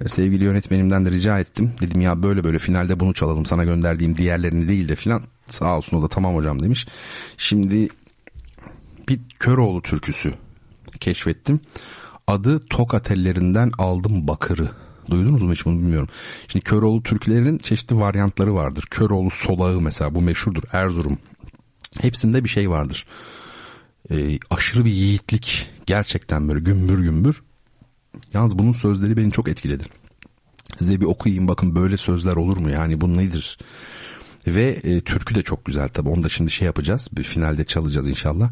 [0.00, 1.72] E, sevgili yönetmenimden de rica ettim.
[1.80, 5.22] Dedim ya böyle böyle finalde bunu çalalım sana gönderdiğim diğerlerini değil de filan.
[5.46, 6.86] Sağ olsun o da tamam hocam demiş.
[7.36, 7.88] Şimdi
[9.08, 10.34] bir Köroğlu türküsü
[11.00, 11.60] keşfettim.
[12.26, 14.70] Adı Tokat ellerinden aldım bakırı.
[15.10, 16.08] Duydunuz mu hiç bunu bilmiyorum.
[16.48, 18.84] Şimdi Köroğlu türkülerinin çeşitli varyantları vardır.
[18.90, 20.62] Köroğlu solağı mesela bu meşhurdur.
[20.72, 21.18] Erzurum.
[22.00, 23.06] Hepsinde bir şey vardır
[24.10, 27.42] e, aşırı bir yiğitlik gerçekten böyle gümbür gümbür.
[28.34, 29.84] Yalnız bunun sözleri beni çok etkiledi.
[30.78, 33.58] Size bir okuyayım bakın böyle sözler olur mu yani bu nedir?
[34.46, 38.08] Ve e, türkü de çok güzel tabi onu da şimdi şey yapacağız bir finalde çalacağız
[38.08, 38.50] inşallah.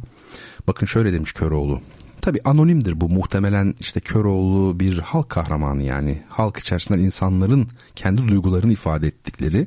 [0.66, 1.80] Bakın şöyle demiş Köroğlu.
[2.22, 8.72] Tabi anonimdir bu muhtemelen işte Köroğlu bir halk kahramanı yani halk içerisinden insanların kendi duygularını
[8.72, 9.66] ifade ettikleri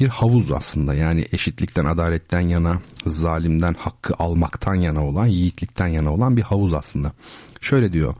[0.00, 6.36] bir havuz aslında yani eşitlikten adaletten yana zalimden hakkı almaktan yana olan yiğitlikten yana olan
[6.36, 7.12] bir havuz aslında.
[7.60, 8.14] Şöyle diyor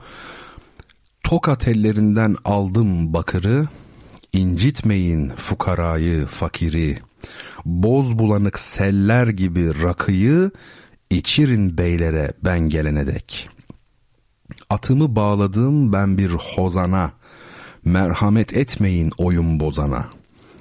[1.25, 3.69] Tokat ellerinden aldım bakırı,
[4.33, 6.99] incitmeyin fukarayı fakiri.
[7.65, 10.51] Boz bulanık seller gibi rakıyı,
[11.11, 13.54] içirin beylere ben gelene dek.
[14.71, 17.13] Atımı bağladım ben bir hozana,
[17.85, 20.09] merhamet etmeyin oyun bozana.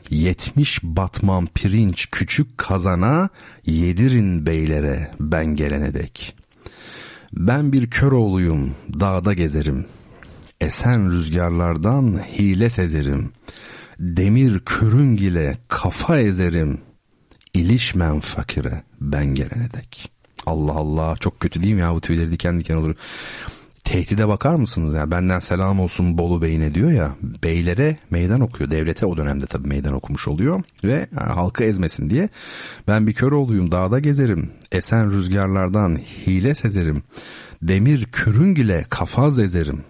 [0.09, 3.29] Yetmiş batman pirinç küçük kazana,
[3.65, 6.35] yedirin beylere ben gelene dek.
[7.33, 9.85] Ben bir kör oğluyum, dağda gezerim.
[10.61, 13.31] Esen rüzgarlardan hile sezerim.
[13.99, 16.81] Demir körüng ile kafa ezerim.
[17.53, 20.11] İlişmem fakire ben gelene dek.
[20.45, 22.95] Allah Allah çok kötü değil mi ya bu tüyleri diken diken olur.
[23.83, 24.93] Tehdide bakar mısınız?
[24.93, 28.71] Ya benden selam olsun Bolu Bey'ine diyor ya beylere meydan okuyor.
[28.71, 32.29] Devlete o dönemde tabii meydan okumuş oluyor ve yani halkı ezmesin diye.
[32.87, 37.03] Ben bir kör oğluyum dağda gezerim esen rüzgarlardan hile sezerim
[37.61, 39.83] demir kürün ile kafaz ezerim.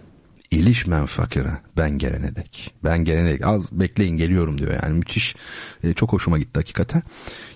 [0.50, 2.74] İlişmem fakire ben gelene dek.
[2.84, 3.46] Ben gelene dek.
[3.46, 4.72] Az bekleyin geliyorum diyor.
[4.82, 5.36] Yani müthiş
[5.84, 7.02] e, çok hoşuma gitti hakikaten.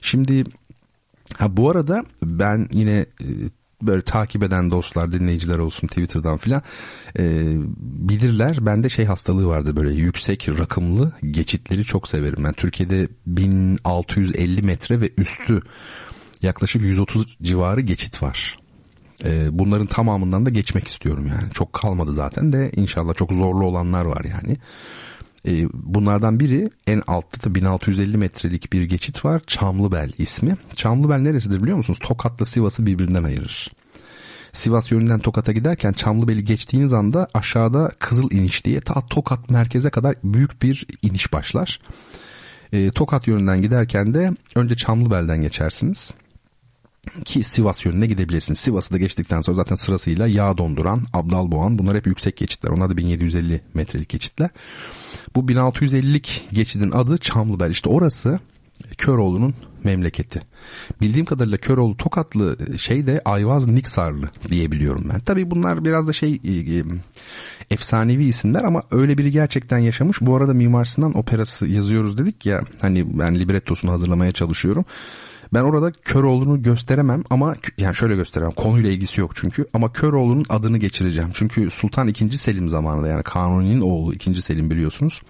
[0.00, 0.44] Şimdi
[1.36, 3.26] ha bu arada ben yine e,
[3.82, 6.62] böyle takip eden dostlar dinleyiciler olsun Twitter'dan filan
[7.18, 8.66] e, bilirler.
[8.66, 12.44] Bende şey hastalığı vardı böyle yüksek rakımlı geçitleri çok severim.
[12.44, 15.60] Ben Türkiye'de 1650 metre ve üstü
[16.42, 18.58] yaklaşık 130 civarı geçit var.
[19.24, 21.52] E, bunların tamamından da geçmek istiyorum yani.
[21.52, 24.56] Çok kalmadı zaten de inşallah çok zorlu olanlar var yani
[25.48, 29.42] e, bunlardan biri en altta da 1650 metrelik bir geçit var.
[29.46, 30.56] Çamlıbel ismi.
[30.76, 31.98] Çamlıbel neresidir biliyor musunuz?
[32.02, 33.70] Tokat'la Sivas'ı birbirinden ayırır.
[34.52, 40.14] Sivas yönünden Tokat'a giderken Çamlıbel'i geçtiğiniz anda aşağıda Kızıl iniş diye ta Tokat merkeze kadar
[40.24, 41.80] büyük bir iniş başlar.
[42.72, 46.12] E, Tokat yönünden giderken de önce Çamlıbel'den geçersiniz
[47.24, 48.58] ki Sivas yönüne gidebilirsiniz.
[48.58, 52.70] Sivas'ı da geçtikten sonra zaten sırasıyla Yağ Donduran, Abdalboğan bunlar hep yüksek geçitler.
[52.70, 54.50] Onlar da 1750 metrelik geçitler.
[55.34, 57.70] Bu 1650'lik geçidin adı Çamlıbel.
[57.70, 58.40] İşte orası
[58.98, 59.54] Köroğlu'nun
[59.84, 60.42] memleketi.
[61.00, 65.20] Bildiğim kadarıyla Köroğlu Tokatlı şey de Ayvaz Niksarlı diyebiliyorum ben.
[65.20, 66.84] Tabii bunlar biraz da şey e, e,
[67.70, 70.20] efsanevi isimler ama öyle biri gerçekten yaşamış.
[70.20, 74.84] Bu arada Mimar Sinan operası yazıyoruz dedik ya hani ben librettosunu hazırlamaya çalışıyorum.
[75.54, 78.52] Ben orada Köroğlu'nu gösteremem ama yani şöyle gösteremem.
[78.52, 81.30] Konuyla ilgisi yok çünkü ama Köroğlu'nun adını geçireceğim.
[81.34, 82.32] Çünkü Sultan II.
[82.32, 84.42] Selim zamanında yani Kanuni'nin oğlu 2.
[84.42, 85.22] Selim biliyorsunuz.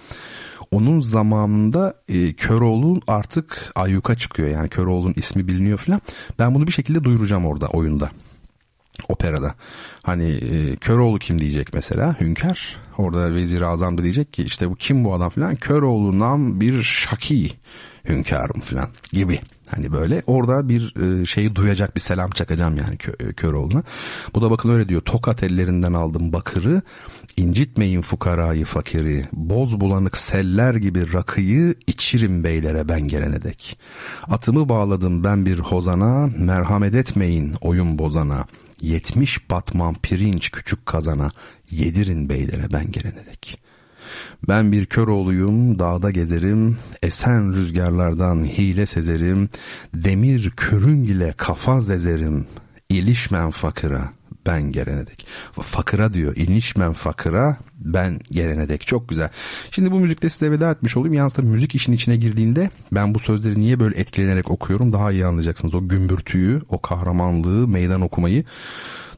[0.71, 4.49] Onun zamanında e, Köroğlu artık ayyuka çıkıyor.
[4.49, 6.01] Yani Köroğlu'nun ismi biliniyor falan.
[6.39, 8.11] Ben bunu bir şekilde duyuracağım orada oyunda
[9.09, 9.55] operada.
[10.03, 12.77] Hani e, Köroğlu kim diyecek mesela Hünkar.
[12.99, 15.57] Orada Vezir Azam da diyecek ki işte bu kim bu adam falan.
[15.57, 17.53] Köroğlu'ndan bir şaki
[18.09, 19.41] hünkârım falan gibi.
[19.71, 23.83] Hani böyle orada bir e, şeyi duyacak bir selam çakacağım yani kö, e, Köroğlu'na.
[24.35, 25.01] Bu da bakın öyle diyor.
[25.01, 26.83] Tokat ellerinden aldım bakırı.
[27.37, 29.29] incitmeyin fukarayı fakiri.
[29.33, 33.79] Boz bulanık seller gibi rakıyı içirim beylere ben gelene dek.
[34.29, 36.31] Atımı bağladım ben bir hozana.
[36.39, 38.47] Merhamet etmeyin oyun bozana.
[38.81, 41.31] Yetmiş batman pirinç küçük kazana.
[41.71, 43.68] Yedirin beylere ben gelene dek.''
[44.49, 49.49] Ben bir kör oğluyum, dağda gezerim, esen rüzgarlardan hile sezerim,
[49.95, 52.47] demir körün ile kafa zezerim,
[52.89, 54.13] ilişmen fakıra,
[54.49, 55.27] ben gelene dek.
[55.53, 56.37] Fakıra diyor.
[56.37, 58.87] İnişmen fakıra ben gelene dek.
[58.87, 59.31] Çok güzel.
[59.71, 61.15] Şimdi bu müzikte size veda etmiş olayım.
[61.15, 65.27] Yalnız tabii müzik işin içine girdiğinde ben bu sözleri niye böyle etkilenerek okuyorum daha iyi
[65.27, 65.75] anlayacaksınız.
[65.75, 68.45] O gümbürtüyü, o kahramanlığı, meydan okumayı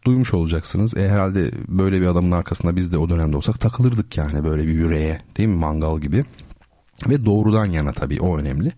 [0.05, 0.97] duymuş olacaksınız.
[0.97, 4.73] E herhalde böyle bir adamın arkasında biz de o dönemde olsak takılırdık yani böyle bir
[4.73, 6.25] yüreğe değil mi mangal gibi.
[7.09, 8.73] Ve doğrudan yana tabii o önemli.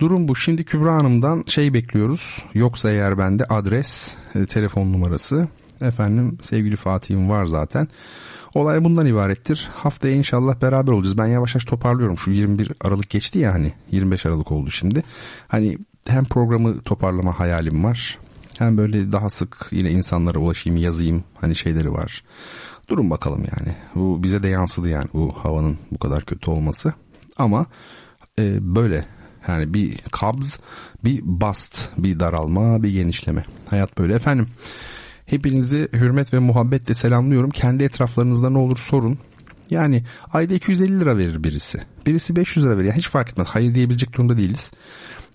[0.00, 0.36] Durum bu.
[0.36, 2.44] Şimdi Kübra Hanım'dan şey bekliyoruz.
[2.54, 5.48] Yoksa eğer bende adres, e, telefon numarası.
[5.80, 7.88] Efendim sevgili Fatih'im var zaten.
[8.54, 9.68] Olay bundan ibarettir.
[9.74, 11.18] Haftaya inşallah beraber olacağız.
[11.18, 12.18] Ben yavaş yavaş toparlıyorum.
[12.18, 15.02] Şu 21 Aralık geçti ya hani 25 Aralık oldu şimdi.
[15.48, 18.18] Hani hem programı toparlama hayalim var.
[18.58, 22.24] Hem böyle daha sık yine insanlara ulaşayım yazayım hani şeyleri var.
[22.88, 23.76] Durun bakalım yani.
[23.94, 26.92] Bu bize de yansıdı yani bu havanın bu kadar kötü olması.
[27.36, 27.66] Ama
[28.38, 29.04] e, böyle
[29.48, 30.58] yani bir kabz,
[31.04, 33.44] bir bast, bir daralma, bir genişleme.
[33.70, 34.46] Hayat böyle efendim.
[35.26, 37.50] Hepinizi hürmet ve muhabbetle selamlıyorum.
[37.50, 39.18] Kendi etraflarınızda ne olur sorun.
[39.70, 41.78] Yani ayda 250 lira verir birisi.
[42.06, 42.88] Birisi 500 lira verir.
[42.88, 43.48] Yani hiç fark etmez.
[43.50, 44.70] Hayır diyebilecek durumda değiliz.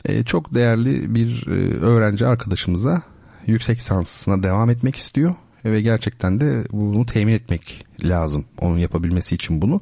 [0.06, 3.02] Ee, çok değerli bir e, öğrenci arkadaşımıza
[3.48, 9.62] yüksek lisansına devam etmek istiyor ve gerçekten de bunu temin etmek lazım onun yapabilmesi için
[9.62, 9.82] bunu.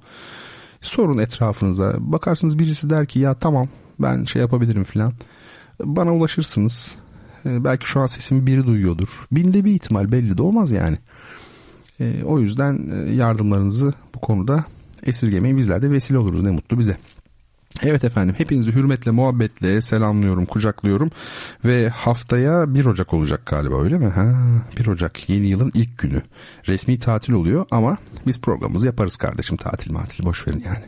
[0.81, 3.67] Sorun etrafınıza bakarsınız birisi der ki ya tamam
[3.99, 5.13] ben şey yapabilirim filan
[5.79, 6.95] bana ulaşırsınız.
[7.45, 9.07] Ee, belki şu an sesimi biri duyuyordur.
[9.31, 10.97] Binde bir ihtimal belli de olmaz yani.
[11.99, 14.65] E, o yüzden e, yardımlarınızı bu konuda
[15.03, 15.57] esirgemeyin.
[15.57, 16.43] Bizler de vesile oluruz.
[16.43, 16.97] Ne mutlu bize.
[17.83, 21.11] Evet efendim hepinizi hürmetle muhabbetle selamlıyorum kucaklıyorum
[21.65, 24.07] ve haftaya 1 Ocak olacak galiba öyle mi?
[24.07, 24.33] Ha
[24.77, 26.21] 1 Ocak yeni yılın ilk günü
[26.67, 30.85] resmi tatil oluyor ama biz programımızı yaparız kardeşim tatil matil boş verin yani.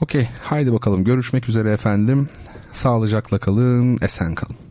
[0.00, 2.28] Okey haydi bakalım görüşmek üzere efendim
[2.72, 4.69] sağlıcakla kalın esen kalın.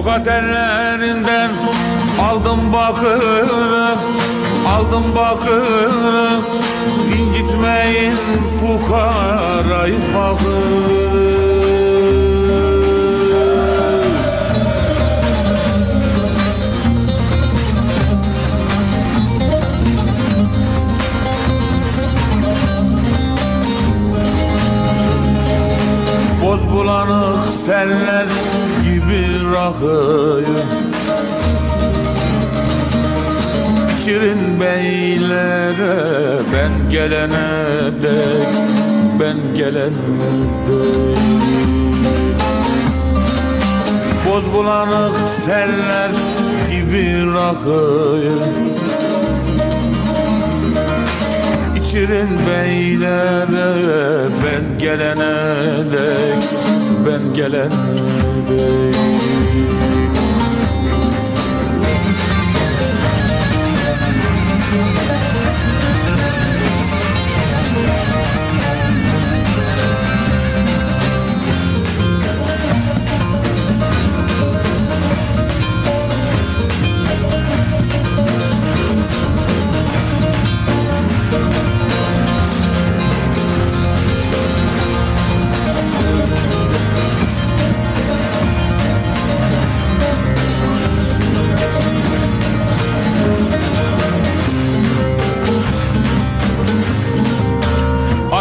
[0.00, 1.50] Tokat ellerinden
[2.20, 3.88] aldım bakırı
[4.68, 6.40] Aldım bakırı.
[7.18, 8.14] İncitmeyin
[8.60, 11.40] fukarayı fakırı
[26.42, 28.26] Boz bulanık seller
[29.50, 30.62] gibi rakıyı
[33.98, 38.48] İçirin beylere ben gelene dek
[39.20, 39.90] Ben gelene
[40.68, 41.18] dek.
[44.26, 46.10] Boz bulanık seller
[46.70, 48.32] gibi rakıyı
[51.82, 57.70] İçirin beylere ben gelene dek Ben gelene
[58.48, 59.99] dek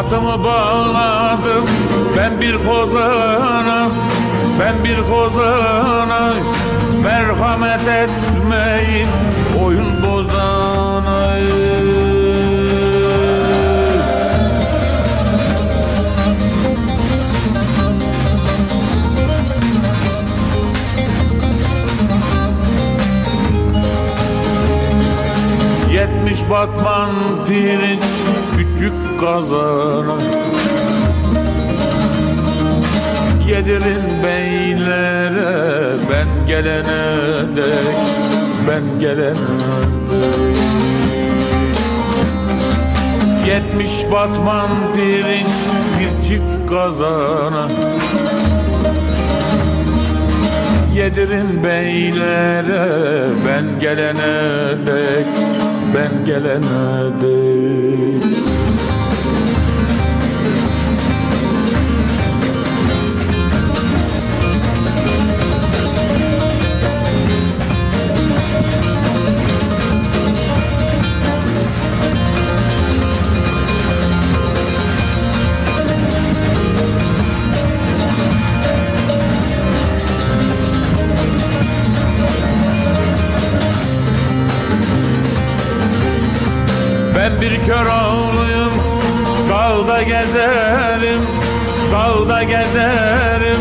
[0.09, 1.65] Atımı bağladım.
[2.17, 3.87] Ben bir kozana
[4.59, 6.33] Ben bir kozana
[7.03, 9.07] Merhamet etmeyin
[9.63, 11.37] oyun bozana.
[25.93, 27.09] Yetmiş batman
[27.47, 28.03] pirinç
[28.79, 30.17] küçük kazana
[33.47, 37.97] Yedirin beylere ben gelene dek
[38.67, 39.33] Ben gelene
[40.11, 40.57] dek
[43.47, 45.55] Yetmiş batman pirinç
[45.99, 47.67] bir çift kazana
[50.95, 52.87] Yedirin beylere
[53.47, 55.27] ben gelene dek
[55.95, 57.88] Ben gelene dek
[87.41, 88.71] bir kör oğluyum
[89.49, 91.21] Dağda gezerim
[91.91, 93.59] Dağda gezerim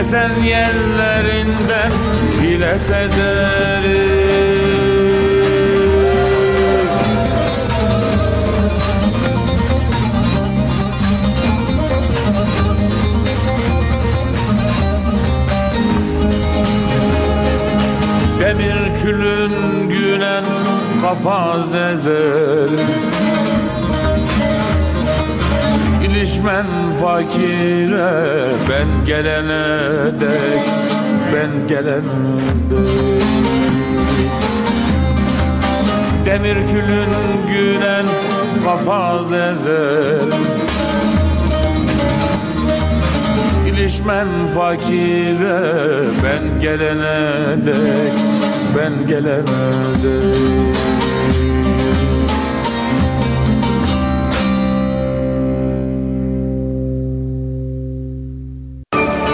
[0.00, 1.92] Esen yerlerinden
[2.42, 4.27] Bile sezerim
[21.08, 22.70] kafa zezer.
[26.04, 26.66] İlişmen
[27.02, 30.64] fakire ben gelene dek
[31.34, 32.02] Ben gelene
[32.70, 33.22] dek.
[36.26, 37.12] Demir külün
[37.52, 38.06] gülen
[38.64, 40.28] kafa zezer.
[43.66, 45.60] İlişmen fakire
[46.24, 48.12] ben gelene dek
[48.76, 49.42] Ben gelene
[50.02, 50.97] dek